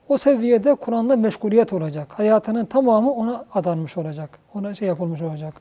O 0.07 0.17
seviyede 0.17 0.75
Kur'an'la 0.75 1.15
meşguliyet 1.15 1.73
olacak. 1.73 2.07
Hayatının 2.19 2.65
tamamı 2.65 3.11
ona 3.11 3.45
adanmış 3.53 3.97
olacak. 3.97 4.29
Ona 4.53 4.73
şey 4.73 4.87
yapılmış 4.87 5.21
olacak. 5.21 5.53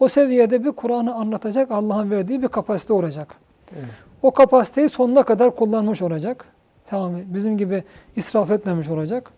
O 0.00 0.08
seviyede 0.08 0.64
bir 0.64 0.72
Kur'an'ı 0.72 1.14
anlatacak 1.14 1.70
Allah'ın 1.70 2.10
verdiği 2.10 2.42
bir 2.42 2.48
kapasite 2.48 2.92
olacak. 2.92 3.34
Evet. 3.72 3.84
O 4.22 4.30
kapasiteyi 4.30 4.88
sonuna 4.88 5.22
kadar 5.22 5.56
kullanmış 5.56 6.02
olacak. 6.02 6.53
Tamam 6.86 7.12
bizim 7.26 7.58
gibi 7.58 7.84
israf 8.16 8.50
etmemiş 8.50 8.90
olacak. 8.90 9.30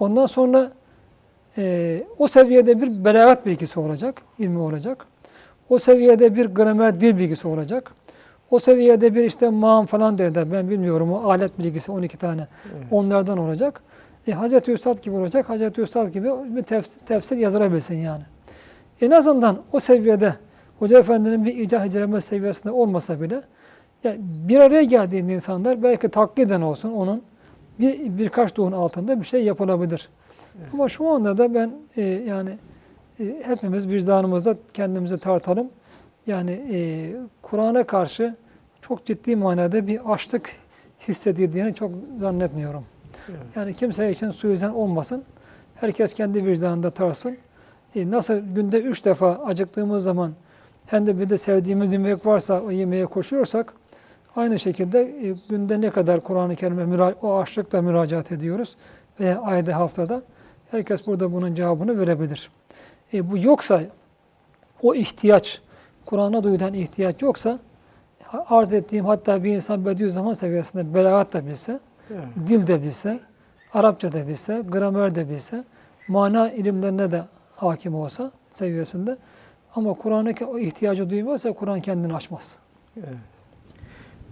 Ondan 0.00 0.26
sonra 0.26 0.72
e, 1.58 2.04
o 2.18 2.28
seviyede 2.28 2.80
bir 2.80 3.04
belagat 3.04 3.46
bilgisi 3.46 3.80
olacak, 3.80 4.22
ilmi 4.38 4.58
olacak. 4.58 5.06
O 5.68 5.78
seviyede 5.78 6.36
bir 6.36 6.46
gramer 6.46 7.00
dil 7.00 7.18
bilgisi 7.18 7.48
olacak. 7.48 7.92
O 8.50 8.58
seviyede 8.58 9.14
bir 9.14 9.24
işte 9.24 9.48
mağam 9.48 9.86
falan 9.86 10.18
derler 10.18 10.52
ben 10.52 10.70
bilmiyorum 10.70 11.12
o 11.12 11.30
alet 11.30 11.58
bilgisi 11.58 11.92
12 11.92 12.16
tane 12.16 12.46
Evet. 12.74 12.86
onlardan 12.90 13.38
olacak. 13.38 13.80
E, 14.26 14.32
Hazreti 14.32 14.72
Üstad 14.72 15.02
gibi 15.02 15.16
olacak. 15.16 15.48
Hazreti 15.48 15.80
Üstad 15.80 16.08
gibi 16.08 16.28
bir 16.56 16.62
tefsir, 16.62 17.00
tefsir 17.00 17.36
yazılabilsin 17.36 17.96
yani. 17.96 18.22
En 19.00 19.10
azından 19.10 19.58
o 19.72 19.80
seviyede 19.80 20.34
Hoca 20.78 20.98
Efendi'nin 20.98 21.44
bir 21.44 21.56
icah 21.56 21.84
hicreme 21.84 22.20
seviyesinde 22.20 22.72
olmasa 22.72 23.20
bile 23.20 23.42
ya 24.04 24.16
bir 24.48 24.60
araya 24.60 24.82
geldiğinde 24.82 25.34
insanlar 25.34 25.82
belki 25.82 26.08
takliden 26.08 26.60
olsun 26.60 26.92
onun 26.92 27.22
bir 27.80 28.18
birkaç 28.18 28.56
doğun 28.56 28.72
altında 28.72 29.20
bir 29.20 29.26
şey 29.26 29.44
yapılabilir. 29.44 30.08
Ama 30.72 30.88
şu 30.88 31.08
anda 31.08 31.38
da 31.38 31.54
ben 31.54 31.72
e, 31.96 32.02
yani 32.02 32.50
e, 33.20 33.42
hepimiz 33.44 33.88
vicdanımızda 33.88 34.56
kendimizi 34.74 35.18
tartalım. 35.18 35.68
Yani 36.26 36.50
e, 36.50 37.10
Kur'an'a 37.42 37.84
karşı 37.84 38.36
çok 38.80 39.06
ciddi 39.06 39.36
manada 39.36 39.86
bir 39.86 40.12
açlık 40.12 40.50
hissedildiğini 41.08 41.74
çok 41.74 41.92
zannetmiyorum. 42.18 42.84
Evet. 43.28 43.40
Yani 43.56 43.74
kimse 43.74 44.10
için 44.10 44.30
suizan 44.30 44.74
olmasın. 44.74 45.24
Herkes 45.74 46.14
kendi 46.14 46.46
vicdanında 46.46 46.90
tarsın. 46.90 47.36
E, 47.94 48.10
nasıl 48.10 48.34
günde 48.54 48.80
üç 48.80 49.04
defa 49.04 49.30
acıktığımız 49.30 50.04
zaman 50.04 50.32
hem 50.86 51.06
de 51.06 51.18
bir 51.18 51.30
de 51.30 51.38
sevdiğimiz 51.38 51.92
yemek 51.92 52.26
varsa 52.26 52.60
o 52.60 52.70
yemeğe 52.70 53.06
koşuyorsak 53.06 53.72
aynı 54.38 54.58
şekilde 54.58 55.00
e, 55.00 55.34
günde 55.48 55.80
ne 55.80 55.90
kadar 55.90 56.20
Kur'an-ı 56.20 56.56
Kerim'e 56.56 57.04
o 57.22 57.38
açlıkla 57.38 57.82
müracaat 57.82 58.32
ediyoruz 58.32 58.76
veya 59.20 59.40
ayda 59.40 59.76
haftada 59.76 60.22
herkes 60.70 61.06
burada 61.06 61.32
bunun 61.32 61.54
cevabını 61.54 61.98
verebilir. 61.98 62.50
E, 63.12 63.30
bu 63.30 63.38
yoksa 63.38 63.80
o 64.82 64.94
ihtiyaç 64.94 65.60
Kur'an'a 66.06 66.44
duyulan 66.44 66.74
ihtiyaç 66.74 67.22
yoksa 67.22 67.58
arz 68.32 68.72
ettiğim 68.72 69.04
hatta 69.06 69.44
bir 69.44 69.54
insan 69.54 69.86
Bediüzzaman 69.86 70.32
seviyesinde 70.32 70.94
belagat 70.94 71.32
da 71.32 71.46
bilse 71.46 71.80
Evet. 72.10 72.48
dil 72.48 72.66
de 72.66 72.82
bilse, 72.82 73.20
Arapça 73.72 74.12
da 74.12 74.28
bilse, 74.28 74.62
gramer 74.68 75.14
de 75.14 75.28
bilse, 75.28 75.64
mana 76.08 76.50
ilimlerine 76.50 77.10
de 77.10 77.22
hakim 77.56 77.94
olsa 77.94 78.32
seviyesinde 78.54 79.16
ama 79.74 79.94
Kur'an'a 79.94 80.30
ihtiyacı 80.60 81.10
duymuyorsa 81.10 81.52
Kur'an 81.52 81.80
kendini 81.80 82.14
açmaz. 82.14 82.58
Evet. 82.96 83.08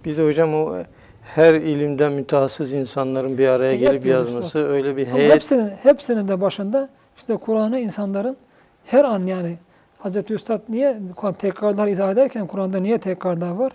Bir 0.05 0.17
de 0.17 0.25
hocam 0.25 0.53
o 0.55 0.75
her 1.23 1.53
ilimden 1.53 2.11
mütehassıs 2.11 2.71
insanların 2.73 3.37
bir 3.37 3.47
araya 3.47 3.75
gelip 3.75 4.05
yazması 4.05 4.45
Üstad. 4.45 4.59
öyle 4.59 4.97
bir 4.97 5.07
Ama 5.07 5.17
heyet. 5.17 5.33
hepsinin, 5.33 5.69
hepsinin 5.69 6.27
de 6.27 6.41
başında 6.41 6.89
işte 7.17 7.37
Kur'an'ı 7.37 7.79
insanların 7.79 8.37
her 8.85 9.03
an 9.05 9.25
yani 9.25 9.57
Hazreti 9.99 10.33
Üstad 10.33 10.61
niye 10.69 10.99
tekrarlar 11.39 11.87
izah 11.87 12.11
ederken 12.11 12.47
Kur'an'da 12.47 12.79
niye 12.79 12.97
tekrarlar 12.97 13.51
var? 13.51 13.71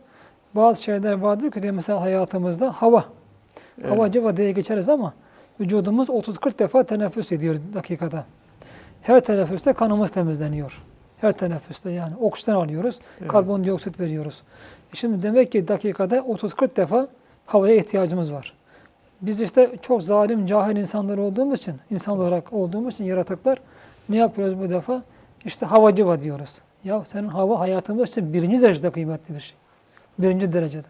Bazı 0.55 0.83
şeyler 0.83 1.13
vardır 1.13 1.51
ki 1.51 1.73
mesela 1.73 2.01
hayatımızda 2.01 2.73
hava. 2.73 3.05
Evet. 3.81 3.91
Hava 3.91 4.11
cıva 4.11 4.37
diye 4.37 4.53
geçeriz 4.53 4.89
ama 4.89 5.13
vücudumuz 5.61 6.09
30-40 6.09 6.59
defa 6.59 6.83
teneffüs 6.85 7.33
ediyor 7.33 7.55
dakikada. 7.75 8.25
Her 9.03 9.21
teneffüste 9.21 9.73
kanımız 9.73 10.11
temizleniyor. 10.11 10.83
Her 11.21 11.33
teneffüste 11.33 11.91
yani. 11.91 12.13
Oksijen 12.21 12.55
alıyoruz, 12.55 12.99
Evet. 13.21 13.29
karbondioksit 13.31 14.01
veriyoruz. 14.01 14.43
Şimdi 14.93 15.23
demek 15.23 15.53
ki 15.53 15.69
dakikada 15.69 16.19
30-40 16.19 16.77
defa 16.77 17.09
havaya 17.47 17.75
ihtiyacımız 17.75 18.33
var. 18.33 18.55
Biz 19.23 19.41
işte 19.41 19.71
çok 19.83 20.03
zalim, 20.03 20.47
cahil 20.47 20.77
insanlar 20.77 21.19
olduğumuz 21.19 21.59
için, 21.59 21.75
insan 21.91 22.19
olarak 22.19 22.53
olduğumuz 22.53 22.95
için 22.95 23.05
yaratıklar 23.05 23.59
ne 24.09 24.17
yapıyoruz 24.17 24.59
bu 24.61 24.71
defa? 24.71 25.03
İşte 25.45 25.67
havacı 25.67 26.07
var 26.07 26.21
diyoruz. 26.21 26.59
Ya 26.85 27.05
senin 27.05 27.29
hava 27.29 27.61
hayatımız 27.61 28.09
için 28.09 28.33
birinci 28.33 28.63
derecede 28.63 28.91
kıymetli 28.91 29.35
bir 29.35 29.41
şey. 29.41 29.57
Birinci 30.19 30.53
derecede. 30.53 30.87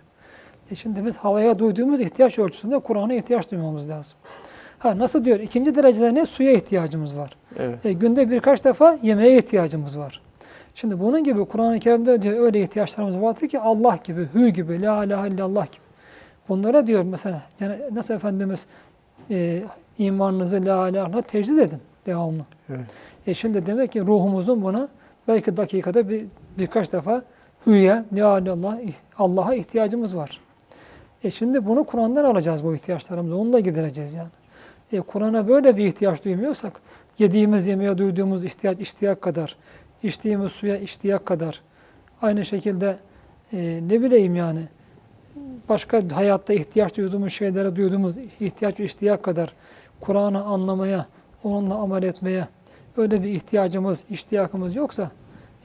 E 0.71 0.75
şimdi 0.75 1.07
biz 1.07 1.17
havaya 1.17 1.59
duyduğumuz 1.59 2.01
ihtiyaç 2.01 2.39
ölçüsünde 2.39 2.79
Kur'an'a 2.79 3.15
ihtiyaç 3.15 3.51
duymamız 3.51 3.89
lazım. 3.89 4.19
Ha 4.79 4.99
nasıl 4.99 5.25
diyor? 5.25 5.39
İkinci 5.39 5.75
derecede 5.75 6.15
ne? 6.15 6.27
Suya 6.27 6.53
ihtiyacımız 6.53 7.17
var. 7.17 7.37
Evet. 7.59 7.87
E, 7.87 7.93
günde 7.93 8.31
birkaç 8.31 8.65
defa 8.65 8.99
yemeğe 9.03 9.39
ihtiyacımız 9.39 9.99
var. 9.99 10.21
Şimdi 10.75 11.01
bunun 11.01 11.25
gibi 11.25 11.45
Kur'an-ı 11.45 11.81
Kerim'de 11.81 12.23
diyor 12.23 12.41
öyle 12.41 12.63
ihtiyaçlarımız 12.63 13.21
vardır 13.23 13.49
ki 13.49 13.61
Allah 13.61 13.99
gibi, 14.05 14.29
hü 14.35 14.49
gibi, 14.49 14.83
la 14.83 15.05
ilahe 15.05 15.29
illallah 15.29 15.67
gibi. 15.67 15.83
Bunlara 16.49 16.87
diyor 16.87 17.03
mesela 17.03 17.43
Cene- 17.59 17.95
nasıl 17.95 18.15
Efendimiz 18.15 18.67
e, 19.31 19.63
imanınızı 19.99 20.57
la 20.57 20.89
ilahe 20.89 20.91
illallah 20.91 21.23
tecdid 21.23 21.59
edin 21.59 21.79
devamlı. 22.07 22.43
Evet. 22.69 22.87
E 23.27 23.35
şimdi 23.35 23.67
demek 23.67 23.93
ki 23.93 24.03
ruhumuzun 24.03 24.63
buna 24.63 24.89
belki 25.29 25.57
dakikada 25.57 26.09
bir, 26.09 26.27
birkaç 26.59 26.93
defa 26.93 27.23
hüye, 27.67 28.05
la 28.13 28.39
ilahe 28.39 28.43
illallah, 28.43 28.79
Allah'a 29.19 29.55
ihtiyacımız 29.55 30.17
var. 30.17 30.41
E 31.25 31.31
şimdi 31.31 31.67
bunu 31.67 31.85
Kur'an'dan 31.85 32.25
alacağız 32.25 32.65
bu 32.65 32.75
ihtiyaçlarımızı. 32.75 33.37
Onunla 33.37 33.61
gidereceğiz 33.61 34.15
yani. 34.15 34.29
E 34.93 35.01
Kur'an'a 35.01 35.49
böyle 35.49 35.77
bir 35.77 35.87
ihtiyaç 35.87 36.25
duymuyorsak, 36.25 36.81
yediğimiz 37.19 37.67
yemeğe 37.67 37.99
duyduğumuz 37.99 38.45
ihtiyaç 38.45 38.81
iştiyak 38.81 39.23
kadar, 39.23 39.57
içtiğimiz 40.03 40.53
suya 40.53 40.77
iştiyak 40.77 41.27
kadar, 41.27 41.61
aynı 42.23 42.45
şekilde 42.45 42.97
e, 43.53 43.81
ne 43.89 44.03
bileyim 44.03 44.37
yani, 44.37 44.69
başka 45.69 46.01
hayatta 46.15 46.55
ihtiyaç 46.55 46.97
duyduğumuz 46.97 47.33
şeylere 47.33 47.77
duyduğumuz 47.77 48.19
ihtiyaç 48.41 48.81
ve 48.81 48.85
iştiyak 48.85 49.23
kadar 49.23 49.55
Kur'an'ı 50.01 50.45
anlamaya, 50.45 51.07
onunla 51.45 51.75
amel 51.75 52.03
etmeye 52.03 52.49
öyle 52.97 53.23
bir 53.23 53.29
ihtiyacımız, 53.29 54.05
iştiyakımız 54.11 54.77
yoksa 54.77 55.11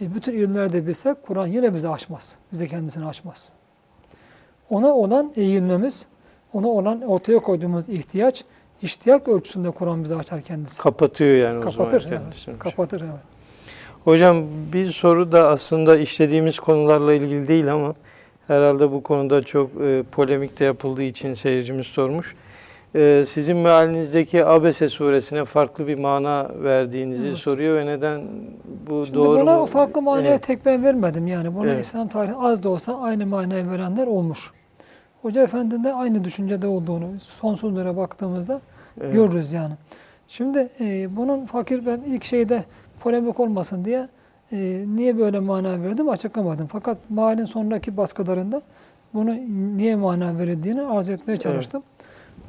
e, 0.02 0.16
bütün 0.16 0.34
ilimleri 0.34 0.74
de 0.74 0.88
bilsek 0.88 1.24
Kur'an 1.24 1.48
yine 1.48 1.74
bizi 1.74 1.90
aşmaz. 1.90 2.38
Bize 2.52 2.68
kendisini 2.68 3.06
aşmaz. 3.06 3.50
Ona 4.70 4.94
olan 4.94 5.34
eğilmemiz, 5.36 6.08
ona 6.54 6.68
olan 6.68 7.02
ortaya 7.02 7.40
koyduğumuz 7.40 7.90
ihtiyaç, 7.90 8.46
iştiyak 8.82 9.28
ölçüsünde 9.28 9.72
Kur'an 9.72 10.04
bizi 10.04 10.16
açar 10.16 10.42
kendisi. 10.42 10.82
Kapatıyor 10.82 11.36
yani 11.36 11.58
o 11.58 11.62
Kapatır, 11.62 12.00
zaman 12.00 12.18
evet. 12.18 12.30
kendisini. 12.30 12.60
Kapatır 12.60 13.02
evet. 13.02 13.37
Hocam 14.08 14.44
bir 14.74 14.92
soru 14.92 15.32
da 15.32 15.50
aslında 15.50 15.98
işlediğimiz 15.98 16.60
konularla 16.60 17.14
ilgili 17.14 17.48
değil 17.48 17.74
ama 17.74 17.94
herhalde 18.48 18.92
bu 18.92 19.04
konuda 19.04 19.42
çok 19.44 19.70
e, 19.82 20.04
polemik 20.12 20.60
de 20.60 20.66
yapıldığı 20.66 21.04
için 21.04 21.34
seyircimiz 21.34 21.88
sormuş. 21.88 22.36
E, 22.96 23.26
sizin 23.30 23.58
mealinizdeki 23.58 24.46
Abese 24.46 24.90
suresine 24.90 25.46
farklı 25.46 25.88
bir 25.88 25.96
mana 26.00 26.50
verdiğinizi 26.64 27.28
Evet. 27.28 27.38
soruyor 27.38 27.78
ve 27.78 27.86
neden 27.86 28.22
bu 28.90 29.06
Şimdi 29.06 29.18
doğru 29.18 29.42
buna 29.42 29.60
mu? 29.60 29.66
farklı 29.66 30.02
manaya 30.02 30.28
Evet. 30.32 30.44
tek 30.44 30.66
ben 30.66 30.84
vermedim 30.84 31.28
yani. 31.28 31.56
Buna 31.56 31.72
Evet. 31.72 31.86
İslam 31.86 32.08
tarihi 32.08 32.36
az 32.36 32.64
da 32.64 32.70
olsa 32.70 33.02
aynı 33.02 33.26
manayı 33.26 33.70
verenler 33.70 34.08
olmuş. 34.08 34.52
Hoca 35.22 35.44
Efendi'nin 35.44 35.84
de 35.84 35.94
aynı 35.94 36.24
düşüncede 36.24 36.68
olduğunu 36.68 37.20
sonsuzlara 37.20 37.98
baktığımızda 37.98 38.62
Evet. 39.02 39.14
görürüz 39.14 39.54
yani. 39.54 39.74
Şimdi 40.28 40.70
e, 40.80 41.16
bunun 41.16 41.46
fakir 41.46 41.86
ben 41.86 42.02
ilk 42.08 42.24
şeyde 42.24 42.64
polemik 43.00 43.40
olmasın 43.40 43.86
diye 43.86 44.08
e, 44.52 44.86
niye 44.96 45.18
böyle 45.18 45.40
mana 45.40 45.84
verdim 45.84 46.10
açıklamadım. 46.10 46.68
Fakat 46.72 46.98
mahalin 47.10 47.46
sonraki 47.46 47.98
baskılarında 47.98 48.62
bunu 49.14 49.36
niye 49.78 49.96
mana 49.96 50.38
verildiğini 50.38 50.82
arz 50.82 51.10
etmeye 51.10 51.38
çalıştım. 51.38 51.84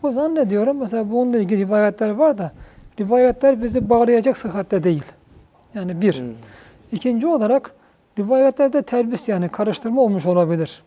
O 0.03 0.13
zannediyorum 0.13 0.79
mesela 0.79 1.11
bununla 1.11 1.39
ilgili 1.39 1.67
rivayetler 1.67 2.11
var 2.11 2.39
da 2.39 2.53
rivayetler 3.01 3.63
bizi 3.63 3.91
bağlayacak 3.91 4.37
sıhhatte 4.37 4.85
değil. 4.85 5.05
Yani 5.75 6.03
bir. 6.03 6.19
Hmm. 6.19 6.27
İkinci 6.93 7.27
olarak 7.27 7.75
rivayetlerde 8.19 8.83
telbis 8.83 9.29
yani 9.29 9.49
karıştırma 9.49 10.01
olmuş 10.01 10.27
olabilir. 10.27 10.83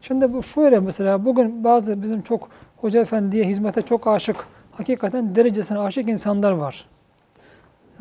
Şimdi 0.00 0.32
bu 0.32 0.42
şöyle 0.42 0.80
mesela 0.80 1.24
bugün 1.24 1.64
bazı 1.64 2.02
bizim 2.02 2.22
çok 2.22 2.48
hoca 2.76 3.00
efendiye 3.00 3.44
hizmete 3.44 3.82
çok 3.82 4.06
aşık, 4.06 4.36
hakikaten 4.72 5.34
derecesine 5.34 5.78
aşık 5.78 6.08
insanlar 6.08 6.52
var. 6.52 6.86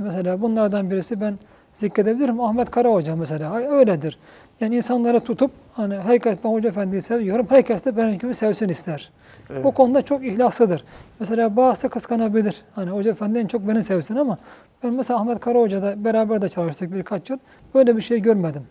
Mesela 0.03 0.41
bunlardan 0.41 0.91
birisi 0.91 1.21
ben 1.21 1.33
zikredebilirim. 1.73 2.41
Ahmet 2.41 2.71
Kara 2.71 2.89
Hoca 2.89 3.15
mesela 3.15 3.55
öyledir. 3.55 4.17
Yani 4.59 4.75
insanlara 4.75 5.19
tutup 5.19 5.51
hani 5.73 5.95
herkes 5.95 6.37
ben 6.43 6.49
hoca 6.49 6.69
efendiyi 6.69 7.01
seviyorum. 7.01 7.45
Herkes 7.49 7.85
de 7.85 7.97
benim 7.97 8.17
gibi 8.17 8.33
sevsin 8.33 8.69
ister. 8.69 9.11
Evet. 9.49 9.65
O 9.65 9.71
konuda 9.71 10.01
çok 10.01 10.25
ihlaslıdır. 10.25 10.83
Mesela 11.19 11.55
bazısı 11.55 11.89
kıskanabilir. 11.89 12.61
Hani 12.75 12.89
hoca 12.89 13.11
efendi 13.11 13.39
en 13.39 13.47
çok 13.47 13.67
beni 13.67 13.83
sevsin 13.83 14.15
ama 14.15 14.37
ben 14.83 14.93
mesela 14.93 15.19
Ahmet 15.19 15.39
Kara 15.39 15.59
Hoca'da 15.59 16.03
beraber 16.03 16.41
de 16.41 16.49
çalıştık 16.49 16.93
birkaç 16.93 17.29
yıl. 17.29 17.37
Böyle 17.75 17.97
bir 17.97 18.01
şey 18.01 18.21
görmedim. 18.21 18.63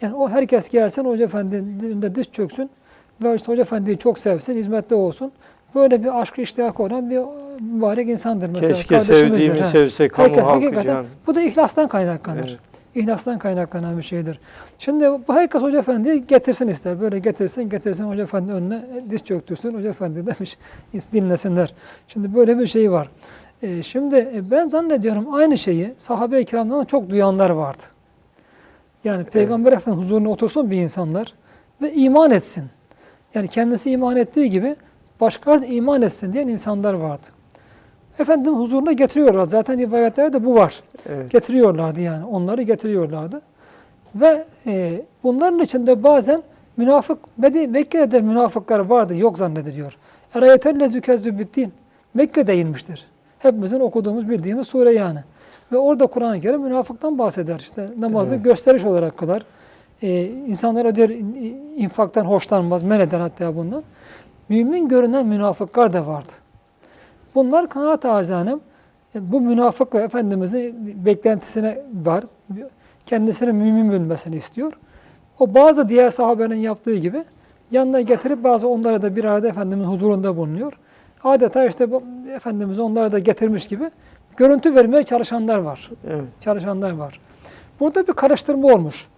Yani 0.00 0.14
o 0.14 0.28
herkes 0.28 0.68
gelsin 0.68 1.04
hoca 1.04 1.24
efendinin 1.24 1.80
önünde 1.80 2.14
diz 2.14 2.32
çöksün 2.32 2.70
ve 3.22 3.34
işte 3.34 3.52
hoca 3.52 3.62
efendiyi 3.62 3.98
çok 3.98 4.18
sevsin, 4.18 4.54
hizmette 4.54 4.94
olsun. 4.94 5.32
Böyle 5.74 6.04
bir 6.04 6.20
aşkı 6.20 6.40
iştiyak 6.40 6.80
olan 6.80 7.10
bir 7.10 7.20
mübarek 7.60 8.08
insandır 8.08 8.48
mesela. 8.48 8.74
Keşke 8.74 9.00
sevdiğimi 9.00 9.60
ha. 9.60 9.70
sevse 9.70 10.08
kamu 10.08 10.28
Herkes- 10.28 10.44
halkı 10.44 10.64
hakikaten 10.64 10.94
can. 10.94 11.06
bu 11.26 11.34
da 11.34 11.42
ihlastan 11.42 11.88
kaynaklanır. 11.88 12.38
Evet. 12.48 12.58
İhlastan 12.94 13.38
kaynaklanan 13.38 13.98
bir 13.98 14.02
şeydir. 14.02 14.38
Şimdi 14.78 15.04
bu 15.28 15.34
herkes 15.34 15.62
Hoca 15.62 15.78
Efendi'yi 15.78 16.26
getirsin 16.26 16.68
ister. 16.68 17.00
Böyle 17.00 17.18
getirsin, 17.18 17.68
getirsin 17.70 18.04
Hoca 18.04 18.22
Efendi 18.22 18.52
önüne 18.52 18.84
diz 19.10 19.24
çöktürsün. 19.24 19.72
Hoca 19.78 19.90
Efendi 19.90 20.26
demiş 20.26 20.56
dinlesinler. 21.12 21.74
Şimdi 22.08 22.34
böyle 22.34 22.58
bir 22.58 22.66
şey 22.66 22.90
var. 22.92 23.08
Ee, 23.62 23.82
şimdi 23.82 24.16
e, 24.16 24.50
ben 24.50 24.66
zannediyorum 24.66 25.34
aynı 25.34 25.58
şeyi 25.58 25.94
sahabe-i 25.96 26.44
kiramdan 26.44 26.84
çok 26.84 27.10
duyanlar 27.10 27.50
vardı. 27.50 27.82
Yani 29.04 29.24
Peygamber 29.24 29.72
Efendimiz 29.72 30.06
huzuruna 30.06 30.28
otursun 30.28 30.70
bir 30.70 30.76
insanlar 30.76 31.34
ve 31.82 31.92
iman 31.92 32.30
etsin. 32.30 32.64
Yani 33.34 33.48
kendisi 33.48 33.90
iman 33.90 34.16
ettiği 34.16 34.50
gibi 34.50 34.76
başkaları 35.26 35.64
iman 35.64 36.02
etsin 36.02 36.32
diyen 36.32 36.48
insanlar 36.48 36.94
vardı. 36.94 37.26
Efendimiz 38.18 38.58
huzuruna 38.58 38.92
getiriyorlar. 38.92 39.46
Zaten 39.46 39.78
rivayetlerde 39.78 40.44
bu 40.44 40.54
var 40.54 40.80
Evet. 41.08 41.30
getiriyorlardı 41.30 42.00
yani. 42.00 42.24
Onları 42.24 42.62
getiriyorlardı. 42.62 43.40
Ve 44.14 44.44
e, 44.66 45.02
bunların 45.22 45.58
içinde 45.58 46.02
bazen 46.02 46.42
münafık, 46.76 47.18
Mekke'de 47.38 48.10
de 48.10 48.20
münafıklar 48.20 48.78
vardı, 48.78 49.16
yok 49.16 49.38
zannediliyor. 49.38 49.96
Erayetelle 50.34 50.92
dükezzübüddin. 50.92 51.72
Mekke'de 52.14 52.56
inmiştir. 52.58 53.06
Hepimizin 53.38 53.80
okuduğumuz, 53.80 54.28
bildiğimiz 54.30 54.66
sure 54.66 54.92
yani. 54.92 55.18
Ve 55.72 55.78
orada 55.78 56.06
Kur'an-ı 56.06 56.40
Kerim 56.40 56.60
münafıktan 56.60 57.18
bahseder. 57.18 57.58
İşte 57.58 57.88
namazı 57.98 58.34
Evet. 58.34 58.44
gösteriş 58.44 58.84
olarak 58.84 59.16
kılar. 59.18 59.42
E, 60.02 60.24
insanlara 60.24 60.96
diyor 60.96 61.08
in- 61.08 61.72
infaktan 61.76 62.24
hoşlanmaz, 62.24 62.82
men 62.82 63.00
eder 63.00 63.20
hatta 63.20 63.56
bundan. 63.56 63.82
Mümin 64.52 64.88
görünen 64.88 65.26
münafıklar 65.26 65.92
da 65.92 66.06
vardı. 66.06 66.32
Bunlar 67.34 67.68
kanaat 67.68 68.04
azanem 68.04 68.60
bu 69.14 69.40
münafık 69.40 69.94
ve 69.94 70.02
Efendimizin 70.02 70.94
beklentisine 71.06 71.82
var. 72.04 72.24
Kendisini 73.06 73.52
mümin 73.52 73.92
bilmesini 73.92 74.36
istiyor. 74.36 74.72
O 75.38 75.54
bazı 75.54 75.88
diğer 75.88 76.10
sahabenin 76.10 76.56
yaptığı 76.56 76.94
gibi 76.94 77.24
yanına 77.70 78.00
getirip 78.00 78.44
bazı 78.44 78.68
onlara 78.68 79.02
da 79.02 79.16
bir 79.16 79.24
arada 79.24 79.48
Efendimizin 79.48 79.90
huzurunda 79.90 80.36
bulunuyor. 80.36 80.78
Adeta 81.24 81.66
işte 81.66 81.88
Efendimiz 82.34 82.78
onlara 82.78 83.12
da 83.12 83.18
getirmiş 83.18 83.66
gibi 83.66 83.90
görüntü 84.36 84.74
vermeye 84.74 85.02
çalışanlar 85.02 85.58
var. 85.58 85.90
Evet. 86.08 86.24
Çalışanlar 86.40 86.92
var. 86.92 87.20
Burada 87.80 88.06
bir 88.06 88.12
karıştırma 88.12 88.68
olmuş. 88.68 89.08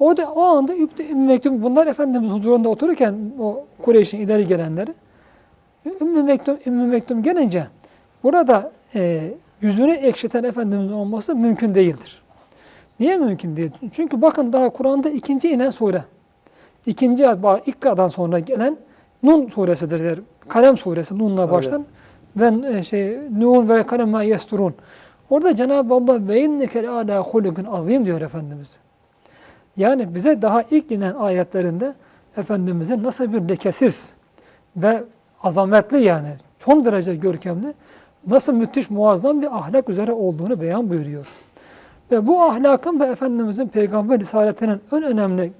Orada 0.00 0.32
o 0.32 0.42
anda 0.42 0.74
Ümmü 1.10 1.26
Mektum 1.26 1.62
bunlar 1.62 1.86
Efendimiz 1.86 2.30
huzurunda 2.30 2.68
otururken 2.68 3.14
o 3.40 3.64
Kureyş'in 3.82 4.20
ileri 4.20 4.46
gelenleri 4.46 4.94
Ümmü 6.00 6.22
Mektum, 6.22 6.58
Ümmü 6.66 6.86
Mektum 6.86 7.22
gelince 7.22 7.66
burada 8.22 8.72
e, 8.94 9.32
yüzünü 9.60 9.92
ekşiten 9.92 10.44
Efendimizin 10.44 10.92
olması 10.92 11.36
mümkün 11.36 11.74
değildir. 11.74 12.22
Niye 13.00 13.16
mümkün 13.16 13.56
değil? 13.56 13.70
Çünkü 13.92 14.22
bakın 14.22 14.52
daha 14.52 14.68
Kur'an'da 14.68 15.10
ikinci 15.10 15.50
inen 15.50 15.70
sure. 15.70 16.04
İkinci 16.86 17.24
İkka'dan 17.66 18.08
sonra 18.08 18.38
gelen 18.38 18.76
Nun 19.22 19.48
suresidir. 19.48 20.04
der. 20.04 20.18
Kalem 20.48 20.76
suresi 20.76 21.18
Nun'la 21.18 21.50
başlar. 21.50 21.80
Ve 22.36 22.78
e, 22.78 22.82
şey 22.82 23.18
Nun 23.38 23.68
ve 23.68 23.82
kalem 23.82 24.08
ma 24.08 24.22
yesturun. 24.22 24.74
Orada 25.30 25.56
Cenab-ı 25.56 25.94
Allah 25.94 26.28
ve 26.28 26.42
inneke 26.42 26.88
ala 26.88 27.20
hulukun 27.20 27.64
azim 27.64 28.06
diyor 28.06 28.20
Efendimiz. 28.20 28.78
Yani 29.76 30.14
bize 30.14 30.42
daha 30.42 30.62
ilk 30.70 30.92
inen 30.92 31.14
ayetlerinde 31.14 31.94
Efendimizin 32.36 33.02
nasıl 33.02 33.32
bir 33.32 33.48
lekesiz 33.48 34.14
ve 34.76 35.02
azametli 35.42 36.02
yani 36.02 36.28
son 36.58 36.84
derece 36.84 37.16
görkemli, 37.16 37.74
nasıl 38.26 38.52
müthiş 38.52 38.90
muazzam 38.90 39.42
bir 39.42 39.56
ahlak 39.56 39.88
üzere 39.88 40.12
olduğunu 40.12 40.60
beyan 40.60 40.90
buyuruyor. 40.90 41.26
Ve 42.10 42.26
bu 42.26 42.42
ahlakın 42.42 43.00
ve 43.00 43.06
Efendimizin 43.06 43.68
peygamber 43.68 44.20
risaletinin 44.20 44.80
en 44.92 45.02
önemli 45.02 45.52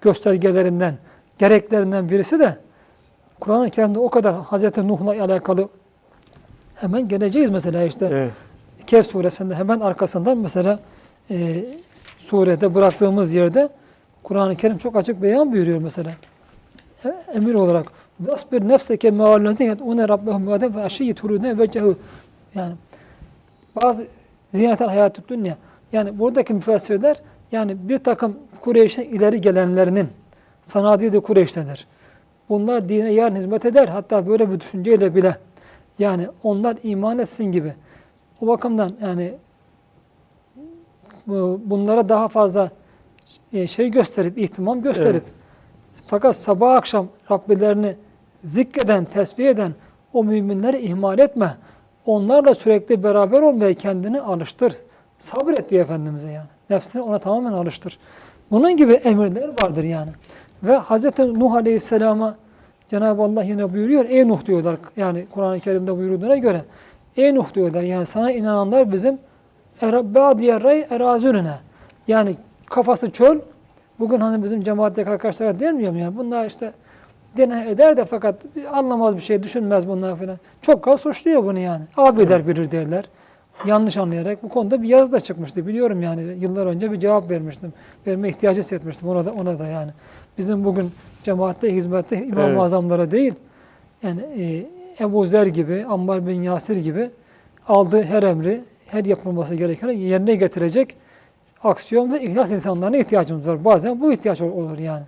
göstergelerinden, 0.00 0.94
gereklerinden 1.38 2.08
birisi 2.08 2.38
de 2.38 2.56
Kur'an-ı 3.40 3.70
Kerim'de 3.70 3.98
o 3.98 4.08
kadar 4.08 4.34
Hz. 4.34 4.78
Nuh'la 4.78 5.10
alakalı 5.10 5.68
hemen 6.74 7.08
geleceğiz 7.08 7.50
mesela 7.50 7.82
işte 7.82 8.06
Evet. 8.12 8.32
Kehf 8.86 9.06
suresinde 9.06 9.54
hemen 9.54 9.80
arkasından 9.80 10.38
mesela 10.38 10.78
e, 11.30 11.64
surede 12.28 12.74
bıraktığımız 12.74 13.34
yerde 13.34 13.68
Kur'an-ı 14.22 14.56
Kerim 14.56 14.78
çok 14.78 14.96
açık 14.96 15.22
beyan 15.22 15.52
buyuruyor 15.52 15.82
mesela. 15.82 16.10
E, 17.04 17.08
Emir 17.34 17.54
olarak 17.54 17.86
Vasbir 18.20 18.68
nefseke 18.68 19.10
me'allezine 19.10 19.66
yed'une 19.66 20.08
rabbehum 20.08 20.46
ve 20.46 20.74
ve 20.74 20.82
aşiyyi 20.82 21.14
turune 21.14 21.58
vecehu 21.58 21.96
yani 22.54 22.74
bazı 23.82 24.06
zinetel 24.54 24.88
hayatı 24.88 25.22
dünya 25.28 25.56
yani 25.92 26.18
buradaki 26.18 26.54
müfessirler 26.54 27.16
yani 27.52 27.88
bir 27.88 27.98
takım 27.98 28.36
Kureyş'in 28.60 29.02
ileri 29.02 29.40
gelenlerinin 29.40 30.08
sanadi 30.62 31.12
de 31.12 31.20
Kureyş'tedir. 31.20 31.86
Bunlar 32.48 32.88
dine 32.88 33.12
yarın 33.12 33.36
hizmet 33.36 33.64
eder. 33.64 33.88
Hatta 33.88 34.26
böyle 34.26 34.50
bir 34.50 34.60
düşünceyle 34.60 35.14
bile 35.14 35.36
yani 35.98 36.26
onlar 36.42 36.76
iman 36.82 37.18
etsin 37.18 37.44
gibi. 37.44 37.74
O 38.40 38.46
bakımdan 38.46 38.90
yani 39.02 39.34
bunlara 41.64 42.08
daha 42.08 42.28
fazla 42.28 42.70
e, 43.52 43.66
şey 43.66 43.90
gösterip, 43.90 44.38
ihtimam 44.38 44.82
gösterip 44.82 45.24
fakat 46.06 46.36
sabah 46.36 46.72
akşam 46.72 47.08
Rabbilerini 47.30 47.96
zikreden, 48.44 49.04
tesbih 49.04 49.48
eden 49.48 49.72
o 50.12 50.24
müminleri 50.24 50.78
ihmal 50.78 51.18
etme. 51.18 51.56
Onlarla 52.06 52.54
sürekli 52.54 53.02
beraber 53.02 53.42
olmaya 53.42 53.74
kendini 53.74 54.20
alıştır. 54.20 54.74
Sabret 55.18 55.70
diyor 55.70 55.84
Efendimiz'e 55.84 56.30
yani. 56.30 56.48
Nefsini 56.70 57.02
ona 57.02 57.18
tamamen 57.18 57.52
alıştır. 57.52 57.98
Bunun 58.50 58.76
gibi 58.76 58.92
emirler 58.92 59.48
vardır 59.62 59.84
yani. 59.84 60.10
Ve 60.62 60.78
Hz. 60.78 61.18
Nuh 61.18 61.52
Aleyhisselam'a 61.54 62.36
Cenab-ı 62.88 63.22
Allah 63.22 63.42
yine 63.42 63.72
buyuruyor. 63.72 64.04
Ey 64.04 64.28
Nuh 64.28 64.46
diyorlar. 64.46 64.76
Yani 64.96 65.26
Kur'an-ı 65.30 65.60
Kerim'de 65.60 65.96
buyurduğuna 65.96 66.36
göre. 66.36 66.64
Ey 67.16 67.34
Nuh 67.34 67.54
diyorlar. 67.54 67.82
Yani 67.82 68.06
sana 68.06 68.32
inananlar 68.32 68.92
bizim 68.92 69.18
Badiye 69.82 70.60
rey 70.60 70.86
erazürüne. 70.90 71.54
Yani 72.08 72.36
kafası 72.66 73.10
çöl. 73.10 73.38
Bugün 73.98 74.20
hani 74.20 74.44
bizim 74.44 74.60
cemaatteki 74.60 75.10
arkadaşlara 75.10 75.60
denmiyor 75.60 75.92
mu 75.92 75.98
yani? 75.98 76.16
Bunlar 76.16 76.46
işte 76.46 76.72
dene 77.36 77.70
eder 77.70 77.96
de 77.96 78.04
fakat 78.04 78.36
anlamaz 78.72 79.16
bir 79.16 79.20
şey, 79.20 79.42
düşünmez 79.42 79.88
bunlar 79.88 80.16
falan. 80.16 80.38
Çok 80.62 80.84
kal 80.84 80.96
suçluyor 80.96 81.44
bunu 81.44 81.58
yani. 81.58 81.84
Abiler 81.96 82.46
bilir 82.46 82.70
derler. 82.70 83.04
Yanlış 83.66 83.96
anlayarak 83.96 84.42
bu 84.42 84.48
konuda 84.48 84.82
bir 84.82 84.88
yazı 84.88 85.12
da 85.12 85.20
çıkmıştı. 85.20 85.66
Biliyorum 85.66 86.02
yani 86.02 86.22
yıllar 86.22 86.66
önce 86.66 86.92
bir 86.92 87.00
cevap 87.00 87.30
vermiştim. 87.30 87.72
Verme 88.06 88.28
ihtiyacı 88.28 88.60
hissetmiştim 88.60 89.08
ona 89.08 89.26
da 89.26 89.32
ona 89.32 89.58
da 89.58 89.66
yani. 89.66 89.90
Bizim 90.38 90.64
bugün 90.64 90.92
cemaatte, 91.22 91.74
hizmette 91.74 92.24
İmam-ı 92.24 92.48
Evet. 92.48 92.60
Azamlara 92.60 93.10
değil 93.10 93.34
yani 94.02 94.20
e, 94.20 94.66
Ebu 95.04 95.26
Zer 95.26 95.46
gibi, 95.46 95.86
Ammar 95.88 96.26
bin 96.26 96.42
Yasir 96.42 96.76
gibi 96.76 97.10
aldığı 97.68 98.02
her 98.02 98.22
emri, 98.22 98.64
her 98.90 99.04
yapılması 99.04 99.54
gerekeni 99.54 99.98
yerine 99.98 100.34
getirecek 100.36 100.96
aksiyon 101.64 102.12
ve 102.12 102.22
ihlas 102.22 102.52
insanlarına 102.52 102.96
ihtiyacımız 102.96 103.48
var. 103.48 103.64
Bazen 103.64 104.00
bu 104.00 104.12
ihtiyaç 104.12 104.42
ol- 104.42 104.52
olur 104.52 104.78
yani. 104.78 105.04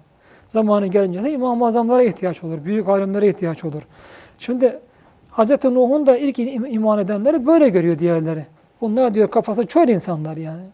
Zamanı 0.49 0.87
gelince 0.87 1.23
de 1.23 1.33
İmam-ı 1.33 1.67
Azamlara 1.67 2.03
ihtiyaç 2.03 2.45
olur, 2.45 2.65
büyük 2.65 2.89
alimlere 2.89 3.29
ihtiyaç 3.29 3.65
olur. 3.65 3.83
Şimdi 4.39 4.79
Hz. 5.33 5.51
Nuh'un 5.65 6.07
da 6.07 6.19
ilk 6.19 6.39
im- 6.39 6.69
iman 6.69 6.99
edenleri 6.99 7.47
böyle 7.47 7.69
görüyor 7.69 7.99
diğerleri. 7.99 8.47
Bunlar 8.81 9.15
diyor 9.15 9.29
kafası 9.31 9.67
çöl 9.67 9.89
insanlar 9.89 10.37
yani. 10.37 10.67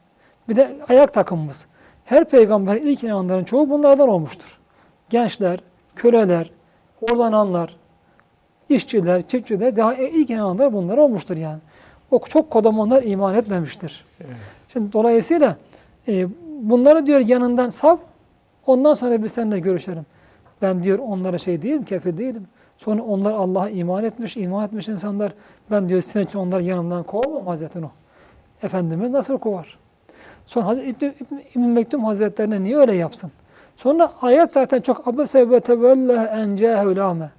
Bir 0.48 0.56
de 0.56 0.76
ayak 0.88 1.14
takımımız. 1.14 1.66
Her 2.04 2.28
peygamber 2.28 2.76
ilk 2.76 3.04
inananların 3.04 3.44
çoğu 3.44 3.70
bunlardan 3.70 4.08
olmuştur. 4.08 4.58
Gençler, 5.10 5.58
köleler, 5.96 6.50
horlananlar, 7.00 7.76
işçiler, 8.68 9.22
çiftçiler, 9.22 9.76
daha 9.76 9.94
ilk 9.94 10.30
inananlar 10.30 10.72
bunlar 10.72 10.98
olmuştur 10.98 11.36
yani. 11.36 11.58
O 12.10 12.18
çok 12.18 12.50
kodamanlar 12.50 13.02
iman 13.02 13.34
etmemiştir. 13.34 14.04
Şimdi 14.72 14.92
dolayısıyla 14.92 15.56
e, 16.08 16.26
bunları 16.60 17.06
diyor 17.06 17.20
yanından 17.20 17.68
sav, 17.68 17.96
ondan 18.66 18.94
sonra 18.94 19.24
biz 19.24 19.32
seninle 19.32 19.58
görüşelim. 19.58 20.06
Ben 20.62 20.82
diyor 20.82 20.98
onlara 20.98 21.38
şey 21.38 21.62
değilim, 21.62 21.84
kefil 21.84 22.18
değilim. 22.18 22.46
Sonra 22.76 23.02
onlar 23.02 23.32
Allah'a 23.32 23.68
iman 23.68 24.04
etmiş, 24.04 24.36
iman 24.36 24.64
etmiş 24.64 24.88
insanlar. 24.88 25.32
Ben 25.70 25.88
diyor 25.88 26.00
senin 26.00 26.24
için 26.24 26.38
onları 26.38 26.62
yanından 26.62 27.02
kovamam 27.02 27.46
Hazreti 27.46 27.82
Nuh. 27.82 27.90
Efendimiz 28.62 29.10
nasıl 29.10 29.38
kovar? 29.38 29.78
Sonra 30.46 30.66
Hazreti 30.66 30.90
İbn, 30.90 31.04
İbn, 31.04 31.40
İbn 31.54 31.68
Mektum 31.68 32.04
Hazretlerine 32.04 32.62
niye 32.62 32.76
öyle 32.76 32.94
yapsın? 32.94 33.32
Sonra 33.76 34.12
ayet 34.22 34.52
zaten 34.52 34.80
çok 34.80 35.08
abese 35.08 35.50
ve 35.50 35.60
tevelle 35.60 36.12
en 36.12 36.56
cehulame. 36.56 37.30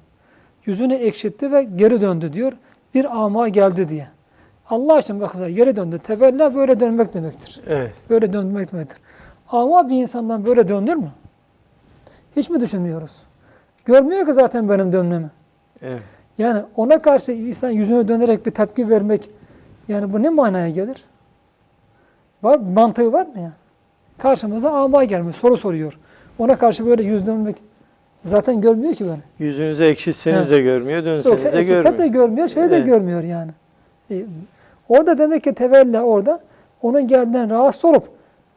Yüzünü 0.66 0.94
ekşitti 0.94 1.52
ve 1.52 1.64
geri 1.64 2.02
döndü 2.02 2.34
diyor. 2.34 2.54
Bir 2.94 3.24
ama 3.24 3.50
geldi 3.50 3.90
diye. 3.90 4.08
Allah 4.70 5.00
için 5.00 5.20
bakın 5.22 5.56
geri 5.56 5.76
döndü. 5.76 6.00
Tevella 6.00 6.56
böyle 6.56 6.80
dönmek 6.80 7.14
demektir. 7.14 7.62
Evet. 7.70 7.92
Böyle 8.10 8.34
dönmek 8.34 8.74
demektir. 8.74 8.98
Ama 9.50 9.90
bir 9.90 9.96
insandan 10.02 10.46
böyle 10.46 10.68
döndür 10.68 10.94
mü? 10.96 11.12
Hiç 12.36 12.50
mi 12.50 12.62
düşünmüyoruz? 12.62 13.24
Görmüyor 13.86 14.26
ki 14.26 14.34
zaten 14.34 14.70
benim 14.70 14.94
dönmemi. 14.94 15.30
Evet. 15.82 16.00
Yani 16.38 16.62
ona 16.76 17.00
karşı 17.00 17.32
insan 17.32 17.70
yüzüne 17.70 18.08
dönerek 18.08 18.46
bir 18.46 18.52
tepki 18.52 18.90
vermek 18.90 19.30
yani 19.88 20.14
bu 20.14 20.24
ne 20.24 20.30
manaya 20.30 20.70
gelir? 20.70 21.04
Var 22.44 22.60
mantığı 22.74 23.14
var 23.14 23.26
mı 23.26 23.40
ya? 23.40 23.52
Karşımıza 24.18 24.72
ama 24.72 25.04
gelmiş 25.04 25.36
soru 25.36 25.58
soruyor. 25.58 26.00
Ona 26.40 26.58
karşı 26.58 26.86
böyle 26.86 27.04
yüz 27.04 27.28
dönmek 27.28 27.56
zaten 28.26 28.62
görmüyor 28.62 28.94
ki 28.94 29.06
beni. 29.06 29.20
Yüzünüzü 29.48 29.84
ekşitseniz 29.86 30.48
Evet. 30.48 30.52
de 30.52 30.64
görmüyor, 30.64 31.06
dönseniz 31.06 31.26
Yoksa 31.26 31.58
de 31.58 31.64
görmüyor. 31.64 31.98
de 31.98 32.08
görmüyor, 32.08 32.48
şey 32.48 32.64
de 32.64 32.76
Evet. 32.76 32.86
görmüyor 32.86 33.24
yani. 33.24 33.52
E, 34.12 34.26
orada 34.90 35.18
demek 35.18 35.44
ki 35.44 35.54
tevella 35.54 36.02
orada 36.02 36.40
onun 36.82 37.08
geldiğinden 37.08 37.50
rahatsız 37.50 37.86
olup 37.86 38.10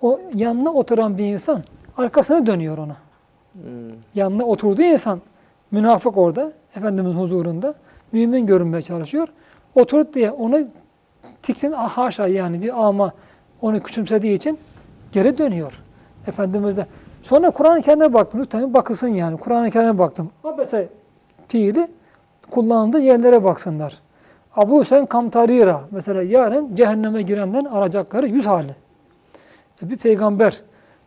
o 0.02 0.20
yanına 0.34 0.72
oturan 0.72 1.18
bir 1.18 1.24
insan 1.24 1.62
arkasını 1.96 2.46
dönüyor 2.46 2.78
ona. 2.78 2.96
Hmm. 3.52 3.62
Yanına 4.14 4.44
oturduğu 4.44 4.82
insan 4.82 5.20
münafık 5.70 6.16
orada 6.16 6.52
Efendimiz 6.76 7.14
huzurunda 7.14 7.74
mümin 8.12 8.46
görünmeye 8.46 8.82
çalışıyor. 8.82 9.28
Oturup 9.74 10.14
diye 10.14 10.30
onu 10.30 10.60
tiksin 11.42 11.72
ah, 11.76 11.88
haşa 11.88 12.26
yani 12.26 12.62
bir 12.62 12.86
ama 12.86 13.12
onu 13.62 13.80
küçümsediği 13.80 14.34
için 14.34 14.58
geri 15.12 15.38
dönüyor. 15.38 15.72
Efendimiz 16.26 16.76
de. 16.76 16.86
Sonra 17.22 17.50
Kur'an-ı 17.50 17.82
Kerim'e 17.82 18.12
baktım. 18.12 18.40
Lütfen 18.40 18.74
bakılsın 18.74 19.08
yani. 19.08 19.36
Kur'an-ı 19.36 19.70
Kerim'e 19.70 19.98
baktım. 19.98 20.30
Abese 20.44 20.88
fiili 21.48 21.88
kullandığı 22.50 23.00
yerlere 23.00 23.44
baksınlar. 23.44 23.98
Abu 24.60 24.84
Sen 24.84 25.06
Kamtarira 25.06 25.80
mesela 25.90 26.22
yarın 26.22 26.74
cehenneme 26.74 27.22
girenden 27.22 27.64
alacakları 27.64 28.26
yüz 28.26 28.46
hali. 28.46 28.72
E 29.82 29.90
bir 29.90 29.96
peygamber 29.96 30.60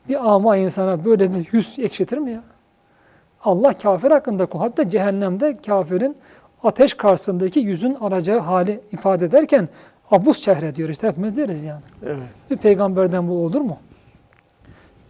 bir 0.10 0.34
ama 0.34 0.58
insana 0.58 1.06
böyle 1.06 1.34
bir 1.34 1.48
yüz 1.52 1.80
ekşitir 1.80 2.18
mi 2.18 2.32
ya? 2.32 2.44
Allah 3.44 3.74
kafir 3.74 4.12
hakkında 4.12 4.46
kul. 4.46 4.60
Hatta 4.60 4.90
cehennemde 4.90 5.58
kafirin 5.58 6.18
ateş 6.64 6.94
karşısındaki 6.94 7.60
yüzün 7.60 7.96
alacağı 7.96 8.40
hali 8.40 8.82
ifade 8.92 9.26
ederken 9.26 9.70
abus 10.12 10.42
çehre 10.42 10.76
diyor. 10.76 10.90
İşte 10.90 11.08
hepimiz 11.08 11.38
deriz 11.38 11.64
yani. 11.64 11.84
Evet. 12.06 12.18
Bir 12.52 12.58
peygamberden 12.58 13.28
bu 13.28 13.34
olur 13.34 13.62
mu? 13.62 13.78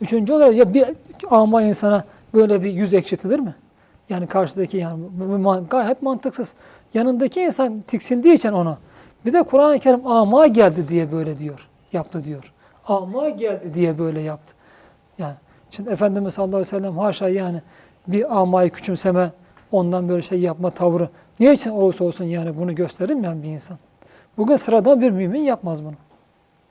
Üçüncü 0.02 0.34
olarak 0.34 0.56
ya 0.56 0.74
bir 0.74 0.86
ama 1.30 1.62
insana 1.62 2.04
böyle 2.34 2.64
bir 2.64 2.74
yüz 2.74 2.94
ekşitilir 2.94 3.40
mi? 3.40 3.56
Yani 4.10 4.28
karşıdaki 4.28 4.78
yani 4.78 5.04
gayet 5.70 6.02
mantıksız. 6.02 6.56
Yanındaki 6.94 7.42
insan 7.42 7.82
tiksindiği 7.82 8.34
için 8.34 8.52
ona. 8.52 8.78
Bir 9.26 9.34
de 9.34 9.44
Kur'an-ı 9.44 9.80
Kerim 9.80 10.08
ama 10.08 10.48
geldi 10.48 10.88
diye 10.88 11.12
böyle 11.12 11.40
diyor. 11.40 11.70
Yaptı 11.94 12.26
diyor. 12.26 12.54
Ama 12.88 13.30
geldi 13.30 13.74
diye 13.74 14.00
böyle 14.00 14.22
yaptı. 14.22 14.54
Yani 15.18 15.36
şimdi 15.72 15.92
Efendimiz 15.92 16.34
sallallahu 16.34 16.56
aleyhi 16.56 16.76
ve 16.76 16.80
sellem 16.80 16.98
haşa 16.98 17.30
yani 17.30 17.62
bir 18.08 18.38
amayı 18.40 18.70
küçümseme, 18.70 19.32
ondan 19.72 20.10
böyle 20.10 20.22
şey 20.22 20.40
yapma 20.40 20.70
tavrı. 20.70 21.10
Niye 21.40 21.54
için 21.54 21.72
olursa 21.72 22.04
olsun 22.04 22.26
yani 22.26 22.58
bunu 22.58 22.76
gösterilmeyen 22.76 23.44
bir 23.44 23.48
insan. 23.48 23.78
Bugün 24.38 24.56
sıradan 24.56 25.02
bir 25.02 25.10
mümin 25.10 25.42
yapmaz 25.42 25.86
bunu. 25.86 25.94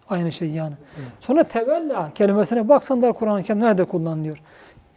Aynı 0.09 0.33
şey 0.33 0.49
yani. 0.49 0.74
Sonra 1.20 1.45
tevella 1.45 2.11
kelimesine 2.14 2.68
baksanlar 2.68 3.12
Kur'an-ı 3.12 3.43
Kerim 3.43 3.61
nerede 3.61 3.85
kullanılıyor? 3.85 4.43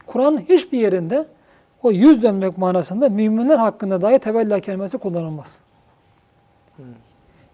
Kur'an'ın 0.06 0.38
hiçbir 0.38 0.80
yerinde 0.80 1.26
o 1.86 1.92
yüz 1.92 2.24
dönmek 2.24 2.58
manasında 2.58 3.10
müminler 3.10 3.58
hakkında 3.58 4.02
dahi 4.02 4.20
tevella 4.20 4.60
kelimesi 4.60 4.98
kullanılmaz. 4.98 5.62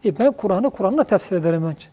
E 0.06 0.20
ben 0.20 0.32
Kur'an'ı 0.32 0.70
Kur'an'la 0.70 1.04
tefsir 1.04 1.36
ederim 1.36 1.64
önce. 1.64 1.88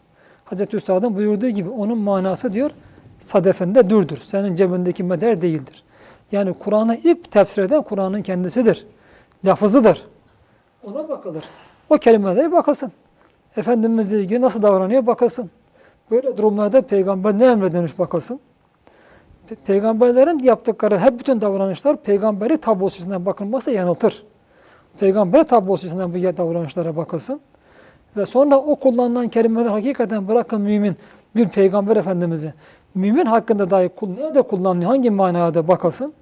Hazreti 0.45 0.77
Üstad'ın 0.77 1.15
buyurduğu 1.15 1.49
gibi 1.49 1.69
onun 1.69 1.97
manası 1.97 2.53
diyor 2.53 2.71
sadefinde 3.19 3.89
dürdür. 3.89 4.17
Senin 4.17 4.55
cebindeki 4.55 5.03
meder 5.03 5.41
değildir. 5.41 5.83
Yani 6.31 6.53
Kur'an'ı 6.53 6.95
ilk 6.95 7.31
tefsir 7.31 7.61
eden 7.61 7.81
Kur'an'ın 7.81 8.21
kendisidir. 8.21 8.87
Lafızıdır. 9.45 10.05
Ona 10.83 11.09
bakılır. 11.09 11.43
O 11.89 11.97
kelimelere 11.97 12.51
bakılsın. 12.51 12.91
Efendimizle 13.57 14.19
ilgili 14.19 14.41
nasıl 14.41 14.61
davranıyor 14.61 15.07
bakılsın. 15.07 15.51
Böyle 16.11 16.37
durumlarda 16.37 16.81
peygamber 16.81 17.39
ne 17.39 17.45
emredermiş 17.45 17.99
bakılsın. 17.99 18.39
Pe- 19.49 19.55
Peygamberlerin 19.55 20.39
yaptıkları 20.39 20.99
hep 20.99 21.19
bütün 21.19 21.41
davranışlar 21.41 21.97
peygamberi 21.97 22.57
tablosuna 22.57 23.25
bakılmazsa 23.25 23.71
yanıltır. 23.71 24.23
Peygamber 24.99 25.47
tablosuna 25.47 26.09
bu 26.09 26.13
davranışlara 26.13 26.95
bakılsın. 26.95 27.39
Ve 28.17 28.25
sonra 28.25 28.57
o 28.57 28.75
kullanılan 28.75 29.27
kelimeler 29.27 29.69
hakikaten 29.69 30.27
bırakın 30.27 30.61
mümin 30.61 30.95
bir 31.35 31.49
peygamber 31.49 31.95
efendimizi 31.95 32.53
mümin 32.95 33.25
hakkında 33.25 33.69
dahi 33.69 33.89
nerede 34.17 34.41
kullanılıyor, 34.41 34.89
hangi 34.89 35.09
manada 35.09 35.67
bakılsın. 35.67 36.13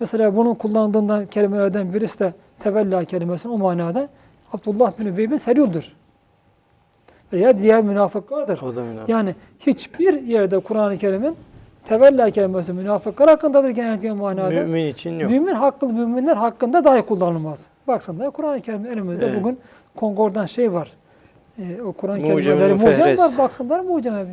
Mesela 0.00 0.36
bunun 0.36 0.54
kullanıldığından 0.54 1.26
kelimelerden 1.26 1.94
birisi 1.94 2.18
de 2.18 2.34
tevella 2.58 3.04
kelimesinin 3.04 3.52
o 3.52 3.58
manada 3.58 4.08
Abdullah 4.52 4.98
bin 4.98 5.06
Übey 5.06 5.30
bin 5.30 5.36
Selül'dür. 5.36 5.92
Veya 7.32 7.58
diğer 7.58 7.82
münafıklardır. 7.82 8.62
Münafık. 8.62 9.08
Yani 9.08 9.34
hiçbir 9.60 10.22
yerde 10.22 10.58
Kur'an-ı 10.58 10.96
Kerim'in 10.96 11.36
tevella 11.84 12.30
kelimesi 12.30 12.72
münafıklar 12.72 13.28
hakkındadır 13.30 13.70
genellikle 13.70 14.12
manada. 14.12 14.48
Mümin 14.50 14.86
için 14.86 15.18
yok. 15.18 15.30
Mümin 15.30 15.54
hakkı, 15.54 15.86
müminler 15.88 16.36
hakkında 16.36 16.84
dahi 16.84 17.02
kullanılmaz. 17.02 17.68
Baksana 17.88 18.30
Kur'an-ı 18.30 18.60
Kerim 18.60 18.86
elimizde 18.86 19.26
Evet. 19.26 19.40
bugün 19.40 19.58
Konkordan 19.96 20.46
şey 20.46 20.72
var. 20.72 20.90
Ee, 21.58 21.82
o 21.82 21.92
Kur'an-ı 21.92 22.20
Mucem-i 22.20 22.42
kelimeleri 22.42 22.74
mucem 22.74 23.18
var. 23.18 23.38
Baksınlar 23.38 23.80
mucem 23.80 24.14
abi. 24.14 24.30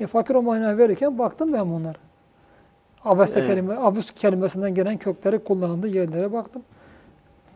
E, 0.00 0.06
fakir 0.06 0.34
o 0.34 0.42
manayı 0.42 0.78
verirken 0.78 1.18
baktım 1.18 1.52
ben 1.52 1.70
bunlara. 1.70 1.94
Abeste 3.04 3.40
Evet. 3.40 3.48
kelime, 3.50 3.74
abus 3.76 4.10
kelimesinden 4.10 4.74
gelen 4.74 4.96
kökleri 4.96 5.38
kullanıldığı 5.38 5.88
yerlere 5.88 6.32
baktım. 6.32 6.62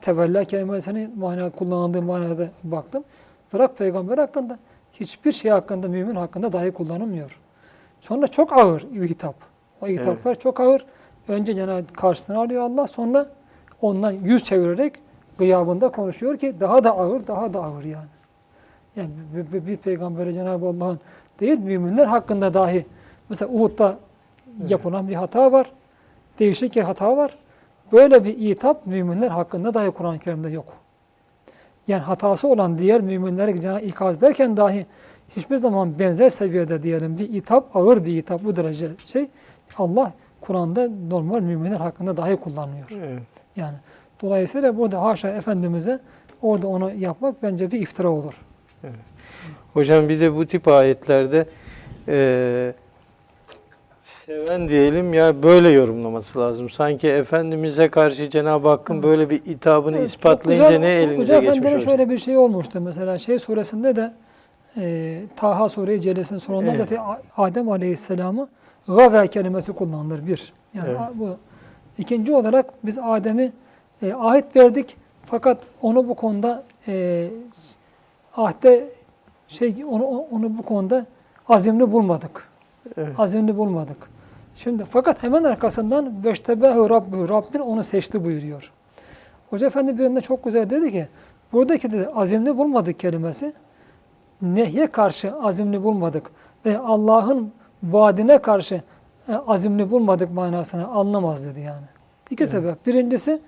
Tevella 0.01 0.45
kelimesinin 0.45 1.19
mana 1.19 1.51
kullanıldığı 1.51 2.03
manada 2.03 2.49
baktım. 2.65 3.05
Bırak 3.53 3.79
peygamber 3.79 4.19
hakkında. 4.19 4.59
Hiçbir 4.93 5.33
şey 5.33 5.51
hakkında, 5.51 5.89
mümin 5.89 6.15
hakkında 6.15 6.53
dahi 6.53 6.71
kullanılmıyor. 6.71 7.39
Sonra 8.01 8.29
çok 8.29 8.53
ağır 8.53 8.87
bir 8.91 9.11
hitap. 9.11 9.35
O 9.83 9.87
hitaplar 9.87 10.39
çok 10.39 10.61
ağır. 10.61 10.87
Önce 11.29 11.55
Cenab-ı 11.55 11.93
karşısına 11.93 12.43
alıyor 12.43 12.63
Allah. 12.63 12.87
Sonra 12.87 13.27
ondan 13.83 14.11
yüz 14.11 14.45
çevirerek 14.45 14.93
gıyabında 15.39 15.89
konuşuyor 15.89 16.39
ki 16.39 16.61
daha 16.61 16.85
da 16.85 16.91
ağır, 16.91 17.27
daha 17.27 17.55
da 17.55 17.65
ağır 17.65 17.85
yani. 17.85 18.09
Yani 18.97 19.11
bir, 19.35 19.53
bir, 19.53 19.67
bir 19.67 19.77
peygambere 19.77 20.33
Cenab-ı 20.33 20.67
Allah'ın 20.67 21.01
değil, 21.41 21.59
müminler 21.59 22.07
hakkında 22.07 22.55
dahi 22.55 22.87
mesela 23.29 23.53
Uhud'da 23.53 23.99
yapılan 24.69 25.09
bir 25.09 25.15
hata 25.15 25.53
var. 25.53 25.73
Değişik 26.39 26.77
bir 26.77 26.83
hata 26.83 27.17
var. 27.17 27.37
Böyle 27.93 28.25
bir 28.25 28.39
itap 28.39 28.87
müminler 28.87 29.29
hakkında 29.29 29.75
dahi 29.75 29.91
Kur'an-ı 29.91 30.19
Kerim'de 30.19 30.51
yok. 30.51 30.65
Yani 31.89 32.01
hatası 32.01 32.49
olan 32.49 32.79
diğer 32.79 33.01
müminlere 33.01 33.81
ikaz 33.81 34.19
ederken 34.19 34.57
dahi 34.57 34.87
hiçbir 35.37 35.57
zaman 35.57 35.99
benzer 35.99 36.29
seviyede 36.29 36.83
diyelim 36.83 37.19
bir 37.19 37.29
itap, 37.35 37.77
ağır 37.77 38.05
bir 38.05 38.17
itap 38.17 38.45
bu 38.45 38.57
derece 38.57 38.89
şey 39.05 39.29
Allah 39.79 40.13
Kur'an'da 40.41 40.89
normal 41.09 41.41
müminler 41.41 41.77
hakkında 41.77 42.17
dahi 42.17 42.37
kullanmıyor. 42.37 42.87
Evet. 42.99 43.23
Yani 43.57 43.75
dolayısıyla 44.23 44.77
burada 44.79 45.03
haşa 45.03 45.29
Efendimiz'e 45.29 45.99
orada 46.43 46.67
onu 46.69 46.91
yapmak 46.99 47.43
bence 47.43 47.71
bir 47.71 47.81
iftira 47.81 48.09
olur. 48.09 48.35
Hocam 49.73 50.09
bir 50.09 50.21
de 50.21 50.37
bu 50.37 50.47
tip 50.47 50.69
ayetlerde 50.69 51.47
eee, 52.09 52.75
seven 54.01 54.69
diyelim 54.69 55.15
ya 55.15 55.43
böyle 55.43 55.69
yorumlaması 55.69 56.39
lazım. 56.39 56.71
Sanki 56.71 57.09
Efendimiz'e 57.09 57.89
karşı 57.89 58.31
Cenab-ı 58.31 58.69
Hakk'ın 58.69 59.03
böyle 59.03 59.31
bir 59.31 59.41
hitabını 59.47 59.99
Evet, 59.99 60.09
ispatlayınca 60.09 60.67
güzel- 60.69 60.81
ne 60.81 60.89
elinize 60.89 61.35
geçmiş 61.35 61.57
Efendi'nin 61.59 61.79
şöyle 61.79 62.11
bir 62.11 62.19
şey 62.19 62.37
olmuştu 62.37 62.81
mesela 62.81 63.19
şey 63.19 63.39
suresinde 63.39 63.97
de 63.97 64.13
e, 64.77 65.23
Taha 65.37 65.69
Sure-i 65.69 66.01
Celle'sinin 66.01 66.39
sonunda 66.39 66.71
Evet. 66.71 66.77
zaten 66.79 66.99
Adem 67.37 67.69
Aleyhisselam'ı 67.69 68.49
gave 68.87 69.29
kelimesi 69.29 69.73
kullanılır 69.73 70.27
bir. 70.27 70.53
Yani 70.75 70.89
Evet. 70.89 71.01
bu 71.15 71.37
ikinci 71.99 72.35
olarak 72.35 72.67
biz 72.85 72.99
Adem'i 72.99 73.53
e, 74.03 74.13
ahit 74.13 74.57
verdik 74.57 74.97
fakat 75.27 75.59
onu 75.83 76.09
bu 76.09 76.15
konuda 76.15 76.63
e, 76.89 77.29
ahde 78.37 78.89
şey 79.49 79.85
onu 79.91 80.05
onu 80.05 80.59
bu 80.59 80.63
konuda 80.63 81.07
azimli 81.49 81.93
bulmadık. 81.93 82.49
Evet. 82.97 83.21
Azimli 83.21 83.57
bulmadık. 83.59 83.97
Şimdi 84.57 84.85
fakat 84.85 85.23
hemen 85.23 85.45
arkasından 85.45 86.25
veştebehu 86.25 86.91
rabbuhu 86.91 87.29
Rabbin 87.29 87.59
onu 87.59 87.83
seçti 87.83 88.25
buyuruyor. 88.25 88.73
Hoca 89.51 89.67
Efendi 89.67 89.99
birinde 89.99 90.21
çok 90.21 90.45
güzel 90.45 90.71
dedi 90.71 90.93
ki 90.93 91.09
buradaki 91.53 91.93
de 91.93 92.09
azimli 92.09 92.57
bulmadık 92.57 92.99
kelimesi 92.99 93.53
nehye 94.43 94.87
karşı 94.87 95.35
azimli 95.43 95.85
bulmadık 95.85 96.31
ve 96.67 96.79
Allah'ın 96.79 97.53
vaadine 97.83 98.39
karşı 98.39 98.83
e, 99.29 99.35
azimli 99.35 99.91
bulmadık 99.91 100.33
manasını 100.33 100.89
anlamaz 100.89 101.45
dedi 101.45 101.61
yani. 101.61 101.87
İki 102.31 102.47
sebep. 102.47 102.87
Birincisi 102.87 103.41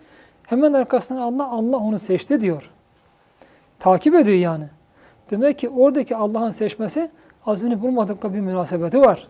hemen 0.47 0.73
arkasından 0.73 1.21
Allah 1.21 1.49
Allah 1.49 1.77
onu 1.77 1.99
seçti 1.99 2.41
diyor. 2.41 2.71
Takip 3.79 4.15
ediyor 4.15 4.39
yani. 4.39 4.65
Demek 5.31 5.59
ki 5.59 5.69
oradaki 5.69 6.17
Allah'ın 6.17 6.51
seçmesi 6.51 7.11
azmini 7.47 7.83
bulmadıkla 7.83 8.35
bir 8.35 8.41
münasebeti 8.41 9.01
var. 9.01 9.29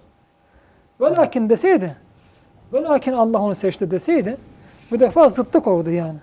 Ve 1.00 1.04
lakin 1.04 1.48
deseydi, 1.48 1.96
ve 2.72 2.82
lakin 2.82 3.12
Allah 3.12 3.38
onu 3.42 3.54
seçti 3.54 3.90
deseydi, 3.90 4.36
bu 4.90 5.00
defa 5.00 5.28
zıtlık 5.28 5.66
oldu 5.66 5.90
yani. 5.90 6.18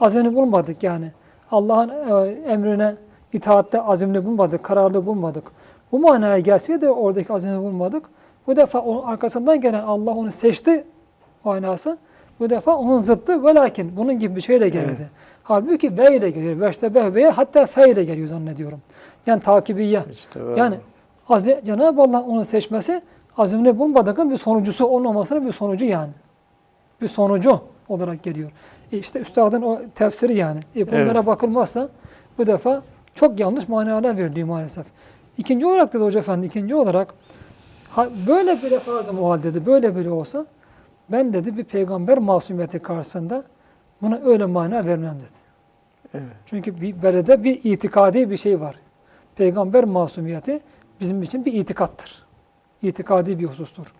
Azmini 0.00 0.34
bulmadık 0.34 0.82
yani. 0.82 1.12
Allah'ın 1.50 1.88
e, 1.88 2.30
emrine 2.30 2.94
itaatte 3.32 3.80
azimli 3.82 4.24
bulmadık, 4.26 4.62
kararlı 4.62 5.06
bulmadık. 5.06 5.44
Bu 5.92 5.98
manaya 5.98 6.38
gelseydi 6.38 6.88
oradaki 6.90 7.32
azimli 7.32 7.58
bulmadık. 7.58 8.04
Bu 8.46 8.56
defa 8.56 8.78
onun 8.80 9.02
arkasından 9.02 9.60
gelen 9.60 9.82
Allah 9.82 10.10
onu 10.10 10.30
seçti 10.30 10.84
manası. 11.44 11.98
Bu 12.40 12.50
defa 12.50 12.76
onun 12.76 13.00
zıttı 13.00 13.44
ve 13.44 13.54
lakin 13.54 13.96
bunun 13.96 14.18
gibi 14.18 14.36
bir 14.36 14.40
şeyle 14.40 14.68
gelirdi. 14.68 15.08
Halbuki 15.42 15.98
ve 15.98 16.16
ile 16.16 16.30
geliyor. 16.30 17.14
Ve 17.14 17.30
hatta 17.30 17.66
fe 17.66 17.90
ile 17.90 18.04
geliyor 18.04 18.28
zannediyorum. 18.28 18.80
Yani 19.26 19.42
takibiyye. 19.42 20.02
İşte 20.12 20.40
Yani 20.56 20.76
azi- 21.28 21.60
Cenab-ı 21.64 22.02
Allah 22.02 22.22
onu 22.22 22.44
seçmesi 22.44 23.02
azimli 23.36 23.78
bulmadığın 23.78 24.30
bir 24.30 24.36
sonucusu 24.36 24.86
olmamasının 24.86 25.46
bir 25.46 25.52
sonucu 25.52 25.84
yani. 25.84 26.10
Bir 27.00 27.08
sonucu 27.08 27.60
olarak 27.88 28.22
geliyor. 28.22 28.50
E 28.92 28.98
işte 28.98 29.18
üstadın 29.20 29.62
o 29.62 29.78
tefsiri 29.94 30.36
yani. 30.36 30.60
E 30.76 30.86
bunlara 30.86 31.10
Evet. 31.10 31.26
bakılmazsa 31.26 31.88
bu 32.38 32.46
defa 32.46 32.82
çok 33.18 33.40
yanlış 33.40 33.68
manalar 33.68 34.18
veriliyor 34.18 34.48
maalesef. 34.48 34.86
İkinci 35.38 35.66
olarak 35.66 35.92
dedi 35.94 36.02
Hoca 36.02 36.20
Efendi, 36.20 36.46
ikinci 36.46 36.74
olarak 36.74 37.14
böyle 38.26 38.62
bir 38.62 38.78
fazla 38.78 39.12
muhal 39.12 39.42
dedi, 39.42 39.66
böyle 39.66 39.96
biri 39.96 40.10
olsa 40.10 40.46
ben 41.08 41.32
dedi 41.32 41.56
bir 41.56 41.64
peygamber 41.64 42.18
masumiyeti 42.18 42.78
karşısında 42.78 43.42
buna 44.02 44.20
öyle 44.24 44.46
mana 44.46 44.86
vermem 44.86 45.16
dedi. 45.16 45.38
Evet. 46.14 46.36
Çünkü 46.46 46.80
bir 46.80 47.02
berede 47.02 47.44
bir 47.44 47.60
itikadi 47.64 48.30
bir 48.30 48.36
şey 48.36 48.60
var. 48.60 48.76
Peygamber 49.36 49.84
masumiyeti 49.84 50.60
bizim 51.00 51.22
için 51.22 51.44
bir 51.44 51.52
itikattır. 51.52 52.22
İtikadi 52.82 53.38
bir 53.38 53.44
husustur. 53.44 53.94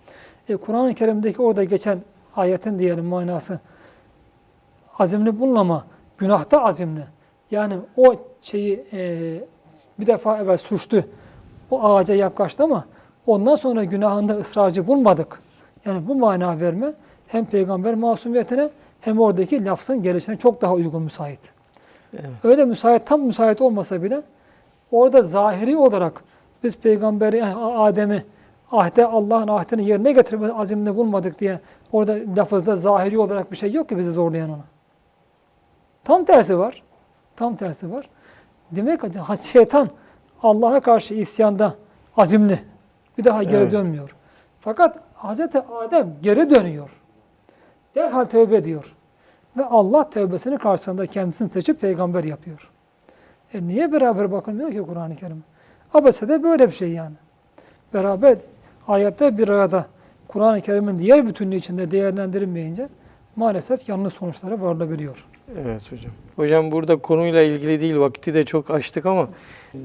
E, 0.49 0.57
Kur'an-ı 0.57 0.95
Kerim'deki 0.95 1.43
orada 1.43 1.65
geçen 1.65 1.99
ayetin 2.37 2.79
diyelim 2.79 3.05
manası 3.05 3.61
azimli 4.99 5.41
bulunama, 5.41 5.87
günahta 6.19 6.65
azimli. 6.65 7.18
Yani 7.51 7.75
o 7.97 8.15
şeyi 8.43 8.85
e, 8.93 9.35
bir 10.01 10.07
defa 10.07 10.39
evvel 10.39 10.57
suçtu. 10.57 11.05
O 11.71 11.85
ağaca 11.85 12.15
yaklaştı 12.15 12.65
ama 12.65 12.85
ondan 13.27 13.55
sonra 13.55 13.85
günahında 13.85 14.35
ısrarcı 14.35 14.87
bulmadık. 14.87 15.41
Yani 15.85 16.09
bu 16.09 16.15
mana 16.15 16.61
verme 16.61 16.93
hem 17.27 17.45
peygamber 17.45 17.95
masumiyetine 17.95 18.69
hem 19.01 19.21
oradaki 19.21 19.65
lafzın 19.65 20.03
gelişine 20.03 20.37
çok 20.37 20.63
daha 20.63 20.75
uygun 20.75 21.03
müsait. 21.03 21.41
Evet. 22.13 22.31
Öyle 22.45 22.65
müsait, 22.65 23.07
tam 23.07 23.21
müsait 23.21 23.61
olmasa 23.61 24.03
bile 24.03 24.23
orada 24.93 25.23
zahiri 25.23 25.77
olarak 25.77 26.25
biz 26.63 26.79
peygamberi, 26.79 27.39
yani 27.39 27.55
Adem'i 27.55 28.23
ahde 28.73 29.07
Allah'ın 29.07 29.49
ahdini 29.49 29.85
yerine 29.85 30.13
getirme 30.13 30.53
aziminde 30.53 30.97
bulmadık 30.97 31.41
diye 31.41 31.61
orada 31.93 32.17
lafızda 32.37 32.77
zahiri 32.77 33.19
olarak 33.19 33.53
bir 33.53 33.57
şey 33.57 33.73
yok 33.73 33.89
ki 33.89 33.99
bizi 33.99 34.11
zorlayan 34.11 34.51
ona. 34.51 34.65
Tam 36.05 36.25
tersi 36.25 36.59
var. 36.59 36.83
Tam 37.39 37.57
tersi 37.57 37.93
var. 37.93 38.09
Demek 38.71 39.01
ki 39.01 39.09
şeytan 39.53 39.89
Allah'a 40.43 40.81
karşı 40.81 41.15
isyanda 41.15 41.75
azimli. 42.17 42.59
Bir 43.19 43.25
daha 43.25 43.43
geri 43.43 43.63
Evet. 43.63 43.73
dönmüyor. 43.73 44.15
Fakat 44.61 44.99
Hz. 45.17 45.41
Adem 45.71 46.17
geri 46.23 46.51
dönüyor. 46.51 46.91
Derhal 47.95 48.25
tövbe 48.25 48.57
ediyor. 48.57 48.95
Ve 49.57 49.65
Allah 49.65 50.11
tövbesini 50.11 50.59
karşısında 50.59 51.07
kendisini 51.07 51.49
seçip 51.49 51.81
peygamber 51.81 52.25
yapıyor. 52.25 52.71
E 53.55 53.69
niye 53.69 53.93
beraber 53.93 54.33
bakılmıyor 54.33 54.73
ki 54.73 54.83
Kur'an-ı 54.83 55.17
Kerim? 55.17 55.45
Abesede 55.95 56.43
böyle 56.43 56.67
bir 56.67 56.73
şey 56.73 56.93
yani. 56.93 57.15
Beraber 57.95 58.39
ayette 58.89 59.39
bir 59.39 59.49
arada 59.49 59.87
Kur'an-ı 60.29 60.61
Kerim'in 60.61 60.99
diğer 60.99 61.27
bütünlüğü 61.27 61.57
içinde 61.57 61.91
değerlendirilmeyince 61.91 62.89
maalesef 63.39 63.89
yanlış 63.89 64.15
sonuçlara 64.15 64.61
varılabiliyor. 64.61 65.25
Evet 65.63 65.93
hocam. 65.93 66.13
Hocam 66.37 66.73
burada 66.73 66.97
konuyla 66.97 67.43
ilgili 67.43 67.81
değil 67.81 67.97
vakti 67.99 68.35
de 68.35 68.45
çok 68.45 68.71
açtık 68.71 69.07
ama 69.07 69.29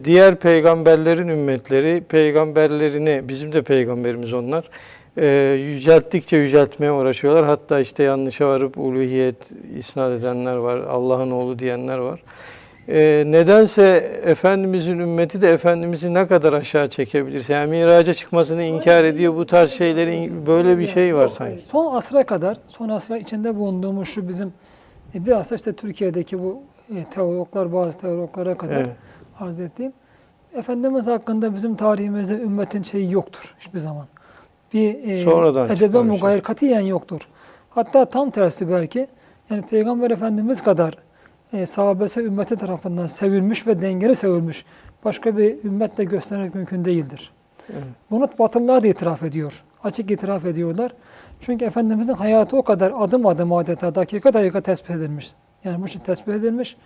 diğer 0.03 0.35
peygamberlerin 0.35 1.27
ümmetleri 1.27 2.03
peygamberlerini 2.09 3.21
bizim 3.27 3.53
de 3.53 3.61
peygamberimiz 3.61 4.33
onlar 4.33 4.69
e, 5.17 5.25
yücelttikçe 5.59 6.37
yüceltmeye 6.37 6.91
uğraşıyorlar. 6.91 7.45
Hatta 7.45 7.79
işte 7.79 8.03
yanlışa 8.03 8.47
varıp 8.47 8.77
uluhiyet 8.77 9.35
isnat 9.77 10.19
edenler 10.19 10.55
var. 10.55 10.77
Allah'ın 10.77 11.31
oğlu 11.31 11.59
diyenler 11.59 11.97
var. 11.97 12.23
E, 12.87 13.23
nedense 13.27 13.83
Efendimizin 14.25 14.99
ümmeti 14.99 15.41
de 15.41 15.49
Efendimiz'i 15.49 16.13
ne 16.13 16.27
kadar 16.27 16.53
aşağı 16.53 16.89
çekebilirse 16.89 17.53
yani 17.53 17.69
miraca 17.69 18.13
çıkmasını 18.13 18.63
inkar 18.63 19.03
ediyor. 19.03 19.35
Bu 19.35 19.45
tarz 19.45 19.71
şeylerin 19.71 20.45
böyle 20.45 20.77
bir 20.79 20.87
şey 20.87 21.15
var 21.15 21.27
sanki. 21.27 21.65
Son 21.65 21.95
asra 21.95 22.23
kadar, 22.23 22.57
son 22.67 22.89
asra 22.89 23.17
içinde 23.17 23.55
bulunduğumuz 23.55 24.07
şu 24.07 24.27
bizim 24.27 24.53
e, 25.15 25.25
biraz 25.25 25.51
da 25.51 25.55
işte 25.55 25.73
Türkiye'deki 25.73 26.39
bu 26.39 26.61
e, 26.95 27.03
teologlar, 27.03 27.73
bazı 27.73 27.99
teologlara 27.99 28.57
kadar 28.57 28.75
Evet. 28.75 28.89
arz 29.39 29.59
ettiğim. 29.59 29.93
Efendimiz 30.55 31.07
hakkında 31.07 31.55
bizim 31.55 31.75
tarihimizde 31.75 32.33
ümmetin 32.33 32.81
şeyi 32.81 33.11
yoktur 33.11 33.55
hiçbir 33.59 33.79
zaman. 33.79 34.05
Bir 34.73 35.09
e, 35.09 35.23
Sonradan 35.23 35.65
edebe 35.69 35.97
şey. 35.97 36.01
mugayir 36.07 36.41
katiyen 36.41 36.81
yoktur. 36.81 37.21
Hatta 37.69 38.05
tam 38.05 38.29
tersi 38.29 38.69
belki. 38.69 39.07
Yani 39.49 39.61
Peygamber 39.61 40.11
Efendimiz 40.11 40.63
kadar 40.63 40.97
e, 41.53 41.65
sahabesi 41.65 42.21
ümmeti 42.21 42.55
tarafından 42.55 43.05
sevilmiş 43.05 43.67
ve 43.67 43.81
dengeli 43.81 44.15
sevilmiş 44.15 44.65
başka 45.05 45.37
bir 45.37 45.63
ümmetle 45.63 46.03
göstermek 46.03 46.55
mümkün 46.55 46.85
değildir. 46.85 47.31
Evet. 47.69 47.83
Bunu 48.11 48.29
Batılılar 48.39 48.83
da 48.83 48.87
itiraf 48.87 49.23
ediyor. 49.23 49.63
Açık 49.83 50.11
itiraf 50.11 50.45
ediyorlar. 50.45 50.91
Çünkü 51.41 51.65
Efendimizin 51.65 52.13
hayatı 52.13 52.57
o 52.57 52.63
kadar 52.63 52.93
adım 52.97 53.25
adım 53.25 53.53
adeta 53.53 53.95
dakika 53.95 54.33
dakika 54.33 54.61
tespit 54.61 54.91
edilmiş. 54.91 55.31
Yani 55.63 55.83
bu 55.83 55.87
şey 55.87 56.01
tespit 56.01 56.33
edilmiş. 56.33 56.77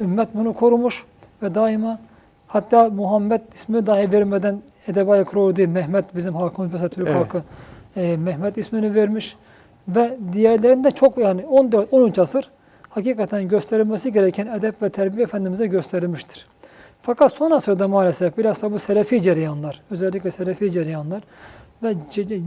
Ümmet 0.00 0.28
bunu 0.34 0.54
korumuş 0.54 1.04
ve 1.42 1.54
daima 1.54 1.98
hatta 2.46 2.88
Muhammed 2.90 3.40
ismi 3.54 3.86
dahi 3.86 4.12
vermeden 4.12 4.62
Edeba-i 4.86 5.24
Kuru 5.24 5.56
değil, 5.56 5.68
Mehmet 5.68 6.14
bizim 6.14 6.34
halkımız 6.34 6.72
mesela 6.72 6.88
Türk 6.88 7.08
Evet. 7.08 7.16
halkı 7.16 7.42
e, 7.96 8.16
Mehmet 8.16 8.58
ismini 8.58 8.94
vermiş 8.94 9.36
ve 9.88 10.18
diğerlerinde 10.32 10.90
çok 10.90 11.18
yani 11.18 11.46
14 11.46 11.92
13 11.92 12.18
asır 12.18 12.50
hakikaten 12.96 13.48
gösterilmesi 13.48 14.12
gereken 14.12 14.46
edep 14.46 14.82
ve 14.82 14.90
terbiye 14.90 15.22
Efendimiz'e 15.22 15.66
gösterilmiştir. 15.66 16.46
Fakat 17.02 17.32
son 17.32 17.50
asırda 17.50 17.88
maalesef 17.88 18.38
bilhassa 18.38 18.72
bu 18.72 18.78
Selefi 18.78 19.22
cereyanlar, 19.22 19.82
özellikle 19.90 20.30
Selefi 20.30 20.70
cereyanlar 20.70 21.22
ve 21.82 21.94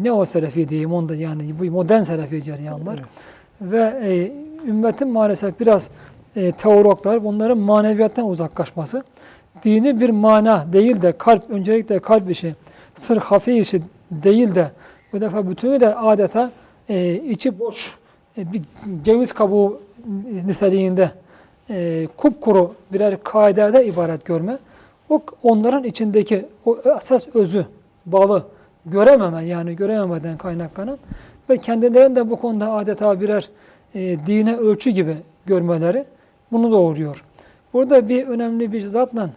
ne 0.02 0.12
o 0.12 0.26
Selefi 0.26 0.70
diyeyim 0.70 0.94
onda 0.94 1.16
yani 1.16 1.60
bu 1.60 1.66
modern 1.66 2.02
Selefi 2.02 2.44
cereyanlar 2.44 3.00
ve 3.62 4.00
e, 4.04 4.32
ümmetin 4.68 5.08
maalesef 5.08 5.60
biraz 5.60 5.90
e, 6.36 6.52
teologlar 6.52 7.24
bunların 7.24 7.58
maneviyattan 7.58 8.30
uzaklaşması, 8.30 9.04
dini 9.64 10.00
bir 10.00 10.10
mana 10.10 10.74
değil 10.74 11.02
de 11.02 11.12
kalp, 11.12 11.50
öncelikle 11.50 12.00
kalp 12.00 12.32
işi, 12.32 12.56
sır 12.96 13.18
hafi 13.18 13.60
işi 13.60 13.82
değil 14.12 14.56
de 14.56 14.72
bu 15.14 15.22
defa 15.22 15.50
bütünü 15.50 15.80
de 15.80 15.96
adeta 15.96 16.52
e, 16.90 17.14
içi 17.14 17.60
boş 17.60 17.98
e, 18.38 18.54
bir 18.54 18.62
ceviz 19.04 19.34
kabuğu 19.34 19.82
niteliğinde 20.48 21.12
e, 21.70 22.08
kupkuru 22.18 22.76
birer 22.94 23.24
kaidede 23.24 23.86
ibaret 23.86 24.26
görme, 24.26 24.58
o 25.10 25.22
onların 25.44 25.84
içindeki 25.84 26.46
o 26.66 26.78
esas 26.98 27.28
özü, 27.34 27.66
balı 28.06 28.44
görememe 28.86 29.46
yani 29.46 29.76
görememeden 29.76 30.38
kaynaklanan 30.38 30.98
ve 31.50 31.58
kendilerini 31.58 32.16
de 32.16 32.30
bu 32.30 32.36
konuda 32.36 32.72
adeta 32.72 33.22
birer 33.22 33.50
e, 33.96 34.00
dine 34.28 34.58
ölçü 34.58 34.90
gibi 34.90 35.18
görmeleri 35.46 36.06
bunu 36.52 36.72
doğuruyor. 36.72 37.26
Burada 37.74 38.10
bir 38.10 38.28
önemli 38.28 38.72
bir 38.72 38.82
zatla 38.82 39.30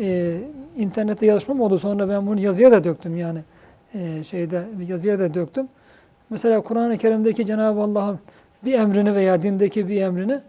e, 0.00 0.38
internette 0.76 1.26
yazışmam 1.26 1.60
oldu. 1.60 1.78
Sonra 1.78 2.08
ben 2.08 2.26
bunu 2.26 2.40
yazıya 2.40 2.72
da 2.72 2.84
döktüm 2.84 3.16
yani 3.16 3.40
e, 3.94 4.24
şeyde 4.24 4.62
yazıya 4.88 5.18
da 5.18 5.34
döktüm. 5.34 5.68
Mesela 6.30 6.60
Kur'an-ı 6.60 6.98
Kerim'deki 6.98 7.46
Cenab-ı 7.46 7.80
Allah'ın 7.80 8.18
bir 8.64 8.72
emrini 8.74 9.14
veya 9.14 9.42
dindeki 9.42 9.88
bir 9.88 10.00
emrini 10.00 10.40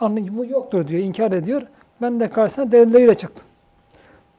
bu 0.00 0.46
yoktur 0.46 0.88
diyor, 0.88 1.02
inkar 1.02 1.32
ediyor. 1.32 1.62
Ben 2.02 2.20
de 2.20 2.30
karşısına 2.30 2.72
delilleriyle 2.72 3.14
çıktım. 3.14 3.44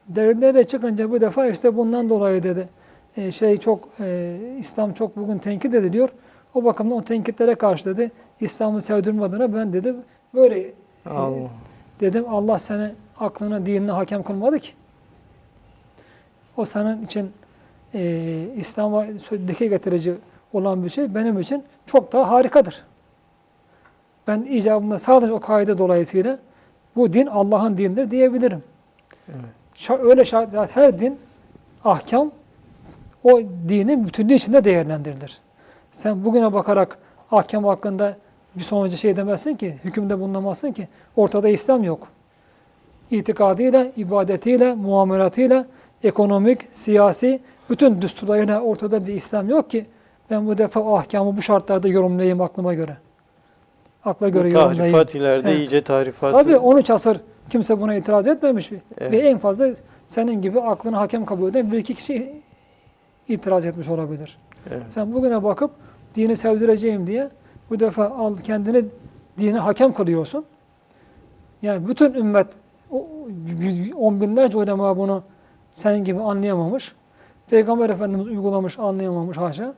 Delilleriyle 0.08 0.64
çıkınca 0.64 1.12
bu 1.12 1.22
defa 1.22 1.48
işte 1.48 1.78
bundan 1.78 2.10
dolayı 2.10 2.44
dedi 2.44 2.70
e, 3.18 3.32
şey 3.32 3.58
çok 3.58 3.90
e, 4.00 4.40
İslam 4.60 4.94
çok 4.94 5.18
bugün 5.18 5.38
tenkit 5.38 5.74
ediliyor. 5.74 6.10
O 6.54 6.64
bakımdan 6.64 6.98
o 6.98 7.04
tenkitlere 7.04 7.56
karşı 7.56 7.86
dedi 7.86 8.12
İslam'ı 8.40 8.82
sevdirmediğine 8.82 9.56
ben 9.56 9.74
dedi 9.74 9.96
böyle 10.34 10.74
Allah. 11.06 11.50
Dedim 12.00 12.26
Allah 12.30 12.60
seni 12.60 12.92
aklına, 13.20 13.66
dinine 13.66 13.92
hakem 13.92 14.24
kılmadı 14.24 14.60
ki. 14.60 14.72
O 16.58 16.66
senin 16.66 17.06
için 17.06 17.32
e, 17.94 18.46
İslam'a 18.56 19.06
dike 19.48 19.68
getirici 19.68 20.14
olan 20.54 20.84
bir 20.84 20.90
şey 20.90 21.16
benim 21.16 21.40
için 21.40 21.64
çok 21.86 22.14
daha 22.14 22.30
harikadır. 22.30 22.84
Ben 24.28 24.42
icabında 24.42 25.00
sadece 25.00 25.34
o 25.34 25.40
kaide 25.40 25.78
dolayısıyla 25.78 26.40
bu 26.96 27.14
din 27.14 27.26
Allah'ın 27.26 27.78
dinidir 27.78 28.12
diyebilirim. 28.12 28.64
Evet. 29.30 30.00
Öyle 30.02 30.26
şart, 30.26 30.76
her 30.76 31.00
din 31.00 31.20
ahkam 31.84 32.32
o 33.24 33.42
dinin 33.70 34.08
bütünlüğü 34.08 34.34
içinde 34.34 34.64
değerlendirilir. 34.64 35.40
Sen 35.92 36.26
bugüne 36.26 36.54
bakarak 36.54 36.98
ahkam 37.32 37.64
hakkında 37.64 38.18
bir 38.56 38.64
sonucu 38.64 38.98
şey 38.98 39.18
demezsin 39.18 39.56
ki, 39.56 39.78
hükümde 39.84 40.20
bulunamazsın 40.20 40.72
ki. 40.72 40.88
Ortada 41.16 41.50
İslam 41.50 41.84
yok. 41.84 42.08
İtikadıyla, 43.12 43.88
ibadetiyle, 43.96 44.74
muamelatıyla, 44.74 45.66
ekonomik, 46.04 46.62
siyasi, 46.72 47.40
bütün 47.70 48.02
düsturlarıyla 48.02 48.62
ortada 48.62 49.08
bir 49.08 49.14
İslam 49.14 49.50
yok 49.50 49.70
ki 49.70 49.86
ben 50.30 50.48
bu 50.48 50.58
defa 50.58 50.96
ahkamı 50.96 51.38
bu 51.38 51.42
şartlarda 51.42 51.88
yorumlayayım 51.88 52.42
aklıma 52.42 52.74
göre. 52.74 52.98
Akla 54.06 54.30
göre 54.30 54.44
Bu 54.44 54.54
yorumlayayım. 54.54 54.96
tarifat 54.98 55.16
ileride 55.16 55.50
Evet. 55.50 55.60
iyice 55.60 55.82
tarifat. 55.84 56.32
Tabii 56.32 56.58
13 56.58 56.90
asır 56.90 57.18
kimse 57.50 57.82
buna 57.82 57.96
itiraz 57.96 58.28
etmemiş. 58.28 58.72
Evet. 58.98 59.12
Ve 59.12 59.18
en 59.18 59.38
fazla 59.38 59.70
senin 60.08 60.42
gibi 60.42 60.62
aklını 60.62 60.96
hakem 60.96 61.26
kabul 61.26 61.50
eden 61.50 61.72
bir 61.72 61.78
iki 61.78 61.94
kişi 61.94 62.34
itiraz 63.28 63.66
etmiş 63.66 63.90
olabilir. 63.90 64.38
Evet. 64.72 64.84
Sen 64.88 65.14
bugüne 65.14 65.44
bakıp 65.44 65.72
dini 66.16 66.36
sevdireceğim 66.36 67.08
diye 67.08 67.30
bu 67.70 67.80
defa 67.80 68.06
al 68.10 68.38
kendini 68.38 68.86
dini 69.40 69.58
hakem 69.58 69.94
kılıyorsun. 69.94 70.46
Yani 71.62 71.88
bütün 71.88 72.14
ümmet 72.14 72.48
on 73.98 74.22
binlerce 74.22 74.58
ulema 74.58 74.98
bunu 74.98 75.24
senin 75.72 76.04
gibi 76.04 76.20
anlayamamış. 76.20 76.96
Peygamber 77.50 77.90
Efendimiz 77.90 78.28
uygulamış, 78.28 78.80
anlayamamış 78.80 79.38
haşa. 79.38 79.74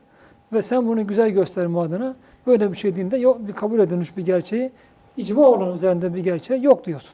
Ve 0.54 0.62
sen 0.62 0.88
bunu 0.88 1.08
güzel 1.08 1.30
gösterme 1.30 1.80
adına 1.80 2.16
böyle 2.48 2.72
bir 2.72 2.78
şey 2.78 2.96
dinde 2.96 3.18
yok, 3.18 3.48
bir 3.48 3.54
kabul 3.54 3.80
edilmiş 3.80 4.18
bir 4.18 4.26
gerçeği, 4.26 4.72
icma 5.18 5.42
olan 5.42 5.76
üzerinde 5.76 6.16
bir 6.16 6.24
gerçeği 6.24 6.64
yok 6.64 6.86
diyorsun. 6.86 7.14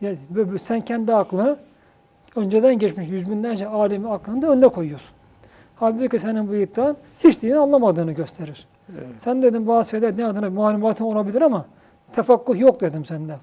Yani 0.00 0.18
sen 0.60 0.80
kendi 0.80 1.14
aklını 1.14 1.56
önceden 2.36 2.78
geçmiş 2.78 3.08
yüz 3.08 3.30
binlerce 3.30 3.66
alemi 3.66 4.10
aklını 4.10 4.42
da 4.42 4.46
önüne 4.46 4.68
koyuyorsun. 4.68 5.16
Halbuki 5.76 6.18
senin 6.18 6.48
bu 6.48 6.54
iddian 6.54 6.96
hiç 7.24 7.42
dini 7.42 7.58
anlamadığını 7.58 8.12
gösterir. 8.12 8.66
Evet. 8.92 9.06
Sen 9.18 9.42
dedim 9.42 9.66
bazı 9.66 9.90
şeyler 9.90 10.16
ne 10.16 10.26
adına 10.26 10.50
malumatın 10.50 11.04
olabilir 11.04 11.42
ama 11.42 11.66
tefakkuh 12.12 12.60
yok 12.60 12.80
dedim 12.80 13.04
sende. 13.04 13.36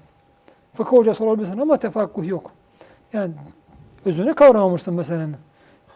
Fıkıh 0.72 0.92
hocası 0.92 1.24
olabilirsin 1.24 1.58
ama 1.58 1.76
tefakkuh 1.76 2.28
yok. 2.28 2.50
Yani 3.12 3.32
özünü 4.04 4.34
kavramamışsın 4.34 4.94
meselenin. 4.94 5.36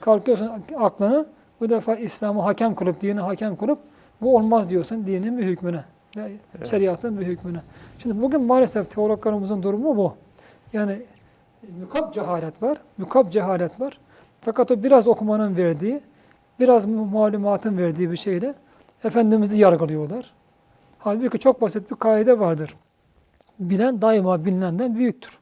Kalkıyorsun 0.01 0.51
aklını 0.77 1.27
bu 1.61 1.71
defa 1.71 1.97
İslam'ı 1.97 2.43
hakem 2.43 2.75
kılıp, 2.75 3.01
dini 3.01 3.21
hakem 3.21 3.57
kılıp 3.57 3.79
bu 4.21 4.37
olmaz 4.37 4.71
diyorsun 4.71 5.07
dinin 5.07 5.39
bir 5.39 5.45
hükmüne. 5.45 5.85
ve 6.61 6.67
Şeriatın 6.67 7.21
bir 7.21 7.27
hükmüne. 7.27 7.61
Şimdi 7.99 8.23
bugün 8.23 8.43
maalesef 8.43 8.91
teologlarımızın 8.91 9.63
durumu 9.63 9.97
bu. 9.97 10.15
Yani 10.73 11.03
mükap 11.81 12.15
cehalet 12.15 12.63
var, 12.63 12.79
mükap 12.99 13.33
cehalet 13.33 13.81
var. 13.81 13.99
Fakat 14.41 14.71
o 14.71 14.83
biraz 14.83 15.09
okumanın 15.09 15.57
verdiği, 15.57 16.01
biraz 16.61 16.87
malumatın 16.87 17.79
verdiği 17.79 18.11
bir 18.11 18.17
şeyle 18.17 18.55
Efendimiz'i 19.05 19.59
yargılıyorlar. 19.59 20.33
Halbuki 20.99 21.39
çok 21.39 21.61
basit 21.61 21.91
bir 21.91 21.97
kaide 21.97 22.39
vardır. 22.39 22.77
Bilen 23.59 24.03
daima 24.03 24.45
bilinenden 24.45 24.97
büyüktür. 24.97 25.39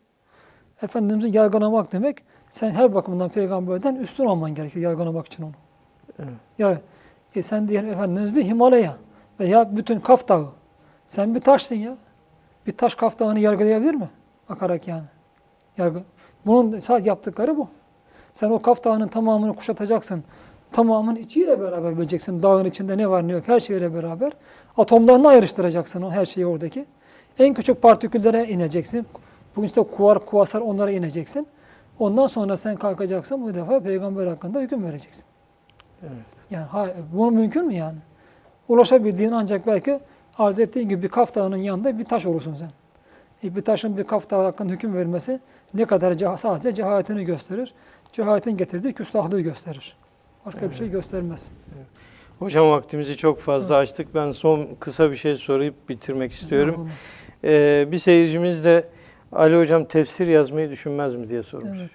Efendimiz'i 0.82 1.36
yargılamak 1.36 1.92
demek, 1.92 2.16
sen 2.50 2.70
her 2.70 2.94
bakımdan 2.94 3.28
peygamberden 3.28 3.94
üstün 3.94 4.24
olman 4.24 4.54
gerekir 4.54 4.80
yargılamak 4.80 5.26
için 5.26 5.42
onu. 5.42 5.52
Evet. 6.18 6.32
Ya 6.58 6.80
e 7.36 7.42
sen 7.42 7.68
diyelim 7.68 7.90
Efendimiz 7.90 8.34
bir 8.34 8.44
Himalaya 8.44 8.96
veya 9.40 9.76
bütün 9.76 10.00
Kaf 10.00 10.28
Dağı. 10.28 10.48
Sen 11.06 11.34
bir 11.34 11.40
taşsın 11.40 11.76
ya. 11.76 11.96
Bir 12.66 12.72
taş 12.72 12.94
Kaf 12.94 13.18
Dağı'nı 13.18 13.40
yargılayabilir 13.40 13.94
mi? 13.94 14.08
Bakarak 14.48 14.88
yani. 14.88 15.04
Yargı. 15.76 16.02
Bunun 16.46 16.80
sadece 16.80 17.08
yaptıkları 17.08 17.56
bu. 17.56 17.68
Sen 18.34 18.50
o 18.50 18.62
Kaf 18.62 18.84
Dağı'nın 18.84 19.08
tamamını 19.08 19.52
kuşatacaksın. 19.52 20.24
tamamın 20.72 21.16
içiyle 21.16 21.60
beraber 21.60 21.96
bileceksin. 21.98 22.42
Dağın 22.42 22.64
içinde 22.64 22.98
ne 22.98 23.10
var 23.10 23.28
ne 23.28 23.32
yok 23.32 23.48
her 23.48 23.60
şeyle 23.60 23.94
beraber. 23.94 24.32
Atomlarını 24.76 25.28
ayrıştıracaksın 25.28 26.02
o 26.02 26.10
her 26.10 26.24
şeyi 26.24 26.46
oradaki. 26.46 26.86
En 27.38 27.54
küçük 27.54 27.82
partiküllere 27.82 28.48
ineceksin. 28.48 29.06
Bugün 29.56 29.66
işte 29.66 29.82
kuvar, 29.82 30.26
kuvasar 30.26 30.60
onlara 30.60 30.90
ineceksin. 30.90 31.46
Ondan 31.98 32.26
sonra 32.26 32.56
sen 32.56 32.76
kalkacaksın 32.76 33.42
bu 33.42 33.54
defa 33.54 33.80
peygamber 33.80 34.26
hakkında 34.26 34.60
hüküm 34.60 34.84
vereceksin. 34.84 35.24
Evet. 36.02 36.35
Yani 36.50 36.64
ha, 36.64 36.88
bu 37.12 37.30
mümkün 37.30 37.66
mü 37.66 37.74
yani? 37.74 37.98
Ulaşabildiğin 38.68 39.32
ancak 39.32 39.66
belki 39.66 40.00
arz 40.38 40.60
ettiğin 40.60 40.88
gibi 40.88 41.02
bir 41.02 41.08
Kaf 41.08 41.34
Dağı'nın 41.34 41.56
yanında 41.56 41.98
bir 41.98 42.04
taş 42.04 42.26
olursun 42.26 42.54
sen. 42.54 42.70
E, 43.44 43.56
bir 43.56 43.60
taşın 43.60 43.96
bir 43.96 44.04
Kaf 44.04 44.30
Dağı 44.30 44.42
hakkında 44.42 44.72
hüküm 44.72 44.94
vermesi 44.94 45.40
ne 45.74 45.84
kadar 45.84 46.12
ceha- 46.12 46.38
sadece 46.38 46.72
cehaletini 46.74 47.24
gösterir. 47.24 47.74
Cehaletin 48.12 48.56
getirdiği 48.56 48.92
küstahlığı 48.92 49.40
gösterir. 49.40 49.96
Başka 50.46 50.70
bir 50.70 50.74
şey 50.74 50.90
göstermez. 50.90 51.50
Hocam 52.38 52.70
vaktimizi 52.70 53.16
çok 53.16 53.40
fazla 53.40 53.76
açtık. 53.76 54.14
Ben 54.14 54.30
son 54.30 54.68
kısa 54.80 55.10
bir 55.10 55.16
şey 55.16 55.36
sorayıp 55.36 55.88
bitirmek 55.88 56.32
istiyorum. 56.32 56.90
Ee, 57.44 57.88
bir 57.92 57.98
seyircimiz 57.98 58.64
de 58.64 58.88
Ali 59.32 59.56
Hocam 59.58 59.84
tefsir 59.84 60.26
yazmayı 60.26 60.70
düşünmez 60.70 61.14
mi 61.16 61.30
diye 61.30 61.42
sormuş. 61.42 61.78
Evet. 61.80 61.90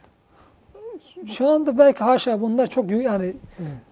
Şu 1.28 1.48
anda 1.50 1.78
belki 1.78 2.04
haşa 2.04 2.42
bunlar 2.42 2.68
çok 2.68 2.92
yani 2.92 3.34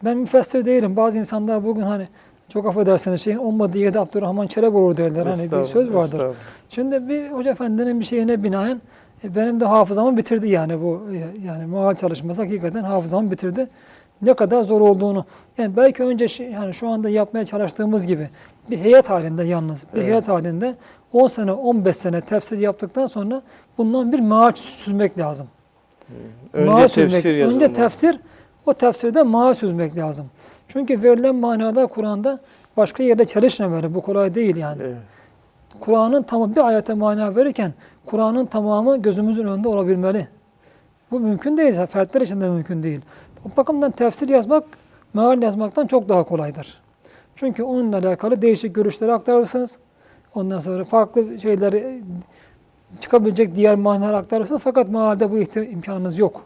ben 0.06 0.18
müfessir 0.18 0.66
değilim. 0.66 0.96
Bazı 0.96 1.20
insanlar 1.20 1.64
bugün 1.66 1.82
hani 1.82 2.08
çok 2.50 2.66
affedersiniz 2.66 3.22
şeyin 3.22 3.38
olmadığı 3.38 3.78
yerde 3.78 4.00
Abdurrahman 4.00 4.48
Çelebi 4.48 4.78
olur 4.78 4.98
derler. 4.98 5.26
Hani 5.26 5.52
bir 5.52 5.64
söz 5.64 5.94
vardır. 5.94 6.36
Şimdi 6.70 7.10
bir 7.10 7.32
hoca 7.32 7.52
efendinin 7.52 8.00
bir 8.00 8.06
şeyine 8.06 8.44
binaen 8.44 8.82
e, 9.24 9.36
benim 9.36 9.60
de 9.60 9.66
hafızamı 9.66 10.18
bitirdi 10.18 10.48
yani 10.50 10.82
bu 10.82 11.02
e, 11.14 11.48
yani 11.48 11.66
muhal 11.66 11.96
çalışması 11.96 12.42
hakikaten 12.42 12.84
hafızamı 12.84 13.32
bitirdi. 13.32 13.68
Ne 14.22 14.34
kadar 14.34 14.64
zor 14.64 14.82
olduğunu. 14.82 15.26
Yani 15.58 15.76
belki 15.78 16.04
önce 16.04 16.28
şey- 16.28 16.52
yani 16.52 16.74
şu 16.74 16.88
anda 16.88 17.10
yapmaya 17.10 17.46
çalıştığımız 17.46 18.06
gibi 18.06 18.30
bir 18.70 18.78
heyet 18.78 19.10
halinde 19.10 19.44
yalnız 19.44 19.86
bir 19.94 19.98
Evet. 20.00 20.10
heyet 20.10 20.28
halinde 20.28 20.76
10 21.14 21.28
sene 21.28 21.52
15 21.52 21.96
sene 21.96 22.22
tefsir 22.22 22.58
yaptıktan 22.58 23.08
sonra 23.08 23.42
bundan 23.78 24.12
bir 24.12 24.20
maaş 24.20 24.60
süzmek 24.60 25.18
lazım. 25.18 25.48
Önce 26.54 26.72
Maaş 26.72 26.82
tefsir 26.82 27.02
süzmek. 27.02 27.26
yazılmalı. 27.26 27.56
Önce 27.56 27.74
tefsir, 27.74 28.20
o 28.66 28.74
tefsirde 28.74 29.24
maaş 29.24 29.58
süzmek 29.58 29.98
lazım. 29.98 30.28
Çünkü 30.68 31.04
verilen 31.04 31.36
manada 31.36 31.88
Kur'an'da 31.88 32.40
başka 32.78 33.04
yerde 33.04 33.26
çalışmamalı. 33.26 33.96
Bu 33.96 34.02
kolay 34.02 34.36
değil 34.36 34.56
yani. 34.56 34.82
Evet. 34.84 34.98
Kur'an'ın 35.80 36.24
tamamı 36.24 36.56
bir 36.56 36.62
ayete 36.68 36.94
mana 36.94 37.36
verirken 37.36 37.74
Kur'an'ın 38.06 38.46
tamamı 38.46 39.02
gözümüzün 39.02 39.48
önünde 39.48 39.68
olabilmeli. 39.68 40.28
Bu 41.12 41.20
mümkün 41.20 41.58
değil. 41.58 41.86
Fertler 41.86 42.22
için 42.22 42.42
de 42.42 42.50
mümkün 42.50 42.84
değil. 42.84 43.02
O 43.46 43.58
bakımdan 43.58 43.92
tefsir 43.92 44.30
yazmak, 44.30 44.64
meal 45.14 45.42
yazmaktan 45.42 45.88
çok 45.88 46.10
daha 46.10 46.24
kolaydır. 46.24 46.80
Çünkü 47.36 47.64
onunla 47.64 47.98
alakalı 47.98 48.42
değişik 48.42 48.76
görüşleri 48.76 49.14
aktarırsınız. 49.14 49.80
Ondan 50.36 50.60
sonra 50.60 50.84
farklı 50.84 51.40
şeyleri 51.40 52.04
çıkabilecek 53.00 53.56
diğer 53.56 53.76
manalar 53.76 54.14
aktarırsınız. 54.14 54.62
Fakat 54.62 54.90
mealde 54.90 55.32
bu 55.32 55.38
imkanınız 55.60 56.20
yok. 56.20 56.46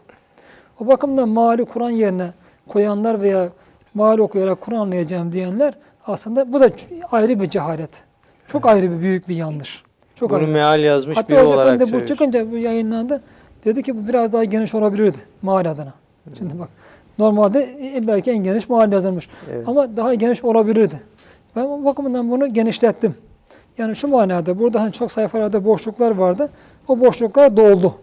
O 0.80 0.86
bakımdan 0.86 1.28
meali 1.28 1.64
Kur'an 1.64 1.90
yerine 1.90 2.30
koyanlar 2.68 3.22
veya 3.22 3.48
meal 3.94 4.18
okuyarak 4.18 4.60
Kur'an 4.60 4.80
anlayacağım 4.80 5.32
diyenler 5.32 5.74
aslında 6.06 6.52
bu 6.52 6.60
da 6.60 6.70
ayrı 7.12 7.40
bir 7.40 7.50
cehalet. 7.50 8.04
Çok 8.46 8.66
ayrı 8.66 8.90
bir 8.90 9.00
büyük 9.00 9.28
bir 9.28 9.36
yanlış. 9.36 9.82
Çok 10.14 10.30
Bunu 10.30 10.38
ayrı. 10.38 10.48
meal 10.48 10.80
yazmış 10.80 11.16
Hatta 11.16 11.28
biri 11.28 11.40
Hoca 11.40 11.54
olarak 11.54 11.80
Efendi 11.80 11.92
bu 11.92 12.06
çıkınca 12.06 12.50
bu 12.50 12.56
yayınlandı. 12.56 13.22
Dedi 13.64 13.82
ki 13.82 13.98
bu 13.98 14.08
biraz 14.08 14.32
daha 14.32 14.44
geniş 14.44 14.74
olabilirdi 14.74 15.18
mahalle 15.42 15.68
adına. 15.68 15.92
Şimdi 16.38 16.58
bak 16.58 16.68
normalde 17.18 17.76
e, 17.96 18.06
belki 18.06 18.30
en 18.30 18.38
geniş 18.38 18.68
mahalle 18.68 18.94
yazılmış. 18.94 19.28
Evet. 19.52 19.68
Ama 19.68 19.96
daha 19.96 20.14
geniş 20.14 20.44
olabilirdi. 20.44 21.00
Ben 21.56 21.64
o 21.64 21.84
bakımından 21.84 22.30
bunu 22.30 22.52
genişlettim. 22.52 23.14
Yani 23.78 23.96
şu 23.96 24.08
manada 24.08 24.58
burada 24.58 24.80
hani 24.82 24.92
çok 24.92 25.12
sayfalarda 25.12 25.64
boşluklar 25.64 26.10
vardı. 26.10 26.50
O 26.88 27.00
boşluklar 27.00 27.56
doldu. 27.56 27.94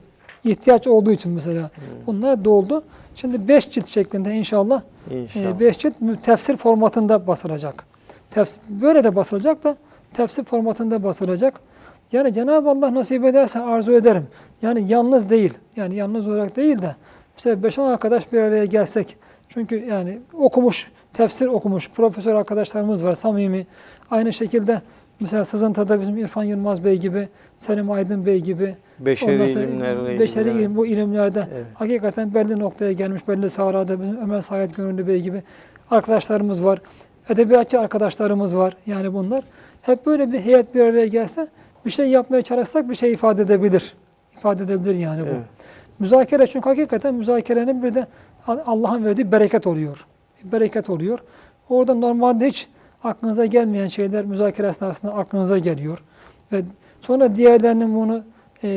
İhtiyaç 0.44 0.88
olduğu 0.88 1.12
için 1.12 1.32
mesela. 1.32 1.70
Bunlar 2.08 2.46
doldu. 2.46 2.84
Şimdi 3.16 3.48
5 3.48 3.72
cilt 3.72 3.88
şeklinde 3.88 4.34
inşallah 4.34 4.82
İnşallah. 5.12 5.60
5 5.60 5.78
cilt 5.78 6.02
mü- 6.02 6.18
tefsir 6.18 6.58
formatında 6.58 7.28
basılacak. 7.28 7.84
Tefsir, 8.32 8.62
böyle 8.70 9.04
de 9.04 9.16
basılacak 9.16 9.64
da 9.64 9.76
tefsir 10.14 10.44
formatında 10.44 11.04
basılacak. 11.04 11.60
Yani 12.12 12.34
Cenab-ı 12.34 12.70
Allah 12.70 12.94
nasip 12.94 13.26
ederse 13.26 13.60
arzu 13.60 13.92
ederim. 13.92 14.28
Yani 14.62 14.92
yalnız 14.92 15.30
değil. 15.30 15.54
Yani 15.76 15.96
yalnız 15.96 16.28
olarak 16.28 16.56
değil 16.56 16.82
de 16.82 16.96
mesela 17.38 17.56
5-10 17.68 17.92
arkadaş 17.94 18.32
bir 18.34 18.40
araya 18.40 18.66
gelsek. 18.66 19.18
Çünkü 19.50 19.86
yani 19.86 20.20
okumuş, 20.34 20.92
tefsir 21.14 21.48
okumuş 21.48 21.90
profesör 21.90 22.36
arkadaşlarımız 22.36 23.04
var 23.06 23.16
samimi. 23.16 23.68
Aynı 24.12 24.34
şekilde 24.34 24.82
mesela 25.22 25.46
Sızıntı'da 25.46 26.02
bizim 26.02 26.18
İrfan 26.18 26.44
Yılmaz 26.44 26.86
Bey 26.86 26.98
gibi, 26.98 27.28
Selim 27.58 27.92
Aydın 27.92 28.26
Bey 28.26 28.40
gibi. 28.40 28.76
Beşeri 29.00 29.32
ondan 29.34 29.46
sonra 29.46 29.64
ilimlerle 29.64 30.20
Beşeri 30.20 30.50
ilgili. 30.50 30.62
ilim, 30.62 30.76
bu 30.76 30.86
ilimlerde 30.86 31.48
Evet. 31.54 31.66
hakikaten 31.74 32.34
belli 32.34 32.60
noktaya 32.60 32.92
gelmiş, 32.92 33.28
belli 33.28 33.50
sahrada 33.50 34.02
bizim 34.02 34.18
Ömer 34.18 34.42
Said 34.42 34.70
Gönüllü 34.76 35.08
Bey 35.08 35.22
gibi 35.22 35.44
arkadaşlarımız 35.92 36.64
var. 36.64 36.82
Edebiyatçı 37.30 37.80
arkadaşlarımız 37.80 38.56
var. 38.56 38.78
Yani 38.86 39.14
bunlar. 39.14 39.44
Hep 39.82 40.06
böyle 40.06 40.32
bir 40.32 40.40
heyet 40.40 40.76
bir 40.76 40.82
araya 40.84 41.08
gelse 41.08 41.48
bir 41.86 41.92
şey 41.92 42.08
yapmaya 42.10 42.42
çalışsak 42.42 42.90
bir 42.90 42.96
şey 42.96 43.14
ifade 43.14 43.42
edebilir. 43.42 43.94
İfade 44.38 44.64
edebilir 44.64 44.96
yani 44.96 45.22
bu. 45.22 45.26
Evet. 45.28 45.42
Müzakere 46.00 46.48
çünkü 46.48 46.70
hakikaten 46.70 47.14
müzakerenin 47.16 47.84
bir 47.84 47.94
de 47.94 48.08
Allah'ın 48.48 49.06
verdiği 49.06 49.32
bereket 49.32 49.68
oluyor. 49.68 50.06
Bereket 50.44 50.90
oluyor. 50.90 51.20
Orada 51.70 51.94
normalde 51.94 52.48
hiç 52.48 52.68
aklınıza 53.04 53.46
gelmeyen 53.46 53.88
şeyler 53.88 54.26
müzakere 54.26 54.68
esnasında 54.68 55.14
aklınıza 55.14 55.58
geliyor. 55.58 56.04
Ve 56.52 56.62
sonra 57.02 57.36
diğerlerinin 57.36 57.96
bunu 57.96 58.24
e, 58.64 58.70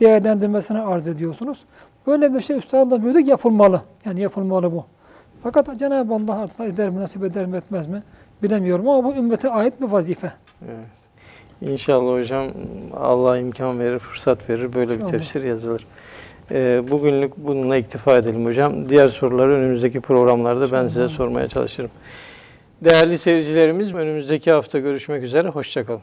değerlendirmesine 0.00 0.80
arz 0.80 1.08
ediyorsunuz. 1.08 1.64
Böyle 2.06 2.34
bir 2.34 2.40
şey 2.40 2.56
üstadla 2.56 3.02
büyüdük 3.02 3.28
yapılmalı. 3.28 3.82
Yani 4.04 4.20
yapılmalı 4.20 4.72
bu. 4.72 4.84
Fakat 5.42 5.78
Cenab-ı 5.78 6.14
Allah 6.14 6.38
artık 6.42 6.60
eder 6.60 6.88
mi, 6.90 7.00
nasip 7.00 7.24
eder 7.24 7.46
mi, 7.46 7.56
etmez 7.56 7.90
mi 7.90 8.02
bilemiyorum 8.42 8.88
ama 8.88 9.04
bu 9.04 9.14
ümmete 9.14 9.50
ait 9.50 9.80
bir 9.80 9.86
vazife. 9.86 10.32
Evet. 10.64 10.86
İnşallah 11.72 12.20
hocam 12.20 12.46
Allah 12.96 13.38
imkan 13.38 13.80
verir, 13.80 13.98
fırsat 13.98 14.50
verir. 14.50 14.72
Böyle 14.72 14.90
bir 14.90 14.94
İnşallah. 14.94 15.10
tefsir 15.10 15.42
yazılır. 15.42 15.86
Ee, 16.50 16.82
bugünlük 16.90 17.36
bununla 17.36 17.76
iktifa 17.76 18.16
edelim 18.16 18.46
hocam. 18.46 18.88
Diğer 18.88 19.08
soruları 19.08 19.52
önümüzdeki 19.52 20.00
programlarda 20.00 20.72
ben 20.72 20.88
size 20.88 21.08
sormaya 21.08 21.48
çalışırım. 21.48 21.90
Değerli 22.84 23.18
seyircilerimiz 23.18 23.94
önümüzdeki 23.94 24.52
hafta 24.52 24.78
görüşmek 24.78 25.22
üzere. 25.22 25.48
Hoşçakalın. 25.48 26.02